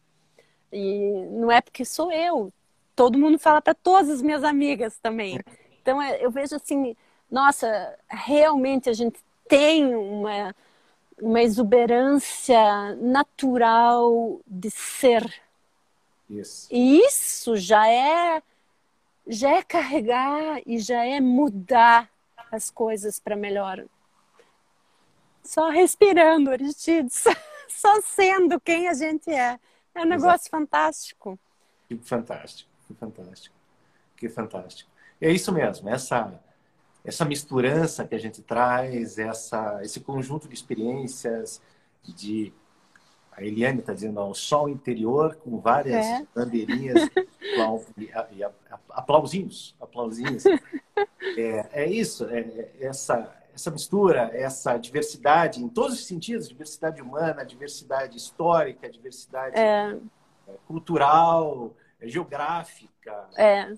E 0.72 1.26
não 1.32 1.52
é 1.52 1.60
porque 1.60 1.84
sou 1.84 2.12
eu, 2.12 2.54
todo 2.96 3.18
mundo 3.18 3.40
fala 3.40 3.62
para 3.62 3.74
todas 3.74 4.10
as 4.10 4.22
minhas 4.22 4.44
amigas 4.44 4.98
também. 5.00 5.40
Então 5.82 6.02
é, 6.02 6.24
eu 6.24 6.30
vejo 6.30 6.56
assim, 6.56 6.96
nossa, 7.30 7.98
realmente 8.08 8.90
a 8.90 8.94
gente 8.94 9.20
tem 9.48 9.96
uma, 9.96 10.56
uma 11.22 11.42
exuberância 11.42 12.96
natural 12.96 14.40
de 14.46 14.70
ser. 14.72 15.42
Isso. 16.30 16.68
E 16.72 17.00
isso 17.00 17.56
já 17.58 17.88
é 17.88 18.42
já 19.28 19.52
é 19.52 19.62
carregar 19.62 20.60
e 20.66 20.80
já 20.80 21.06
é 21.06 21.20
mudar 21.20 22.10
as 22.52 22.72
coisas 22.72 23.20
para 23.20 23.36
melhor. 23.36 23.86
Só 25.44 25.70
respirando, 25.70 26.50
Aristides, 26.50 27.24
só 27.70 28.02
sendo 28.02 28.60
quem 28.60 28.88
a 28.88 28.94
gente 28.94 29.30
é. 29.30 29.60
É 29.94 30.02
um 30.02 30.06
negócio 30.06 30.48
Exato. 30.48 30.50
fantástico. 30.50 31.40
Que 31.88 31.96
fantástico, 31.98 32.70
que 32.88 32.94
fantástico. 32.96 33.56
Que 34.16 34.30
fantástico. 34.30 34.90
É 35.22 35.32
isso 35.32 35.52
mesmo, 35.52 35.90
essa 35.90 36.40
essa 37.10 37.26
misturança 37.26 38.08
que 38.08 38.16
a 38.16 38.20
gente 38.20 38.42
traz, 38.42 39.18
essa, 39.18 39.80
esse 39.84 40.00
conjunto 40.00 40.48
de 40.48 40.54
experiências, 40.54 41.62
de 42.04 42.54
a 43.32 43.44
Eliane 43.44 43.80
está 43.80 43.94
dizendo, 43.94 44.20
o 44.20 44.34
sol 44.34 44.68
interior 44.68 45.36
com 45.38 45.60
várias 45.60 46.06
é. 46.06 46.28
bandeirinhas 46.36 47.10
e, 47.98 48.44
aplausinhos, 48.90 49.76
aplausinhos. 49.80 50.44
É, 51.38 51.70
é 51.72 51.90
isso, 51.90 52.26
é, 52.26 52.40
é, 52.40 52.72
essa, 52.82 53.34
essa 53.54 53.72
mistura, 53.72 54.30
essa 54.34 54.78
diversidade 54.78 55.64
em 55.64 55.70
todos 55.70 55.94
os 55.94 56.06
sentidos, 56.06 56.50
diversidade 56.50 57.02
humana, 57.02 57.46
diversidade 57.46 58.18
histórica, 58.18 58.90
diversidade 58.90 59.58
é. 59.58 59.98
É, 60.48 60.54
cultural, 60.68 61.74
geográfica. 62.02 63.26
É. 63.38 63.74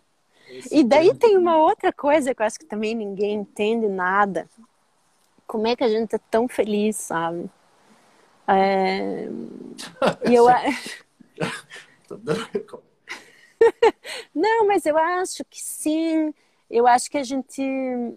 E 0.71 0.83
daí 0.83 1.13
tem 1.15 1.37
uma 1.37 1.57
outra 1.57 1.93
coisa 1.93 2.33
que 2.33 2.41
eu 2.41 2.45
acho 2.45 2.59
que 2.59 2.65
também 2.65 2.95
ninguém 2.95 3.35
entende 3.35 3.87
nada. 3.87 4.47
Como 5.47 5.67
é 5.67 5.75
que 5.75 5.83
a 5.83 5.89
gente 5.89 6.15
é 6.15 6.19
tão 6.29 6.47
feliz, 6.47 6.95
sabe? 6.95 7.49
É... 8.47 9.27
E 10.29 10.35
eu... 10.35 10.45
Não, 14.33 14.67
mas 14.67 14.85
eu 14.85 14.97
acho 14.97 15.43
que 15.45 15.61
sim. 15.61 16.33
Eu 16.69 16.87
acho 16.87 17.11
que 17.11 17.17
a 17.17 17.23
gente, 17.23 17.61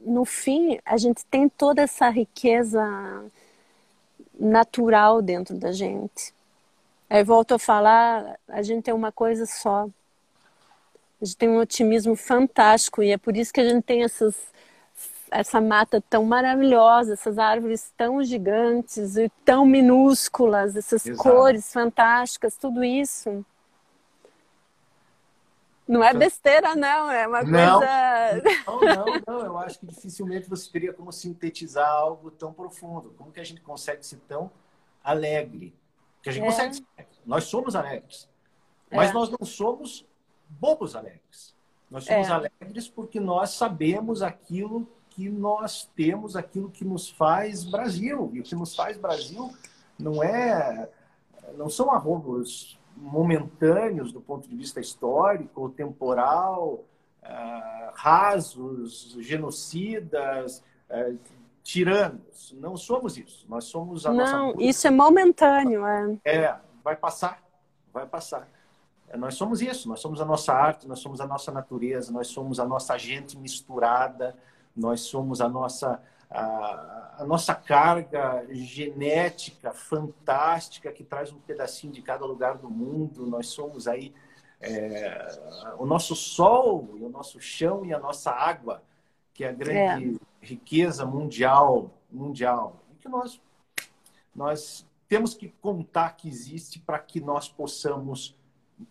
no 0.05 0.25
fim, 0.25 0.79
a 0.85 0.97
gente 0.97 1.25
tem 1.27 1.49
toda 1.49 1.83
essa 1.83 2.09
riqueza 2.09 2.81
natural 4.39 5.21
dentro 5.21 5.57
da 5.57 5.73
gente. 5.73 6.33
Aí 7.11 7.23
volto 7.23 7.55
a 7.55 7.59
falar, 7.59 8.39
a 8.49 8.63
gente 8.63 8.89
é 8.89 8.95
uma 8.95 9.13
coisa 9.13 9.47
só. 9.47 9.89
A 11.21 11.25
gente 11.25 11.37
tem 11.37 11.49
um 11.49 11.59
otimismo 11.59 12.17
fantástico 12.17 13.03
e 13.03 13.11
é 13.11 13.19
por 13.19 13.37
isso 13.37 13.53
que 13.53 13.61
a 13.61 13.69
gente 13.69 13.83
tem 13.83 14.03
essas, 14.03 14.35
essa 15.31 15.61
mata 15.61 16.01
tão 16.01 16.25
maravilhosa, 16.25 17.15
essas 17.15 17.39
árvores 17.39 17.93
tão 17.97 18.23
gigantes 18.23 19.17
e 19.17 19.31
tão 19.45 19.65
minúsculas, 19.65 20.77
essas 20.77 21.07
Exato. 21.07 21.23
cores 21.23 21.73
fantásticas, 21.73 22.57
tudo 22.57 22.85
isso. 22.85 23.45
Não 25.87 26.03
é 26.03 26.15
besteira, 26.15 26.75
não, 26.75 27.11
é 27.11 27.27
uma 27.27 27.43
não, 27.43 27.79
coisa. 27.79 28.43
Não, 28.67 28.81
não, 28.81 29.23
não. 29.27 29.47
Eu 29.47 29.59
acho 29.59 29.79
que 29.79 29.87
dificilmente 29.87 30.49
você 30.49 30.71
teria 30.71 30.95
como 30.95 31.13
sintetizar 31.13 31.89
algo 31.89 32.31
tão 32.31 32.55
profundo. 32.55 33.11
Como 33.19 33.31
que 33.31 33.41
a 33.41 33.45
gente 33.45 33.61
consegue 33.61 34.05
ser 34.05 34.19
tão 34.27 34.51
alegre? 35.03 35.75
Que 36.23 36.31
a 36.31 36.33
gente 36.33 36.45
é. 36.45 36.47
consegue 36.47 36.75
ser. 36.77 36.85
Nós 37.27 37.45
somos 37.45 37.77
alegres. 37.77 38.27
Mas 38.91 39.11
é. 39.11 39.13
nós 39.13 39.29
não 39.29 39.45
somos 39.47 40.07
bobos 40.61 40.95
alegres. 40.97 41.55
Nós 41.91 42.05
somos 42.05 42.29
é. 42.29 42.33
alegres 42.33 42.89
porque 42.89 43.21
nós 43.21 43.51
sabemos 43.51 44.23
aquilo 44.23 44.89
que 45.11 45.29
nós 45.29 45.89
temos, 45.95 46.35
aquilo 46.35 46.71
que 46.71 46.85
nos 46.85 47.09
faz 47.09 47.65
Brasil. 47.65 48.31
E 48.35 48.41
o 48.41 48.43
que 48.43 48.55
nos 48.55 48.75
faz 48.75 48.97
Brasil 48.97 49.53
não 49.99 50.23
é, 50.23 50.89
não 51.57 51.69
são 51.69 51.91
arrobos 51.91 52.79
momentâneos 52.97 54.13
do 54.13 54.21
ponto 54.21 54.49
de 54.49 54.57
vista 54.57 54.81
histórico 54.81 55.69
temporal, 55.71 56.85
uh, 57.23 57.93
rasos, 57.95 59.17
genocidas, 59.21 60.63
uh, 60.91 61.19
tiranos. 61.63 62.55
Não 62.59 62.77
somos 62.77 63.17
isso. 63.17 63.47
Nós 63.49 63.65
somos 63.65 64.07
a 64.07 64.11
não, 64.11 64.17
nossa. 64.17 64.33
Não, 64.33 64.55
isso 64.61 64.87
é 64.87 64.91
momentâneo. 64.91 65.87
É. 65.87 66.19
é, 66.25 66.57
vai 66.83 66.97
passar, 66.97 67.43
vai 67.93 68.07
passar. 68.07 68.49
Nós 69.17 69.35
somos 69.35 69.61
isso, 69.63 69.89
nós 69.89 70.01
somos 70.01 70.21
a 70.21 70.25
nossa 70.25 70.53
arte, 70.53 70.89
nós 70.89 70.99
somos 70.99 71.21
a 71.21 71.27
nossa 71.27 71.53
natureza, 71.53 72.13
nós 72.13 72.29
somos 72.29 72.59
a 72.59 72.67
nossa 72.67 72.99
gente 72.99 73.37
misturada, 73.37 74.37
nós 74.75 75.03
somos 75.03 75.41
a 75.41 75.49
nossa, 75.49 76.03
a, 76.31 77.15
a, 77.19 77.25
nossa 77.25 77.55
carga 77.55 78.45
genética 78.51 79.73
fantástica 79.73 80.91
que 80.93 81.05
traz 81.05 81.33
um 81.33 81.39
pedacinho 81.39 81.93
de 81.93 82.03
cada 82.03 82.25
lugar 82.25 82.59
do 82.59 82.69
mundo. 82.69 83.27
Nós 83.27 83.49
somos 83.49 83.87
aí 83.87 84.13
é, 84.61 85.29
o 85.79 85.87
nosso 85.87 86.17
sol, 86.17 86.89
o 87.01 87.09
nosso 87.09 87.41
chão 87.41 87.85
e 87.85 87.93
a 87.93 87.99
nossa 87.99 88.31
água, 88.31 88.83
que 89.33 89.45
é 89.45 89.49
a 89.49 89.53
grande 89.53 90.17
é. 90.17 90.47
riqueza 90.47 91.05
mundial, 91.05 91.91
mundial. 92.11 92.81
E 92.93 92.97
que 92.97 93.09
nós, 93.09 93.41
nós 94.35 94.87
temos 95.09 95.35
que 95.35 95.49
contar 95.61 96.17
que 96.17 96.29
existe 96.29 96.79
para 96.79 96.99
que 96.99 97.21
nós 97.21 97.49
possamos 97.49 98.37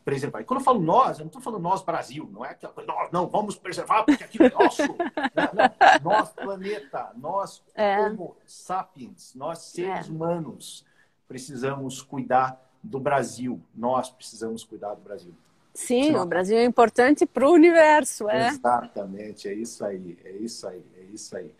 preservar. 0.03 0.41
E 0.41 0.43
quando 0.43 0.59
eu 0.59 0.63
falo 0.63 0.81
nós, 0.81 1.17
eu 1.17 1.23
não 1.23 1.27
estou 1.27 1.41
falando 1.41 1.61
nós 1.61 1.81
Brasil, 1.81 2.29
não 2.31 2.45
é 2.45 2.51
aquela 2.51 2.73
coisa, 2.73 2.91
nós 2.91 3.11
não, 3.11 3.27
vamos 3.27 3.55
preservar 3.55 4.03
porque 4.03 4.23
aquilo 4.23 4.45
é 4.45 4.49
nosso. 4.49 4.81
não, 6.03 6.11
nós, 6.11 6.29
planeta, 6.29 7.11
nós, 7.15 7.63
é. 7.75 8.09
como 8.09 8.36
sapiens, 8.45 9.34
nós, 9.36 9.59
seres 9.59 10.07
é. 10.07 10.11
humanos, 10.11 10.86
precisamos 11.27 12.01
cuidar 12.01 12.61
do 12.81 12.99
Brasil. 12.99 13.61
Nós 13.73 14.09
precisamos 14.09 14.63
cuidar 14.63 14.93
do 14.93 15.01
Brasil. 15.01 15.34
Sim, 15.73 16.03
Senão... 16.05 16.23
o 16.23 16.25
Brasil 16.25 16.57
é 16.57 16.65
importante 16.65 17.25
para 17.25 17.47
o 17.47 17.51
universo, 17.51 18.29
é. 18.29 18.49
Exatamente, 18.49 19.47
é 19.47 19.53
isso 19.53 19.84
aí, 19.84 20.17
é 20.23 20.31
isso 20.31 20.67
aí, 20.67 20.84
é 20.97 21.03
isso 21.13 21.36
aí. 21.36 21.51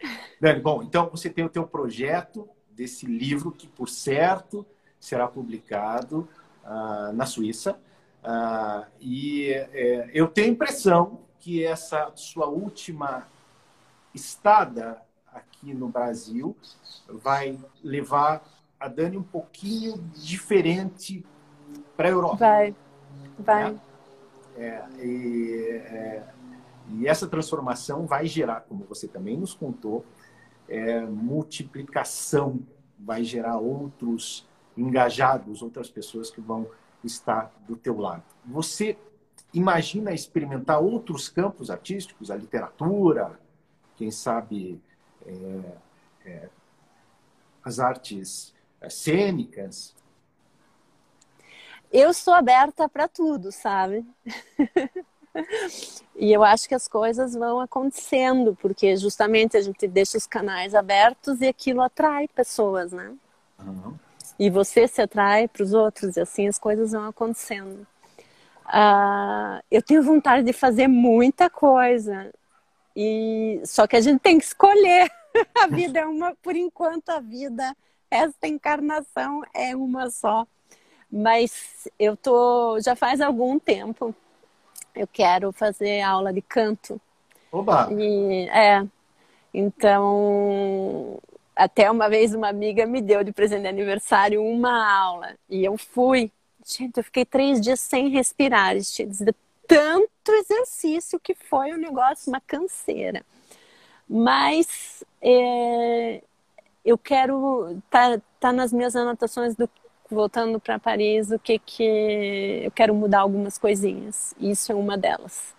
Bom, 0.61 0.84
então 0.84 1.09
você 1.09 1.30
tem 1.30 1.43
o 1.43 1.49
teu 1.49 1.65
projeto 1.65 2.47
desse 2.69 3.07
livro 3.07 3.51
que, 3.51 3.67
por 3.67 3.89
certo, 3.89 4.65
será 4.99 5.28
publicado 5.28 6.28
uh, 6.63 7.11
na 7.13 7.26
Suíça. 7.26 7.80
Uh, 8.24 8.86
e 9.01 9.51
é, 9.51 10.09
eu 10.13 10.28
tenho 10.30 10.47
a 10.47 10.51
impressão 10.51 11.19
que 11.39 11.63
essa 11.63 12.09
sua 12.15 12.47
última 12.47 13.28
estada 14.13 15.01
aqui 15.28 15.74
no 15.74 15.89
Brasil 15.89 16.55
vai 17.09 17.59
levar 17.84 18.47
a 18.80 18.88
Dani 18.88 19.17
um 19.17 19.24
pouquinho 19.24 19.97
diferente 20.15 21.26
para 21.97 22.07
a 22.07 22.11
Europa. 22.11 22.38
Vai, 22.38 22.76
vai. 23.39 23.80
É, 24.55 24.84
e, 24.99 25.82
é, 25.86 26.24
e, 26.91 27.07
essa 27.07 27.28
transformação 27.28 28.05
vai 28.05 28.26
gerar, 28.26 28.61
como 28.61 28.86
você 28.86 29.07
também 29.07 29.36
nos 29.36 29.53
contou, 29.53 30.05
é, 30.69 31.01
multiplicação, 31.01 32.59
vai 32.97 33.24
gerar 33.24 33.57
outros 33.57 34.47
engajados, 34.78 35.61
outras 35.61 35.89
pessoas 35.89 36.32
que 36.32 36.39
vão 36.39 36.67
estar 37.04 37.51
do 37.68 37.76
teu 37.76 37.97
lado. 37.97 38.24
Você 38.45 38.97
imagina 39.54 40.14
experimentar 40.14 40.80
outros 40.80 41.30
campos 41.30 41.70
artísticos, 41.70 42.32
a 42.32 42.36
literatura, 42.36 43.39
quem 43.95 44.10
sabe 44.10 44.82
é, 45.26 45.62
é, 46.26 46.49
as 47.64 47.80
artes 47.80 48.54
é, 48.82 48.89
cênicas? 48.89 49.95
Eu 51.91 52.14
sou 52.14 52.34
aberta 52.34 52.89
para 52.89 53.08
tudo, 53.08 53.51
sabe? 53.51 54.04
e 56.16 56.34
eu 56.34 56.43
acho 56.43 56.68
que 56.68 56.74
as 56.74 56.88
coisas 56.88 57.36
vão 57.36 57.60
acontecendo, 57.60 58.58
porque 58.60 58.97
justamente 58.97 59.56
a 59.56 59.62
gente 59.62 59.88
deixa 59.88 60.18
os 60.18 60.26
canais 60.26 60.74
abertos 60.74 61.39
e 61.41 61.47
aquilo 61.47 61.82
atrai 61.82 62.28
pessoas, 62.28 62.91
né? 62.91 63.16
Uhum. 63.60 63.95
E 64.40 64.50
você 64.50 64.88
se 64.88 65.02
atrai 65.02 65.48
para 65.48 65.64
os 65.64 65.74
outros, 65.74 66.18
e 66.18 66.22
assim 66.22 66.48
as 66.48 66.58
coisas 66.58 66.92
vão 66.92 67.08
acontecendo. 67.08 67.86
Uh, 68.66 69.62
eu 69.70 69.82
tenho 69.82 70.02
vontade 70.04 70.46
de 70.46 70.54
fazer 70.54 70.88
muita 70.88 71.50
coisa. 71.50 72.34
E 72.96 73.62
só 73.66 73.86
que 73.88 73.96
a 73.96 74.02
gente 74.02 74.20
tem 74.20 74.38
que 74.38 74.46
escolher. 74.46 75.12
a 75.64 75.68
vida 75.68 76.00
é 76.00 76.06
uma, 76.06 76.36
por 76.42 76.56
enquanto 76.56 77.10
a 77.10 77.20
vida, 77.20 77.76
esta 78.10 78.48
encarnação 78.48 79.42
é 79.54 79.76
uma 79.76 80.10
só. 80.10 80.48
Mas 81.12 81.88
eu 82.00 82.18
tô 82.18 82.80
já 82.80 82.96
faz 82.96 83.22
algum 83.22 83.60
tempo. 83.60 84.16
Eu 84.96 85.08
quero 85.08 85.52
fazer 85.52 86.02
aula 86.02 86.32
de 86.32 86.42
canto. 86.42 87.00
Oba. 87.52 87.90
E 87.92 88.48
é. 88.50 88.86
Então, 89.54 91.20
até 91.56 91.89
uma 91.89 92.10
vez 92.10 92.34
uma 92.34 92.49
amiga 92.49 92.86
me 92.86 93.01
deu 93.01 93.24
de 93.24 93.32
presente 93.32 93.62
de 93.64 93.68
aniversário 93.68 94.43
uma 94.43 95.01
aula 95.01 95.36
e 95.49 95.64
eu 95.64 95.78
fui 95.78 96.32
Gente, 96.66 96.97
eu 96.97 97.04
fiquei 97.04 97.26
três 97.26 97.60
dias 97.60 97.80
sem 97.82 98.08
respirar, 98.10 98.78
de 98.78 99.36
tanto 99.68 100.32
exercício 100.32 101.20
que 101.20 101.36
foi 101.36 101.74
um 101.74 101.78
negócio, 101.78 102.32
uma 102.32 102.39
canseira. 102.39 103.26
Mas 104.08 105.04
é, 105.22 106.22
eu 106.86 106.97
quero 106.97 107.82
tá, 107.89 108.20
tá 108.39 108.54
nas 108.54 108.72
minhas 108.72 108.95
anotações 108.95 109.56
do 109.56 109.70
voltando 110.10 110.60
para 110.60 110.78
Paris, 110.78 111.32
o 111.32 111.39
que 111.39 111.58
que 111.58 112.62
eu 112.64 112.72
quero 112.72 112.93
mudar 112.93 113.22
algumas 113.22 113.58
coisinhas. 113.58 114.34
Isso 114.39 114.72
é 114.72 114.76
uma 114.76 114.97
delas. 114.97 115.54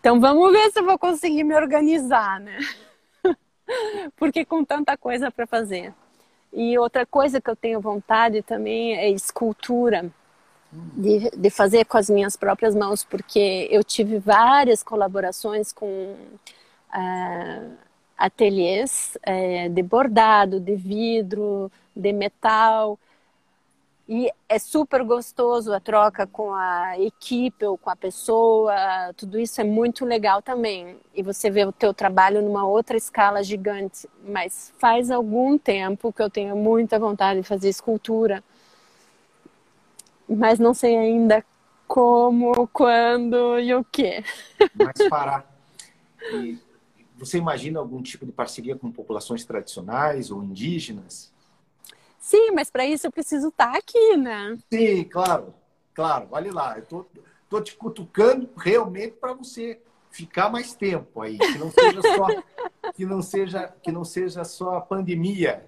Então 0.00 0.20
vamos 0.20 0.52
ver 0.52 0.70
se 0.70 0.78
eu 0.78 0.84
vou 0.84 0.98
conseguir 0.98 1.44
me 1.44 1.54
organizar, 1.54 2.40
né? 2.40 2.58
Porque 4.16 4.44
com 4.44 4.64
tanta 4.64 4.96
coisa 4.96 5.30
para 5.30 5.46
fazer. 5.46 5.92
E 6.52 6.78
outra 6.78 7.04
coisa 7.04 7.40
que 7.40 7.50
eu 7.50 7.56
tenho 7.56 7.80
vontade 7.80 8.42
também 8.42 8.96
é 8.96 9.10
escultura. 9.10 10.10
De, 10.72 11.30
de, 11.30 11.48
fazer 11.48 11.84
com 11.84 11.96
as 11.96 12.10
minhas 12.10 12.36
próprias 12.36 12.74
mãos, 12.74 13.02
porque 13.04 13.68
eu 13.70 13.84
tive 13.84 14.18
várias 14.18 14.82
colaborações 14.82 15.72
com 15.72 15.86
uh, 15.86 17.72
ateliês 18.18 19.16
uh, 19.26 19.70
de 19.70 19.82
bordado, 19.82 20.58
de 20.58 20.74
vidro, 20.74 21.70
de 21.94 22.12
metal, 22.12 22.98
e 24.08 24.30
é 24.48 24.58
super 24.58 25.02
gostoso 25.02 25.72
a 25.72 25.80
troca 25.80 26.28
com 26.28 26.54
a 26.54 26.94
equipe 27.00 27.64
ou 27.64 27.76
com 27.76 27.90
a 27.90 27.96
pessoa, 27.96 28.72
tudo 29.16 29.36
isso 29.36 29.60
é 29.60 29.64
muito 29.64 30.04
legal 30.04 30.40
também. 30.40 30.96
E 31.12 31.24
você 31.24 31.50
vê 31.50 31.64
o 31.64 31.72
teu 31.72 31.92
trabalho 31.92 32.40
numa 32.40 32.64
outra 32.64 32.96
escala 32.96 33.42
gigante. 33.42 34.08
Mas 34.24 34.72
faz 34.78 35.10
algum 35.10 35.58
tempo 35.58 36.12
que 36.12 36.22
eu 36.22 36.30
tenho 36.30 36.54
muita 36.54 37.00
vontade 37.00 37.40
de 37.40 37.48
fazer 37.48 37.68
escultura. 37.68 38.44
Mas 40.28 40.60
não 40.60 40.72
sei 40.72 40.96
ainda 40.96 41.44
como, 41.88 42.68
quando 42.68 43.58
e 43.58 43.74
o 43.74 43.84
quê. 43.84 44.22
Mas 44.72 45.08
parar. 45.08 45.52
E 46.32 46.58
você 47.16 47.38
imagina 47.38 47.80
algum 47.80 48.00
tipo 48.02 48.24
de 48.24 48.30
parceria 48.30 48.76
com 48.76 48.92
populações 48.92 49.44
tradicionais 49.44 50.30
ou 50.30 50.44
indígenas? 50.44 51.34
Sim, 52.26 52.50
mas 52.50 52.68
para 52.68 52.84
isso 52.84 53.06
eu 53.06 53.12
preciso 53.12 53.50
estar 53.50 53.70
tá 53.70 53.78
aqui, 53.78 54.16
né? 54.16 54.58
Sim, 54.68 55.04
claro, 55.04 55.54
claro. 55.94 56.26
Olha 56.32 56.52
lá, 56.52 56.76
eu 56.76 56.84
tô, 56.84 57.06
tô 57.48 57.60
te 57.60 57.76
cutucando 57.76 58.50
realmente 58.56 59.12
para 59.12 59.32
você 59.32 59.80
ficar 60.10 60.50
mais 60.50 60.74
tempo 60.74 61.22
aí, 61.22 61.38
que 61.38 61.56
não 61.56 61.70
seja 61.70 62.02
só 62.02 62.26
que 62.94 63.06
não 63.06 63.22
seja 63.22 63.72
que 63.80 63.92
não 63.92 64.04
seja 64.04 64.42
só 64.42 64.74
a 64.74 64.80
pandemia. 64.80 65.64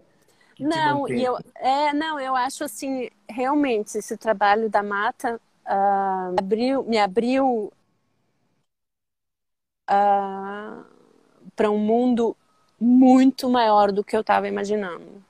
Não, 0.58 1.06
eu 1.06 1.38
é 1.54 1.92
não, 1.92 2.18
eu 2.18 2.34
acho 2.34 2.64
assim 2.64 3.08
realmente 3.28 3.96
esse 3.96 4.16
trabalho 4.16 4.68
da 4.68 4.82
mata 4.82 5.40
uh, 5.64 6.34
abriu, 6.36 6.82
me 6.82 6.98
abriu 6.98 7.66
uh, 7.66 7.72
ah, 9.86 10.82
para 11.54 11.70
um 11.70 11.78
mundo 11.78 12.36
muito 12.80 13.48
maior 13.48 13.92
do 13.92 14.02
que 14.02 14.16
eu 14.16 14.22
estava 14.22 14.48
imaginando 14.48 15.27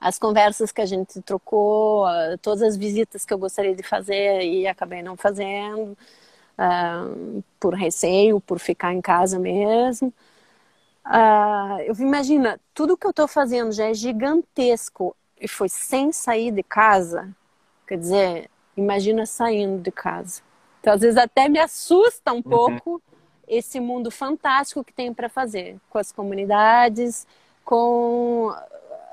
as 0.00 0.18
conversas 0.18 0.70
que 0.70 0.80
a 0.80 0.86
gente 0.86 1.20
trocou, 1.22 2.06
todas 2.40 2.62
as 2.62 2.76
visitas 2.76 3.24
que 3.24 3.34
eu 3.34 3.38
gostaria 3.38 3.74
de 3.74 3.82
fazer 3.82 4.42
e 4.42 4.66
acabei 4.66 5.02
não 5.02 5.16
fazendo, 5.16 5.96
uh, 6.58 7.42
por 7.58 7.74
receio, 7.74 8.40
por 8.40 8.58
ficar 8.58 8.92
em 8.92 9.00
casa 9.00 9.38
mesmo. 9.38 10.12
Uh, 11.06 11.80
eu 11.86 11.94
imagina, 11.98 12.60
tudo 12.74 12.96
que 12.96 13.06
eu 13.06 13.10
estou 13.10 13.26
fazendo 13.26 13.72
já 13.72 13.86
é 13.86 13.94
gigantesco 13.94 15.16
e 15.40 15.48
foi 15.48 15.68
sem 15.68 16.12
sair 16.12 16.50
de 16.52 16.62
casa. 16.62 17.28
Quer 17.86 17.98
dizer, 17.98 18.50
imagina 18.76 19.24
saindo 19.24 19.82
de 19.82 19.90
casa. 19.90 20.42
Então, 20.80 20.92
às 20.92 21.00
vezes 21.00 21.16
até 21.16 21.48
me 21.48 21.58
assusta 21.58 22.32
um 22.32 22.36
uhum. 22.36 22.42
pouco 22.42 23.02
esse 23.48 23.80
mundo 23.80 24.10
fantástico 24.10 24.84
que 24.84 24.92
tem 24.92 25.12
para 25.12 25.28
fazer 25.28 25.78
com 25.88 25.98
as 25.98 26.12
comunidades, 26.12 27.26
com 27.64 28.54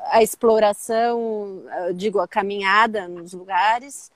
a 0.05 0.21
exploração, 0.21 1.63
digo, 1.93 2.19
a 2.19 2.27
caminhada 2.27 3.07
nos 3.07 3.33
lugares, 3.33 4.11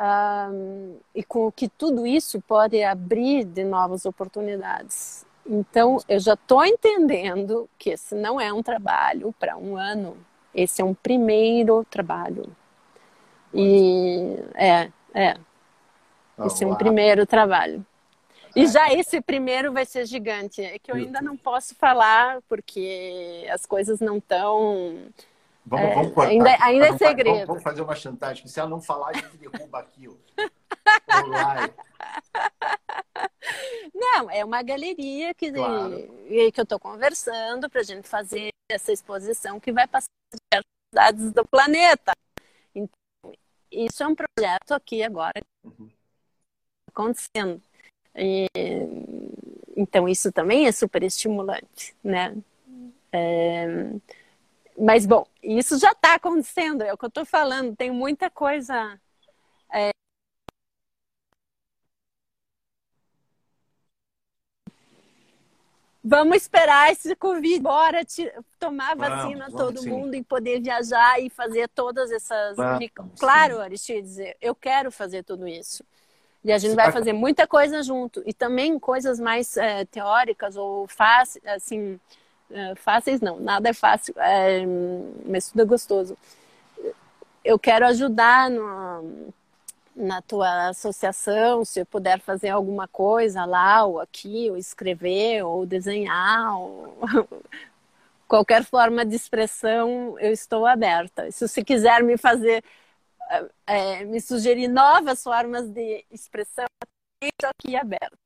um, 0.00 0.96
e 1.14 1.24
com 1.24 1.46
o 1.46 1.52
que 1.52 1.68
tudo 1.68 2.06
isso 2.06 2.40
pode 2.40 2.82
abrir 2.82 3.44
de 3.44 3.64
novas 3.64 4.06
oportunidades. 4.06 5.26
Então, 5.44 5.98
eu 6.08 6.20
já 6.20 6.34
estou 6.34 6.64
entendendo 6.64 7.68
que 7.78 7.90
esse 7.90 8.14
não 8.14 8.40
é 8.40 8.52
um 8.52 8.62
trabalho 8.62 9.34
para 9.38 9.56
um 9.56 9.76
ano, 9.76 10.16
esse 10.54 10.82
é 10.82 10.84
um 10.84 10.94
primeiro 10.94 11.84
trabalho. 11.90 12.44
E 13.52 14.36
é, 14.54 14.90
é. 15.14 15.36
Esse 16.44 16.64
é 16.64 16.66
um 16.66 16.74
primeiro 16.74 17.26
trabalho. 17.26 17.84
E 18.58 18.66
já 18.66 18.92
esse 18.92 19.20
primeiro 19.20 19.72
vai 19.72 19.86
ser 19.86 20.04
gigante. 20.04 20.60
É 20.60 20.78
que 20.78 20.90
eu 20.90 20.96
ainda 20.96 21.20
não 21.20 21.36
posso 21.36 21.74
falar 21.76 22.40
porque 22.48 23.46
as 23.50 23.64
coisas 23.64 24.00
não 24.00 24.18
estão. 24.18 25.12
Vamos, 25.64 25.86
é, 25.86 25.94
vamos 25.94 26.12
cortar. 26.12 26.30
Ainda, 26.30 26.56
ainda 26.60 26.88
é 26.88 26.98
segredo. 26.98 27.34
Vamos, 27.34 27.46
vamos, 27.46 27.62
fazer 27.62 27.82
uma 27.82 27.94
chantagem. 27.94 28.46
Se 28.48 28.58
ela 28.58 28.68
não 28.68 28.80
falar, 28.80 29.10
a 29.10 29.12
gente 29.12 29.36
derruba 29.36 29.78
aqui. 29.78 30.08
Não, 33.94 34.30
é 34.30 34.44
uma 34.44 34.62
galeria 34.62 35.32
que, 35.34 35.50
claro. 35.52 35.96
que 36.28 36.60
eu 36.60 36.62
estou 36.62 36.78
conversando 36.78 37.68
para 37.70 37.80
a 37.80 37.84
gente 37.84 38.08
fazer 38.08 38.50
essa 38.70 38.92
exposição 38.92 39.58
que 39.60 39.72
vai 39.72 39.86
passar 39.86 40.08
as 40.52 40.62
cidades 40.90 41.32
do 41.32 41.46
planeta. 41.46 42.12
Então, 42.74 43.32
isso 43.70 44.02
é 44.02 44.06
um 44.06 44.14
projeto 44.14 44.72
aqui 44.72 45.02
agora 45.02 45.42
uhum. 45.64 45.90
acontecendo. 46.88 47.62
E, 48.18 48.46
então, 49.76 50.08
isso 50.08 50.32
também 50.32 50.66
é 50.66 50.72
super 50.72 51.02
estimulante, 51.02 51.94
né? 52.02 52.36
É, 53.12 53.92
mas, 54.76 55.06
bom, 55.06 55.26
isso 55.42 55.78
já 55.78 55.92
está 55.92 56.14
acontecendo, 56.14 56.82
é 56.82 56.92
o 56.92 56.98
que 56.98 57.04
eu 57.04 57.08
estou 57.08 57.24
falando, 57.24 57.76
tem 57.76 57.90
muita 57.90 58.28
coisa. 58.30 59.00
É, 59.72 59.90
Vamos 66.08 66.38
esperar 66.38 66.90
esse 66.90 67.14
Covid, 67.14 67.60
bora 67.60 68.00
tomar 68.58 68.96
vacina 68.96 69.46
vamos, 69.50 69.60
todo 69.60 69.74
vamos, 69.74 69.86
mundo 69.86 70.12
sim. 70.12 70.20
e 70.20 70.24
poder 70.24 70.58
viajar 70.58 71.20
e 71.20 71.28
fazer 71.28 71.68
todas 71.68 72.10
essas. 72.10 72.56
Vamos, 72.56 72.88
claro, 73.18 73.60
Aristides, 73.60 74.16
eu 74.40 74.54
quero 74.54 74.90
fazer 74.90 75.22
tudo 75.22 75.46
isso. 75.46 75.84
E 76.44 76.52
a 76.52 76.58
gente 76.58 76.74
vai 76.74 76.92
fazer 76.92 77.12
muita 77.12 77.46
coisa 77.46 77.82
junto. 77.82 78.22
E 78.24 78.32
também 78.32 78.78
coisas 78.78 79.18
mais 79.18 79.56
é, 79.56 79.84
teóricas 79.84 80.56
ou 80.56 80.86
fáceis, 80.86 81.44
assim, 81.46 81.98
é, 82.50 82.74
fáceis 82.76 83.20
não, 83.20 83.38
nada 83.40 83.68
é 83.68 83.72
fácil, 83.72 84.14
é, 84.18 84.64
mas 85.26 85.50
tudo 85.50 85.62
é 85.62 85.64
gostoso. 85.64 86.16
Eu 87.44 87.58
quero 87.58 87.86
ajudar 87.86 88.50
no, 88.50 89.32
na 89.98 90.22
tua 90.22 90.68
associação, 90.68 91.64
se 91.64 91.80
eu 91.80 91.86
puder 91.86 92.20
fazer 92.20 92.50
alguma 92.50 92.86
coisa 92.86 93.44
lá 93.44 93.84
ou 93.84 94.00
aqui, 94.00 94.48
ou 94.50 94.56
escrever, 94.56 95.42
ou 95.44 95.66
desenhar, 95.66 96.58
ou 96.58 96.96
qualquer 98.28 98.64
forma 98.64 99.04
de 99.04 99.16
expressão, 99.16 100.18
eu 100.20 100.32
estou 100.32 100.66
aberta. 100.66 101.30
Se 101.32 101.46
você 101.48 101.64
quiser 101.64 102.02
me 102.02 102.16
fazer, 102.16 102.62
é, 103.66 104.04
me 104.04 104.20
sugerir 104.20 104.68
novas 104.68 105.22
formas 105.22 105.68
de 105.68 106.04
expressão, 106.10 106.66
aqui 107.44 107.76
aberta. 107.76 108.16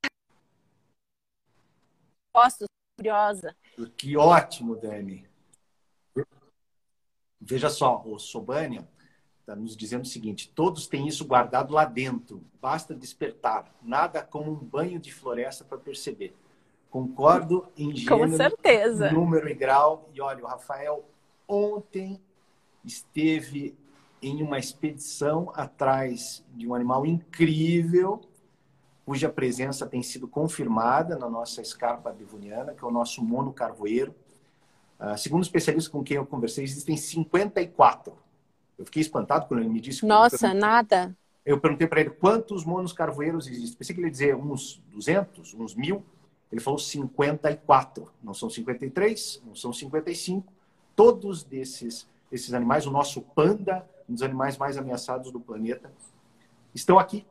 Posso, 2.33 2.65
curiosa. 2.97 3.55
Que 3.97 4.17
ótimo, 4.17 4.77
Dani. 4.77 5.27
Veja 7.41 7.69
só, 7.69 8.03
o 8.07 8.19
Sobânia 8.19 8.89
está 9.41 9.57
nos 9.57 9.77
dizendo 9.77 10.03
o 10.03 10.09
seguinte: 10.09 10.51
todos 10.55 10.87
têm 10.87 11.09
isso 11.09 11.27
guardado 11.27 11.75
lá 11.75 11.85
dentro, 11.85 12.43
basta 12.61 12.95
despertar. 12.95 13.75
Nada 13.83 14.23
como 14.23 14.53
um 14.53 14.57
banho 14.57 14.99
de 15.01 15.13
floresta 15.13 15.65
para 15.65 15.79
perceber. 15.79 16.35
Concordo 16.91 17.67
em 17.77 17.95
gênero, 17.97 18.31
Com 18.31 18.37
certeza. 18.37 19.11
número 19.11 19.49
e 19.49 19.55
grau. 19.55 20.09
E 20.15 20.21
olha, 20.21 20.45
o 20.45 20.47
Rafael 20.47 21.05
ontem 21.49 22.21
esteve 22.85 23.75
em 24.23 24.43
uma 24.43 24.59
expedição 24.59 25.53
atrás 25.55 26.45
de 26.55 26.67
um 26.67 26.75
animal 26.75 27.05
incrível, 27.05 28.21
cuja 29.05 29.29
presença 29.29 29.87
tem 29.87 30.03
sido 30.03 30.29
confirmada 30.29 31.19
na 31.19 31.29
nossa 31.29 31.61
escarpa 31.61 32.13
devoniana, 32.13 32.73
que 32.73 32.85
é 32.85 32.87
o 32.87 32.91
nosso 32.91 33.23
mono 33.23 33.53
carvoeiro. 33.53 34.15
Uh, 35.01 35.19
segundo 35.19 35.43
especialistas 35.43 35.93
com 35.93 36.05
quem 36.05 36.17
eu 36.17 36.25
conversei, 36.25 36.63
existem 36.63 36.97
54 36.97 38.23
eu 38.83 38.87
fiquei 38.87 39.03
espantado 39.03 39.47
quando 39.47 39.61
ele 39.61 39.69
me 39.69 39.81
disse. 39.81 40.05
Nossa, 40.05 40.49
eu 40.49 40.55
nada. 40.55 41.17
Eu 41.47 41.61
perguntei 41.61 41.87
para 41.87 42.01
ele 42.01 42.11
quantos 42.11 42.65
monos 42.65 42.93
carvoeiros 42.93 43.47
existem. 43.47 43.77
Pensei 43.79 43.95
que 43.95 44.01
ele 44.01 44.09
ia 44.09 44.13
dizer 44.13 44.35
uns 44.35 44.83
200, 44.91 45.55
uns 45.55 45.75
mil. 45.75 46.05
Ele 46.51 46.61
falou 46.61 46.79
54. 46.79 48.11
Não 48.23 48.35
são 48.35 48.51
53, 48.51 49.43
não 49.47 49.55
são 49.55 49.73
55. 49.73 50.53
Todos 50.97 51.45
desses, 51.45 52.09
desses 52.31 52.53
animais, 52.55 52.87
o 52.87 52.91
nosso 52.91 53.23
panda, 53.23 53.89
um 54.09 54.15
dos 54.15 54.23
animais 54.23 54.57
mais 54.57 54.77
ameaçados 54.77 55.31
do 55.31 55.41
planeta, 55.41 55.93
estão 56.75 56.99
aqui, 56.99 57.27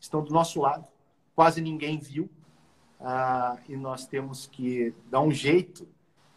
estão 0.00 0.22
do 0.22 0.32
nosso 0.32 0.60
lado. 0.60 0.86
Quase 1.34 1.60
ninguém 1.60 1.98
viu. 1.98 2.28
Ah, 3.00 3.58
e 3.68 3.76
nós 3.76 4.06
temos 4.06 4.46
que 4.46 4.94
dar 5.10 5.20
um 5.20 5.32
jeito 5.32 5.86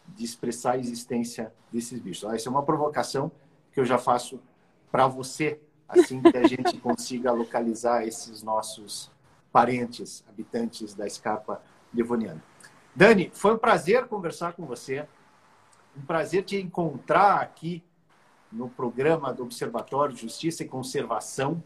de 0.08 0.24
expressar 0.24 0.72
a 0.72 0.78
existência 0.78 1.52
desses 1.72 2.00
bichos. 2.00 2.28
Ah, 2.28 2.34
essa 2.34 2.48
é 2.48 2.50
uma 2.50 2.64
provocação 2.64 3.30
que 3.72 3.80
eu 3.80 3.84
já 3.84 3.98
faço 3.98 4.40
para 4.90 5.06
você, 5.06 5.60
assim 5.88 6.20
que 6.20 6.36
a 6.36 6.46
gente 6.46 6.76
consiga 6.80 7.30
localizar 7.32 8.06
esses 8.06 8.42
nossos 8.42 9.10
parentes, 9.52 10.24
habitantes 10.28 10.94
da 10.94 11.06
escapa 11.06 11.62
devoniana. 11.92 12.42
Dani, 12.94 13.30
foi 13.32 13.54
um 13.54 13.58
prazer 13.58 14.06
conversar 14.06 14.54
com 14.54 14.66
você, 14.66 15.06
um 15.96 16.02
prazer 16.02 16.44
te 16.44 16.56
encontrar 16.56 17.40
aqui 17.40 17.82
no 18.50 18.68
programa 18.68 19.32
do 19.32 19.42
Observatório 19.42 20.14
de 20.14 20.22
Justiça 20.22 20.62
e 20.62 20.68
Conservação. 20.68 21.62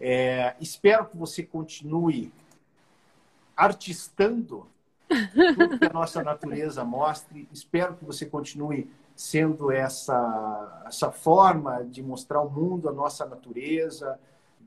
É, 0.00 0.54
espero 0.60 1.06
que 1.06 1.16
você 1.16 1.42
continue 1.42 2.32
artistando 3.56 4.66
tudo 5.56 5.78
que 5.78 5.84
a 5.84 5.92
nossa 5.92 6.22
natureza 6.22 6.84
mostre. 6.84 7.48
Espero 7.52 7.96
que 7.96 8.04
você 8.04 8.26
continue 8.26 8.90
sendo 9.16 9.72
essa, 9.72 10.84
essa 10.86 11.10
forma 11.10 11.84
de 11.84 12.02
mostrar 12.02 12.38
ao 12.38 12.48
mundo 12.48 12.88
a 12.88 12.92
nossa 12.92 13.26
natureza, 13.26 14.18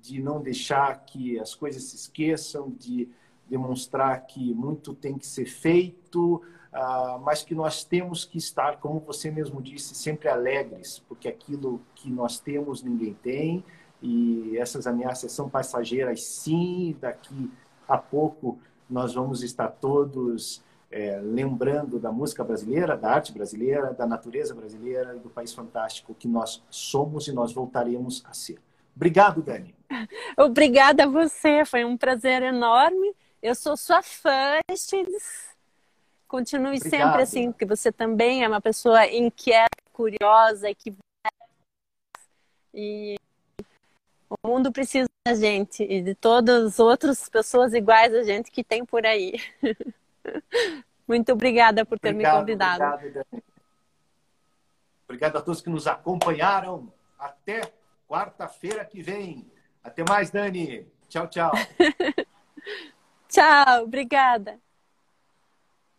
de 0.02 0.22
não 0.22 0.42
deixar 0.42 1.06
que 1.06 1.40
as 1.40 1.56
coisas 1.56 1.84
se 1.84 1.96
esqueçam, 1.96 2.70
de 2.70 3.08
demonstrar 3.50 4.26
que 4.26 4.54
muito 4.54 4.94
tem 4.94 5.18
que 5.18 5.26
ser 5.26 5.46
feito, 5.46 6.42
uh, 6.74 7.20
mas 7.20 7.44
que 7.44 7.56
nós 7.56 7.84
temos 7.84 8.26
que 8.26 8.38
estar, 8.38 8.78
como 8.78 9.00
você 9.00 9.32
mesmo 9.32 9.62
disse, 9.62 9.96
sempre 9.96 10.30
alegres, 10.30 11.00
porque 11.08 11.28
aquilo 11.28 11.82
que 11.96 12.10
nós 12.10 12.40
temos 12.40 12.84
ninguém 12.84 13.14
tem 13.14 13.64
e 14.02 14.58
essas 14.58 14.88
ameaças 14.88 15.32
são 15.32 15.50
passageiras, 15.50 16.24
sim. 16.24 16.96
Daqui 17.00 17.52
a 17.88 17.98
pouco 17.98 18.60
nós 18.90 19.14
vamos 19.14 19.44
estar 19.44 19.68
todos 19.68 20.64
é, 20.90 21.20
lembrando 21.24 22.00
da 22.00 22.12
música 22.12 22.44
brasileira, 22.44 22.98
da 22.98 23.12
arte 23.12 23.32
brasileira, 23.32 23.94
da 23.94 24.06
natureza 24.06 24.54
brasileira, 24.54 25.16
do 25.16 25.30
país 25.30 25.54
fantástico 25.54 26.14
que 26.14 26.28
nós 26.28 26.64
somos 26.70 27.28
e 27.28 27.32
nós 27.32 27.54
voltaremos 27.54 28.24
a 28.28 28.34
ser. 28.34 28.60
Obrigado, 28.96 29.42
Dani. 29.42 29.74
Obrigada 30.38 31.04
a 31.04 31.08
você, 31.08 31.64
foi 31.64 31.86
um 31.86 31.96
prazer 31.96 32.44
enorme. 32.44 33.16
Eu 33.42 33.56
sou 33.56 33.78
sua 33.78 34.02
fã, 34.02 34.60
Aristides. 34.68 35.51
Continue 36.32 36.78
Obrigado. 36.78 36.90
sempre 36.90 37.22
assim, 37.24 37.52
porque 37.52 37.66
você 37.66 37.92
também 37.92 38.42
é 38.42 38.48
uma 38.48 38.62
pessoa 38.62 39.06
inquieta, 39.06 39.68
curiosa 39.92 40.70
e 40.70 40.74
que 40.74 40.96
e 42.74 43.18
o 44.30 44.48
mundo 44.48 44.72
precisa 44.72 45.10
da 45.28 45.36
gente 45.36 45.84
e 45.84 46.02
de 46.02 46.16
todas 46.16 46.66
as 46.66 46.80
outras 46.80 47.28
pessoas 47.28 47.74
iguais 47.74 48.14
a 48.14 48.24
gente 48.24 48.50
que 48.50 48.64
tem 48.64 48.86
por 48.86 49.06
aí. 49.06 49.34
Muito 51.06 51.34
obrigada 51.34 51.84
por 51.84 52.00
ter 52.00 52.12
obrigado, 52.12 52.36
me 52.36 52.40
convidado. 52.40 52.82
Obrigado, 52.82 53.44
obrigado 55.04 55.36
a 55.36 55.42
todos 55.42 55.62
que 55.62 55.70
nos 55.70 55.86
acompanharam. 55.86 56.94
Até 57.20 57.74
quarta-feira 58.08 58.86
que 58.86 59.02
vem. 59.02 59.52
Até 59.84 60.06
mais, 60.08 60.32
Dani. 60.32 60.88
Tchau, 61.10 61.28
tchau. 61.28 61.52
tchau, 63.28 63.84
obrigada. 63.84 64.58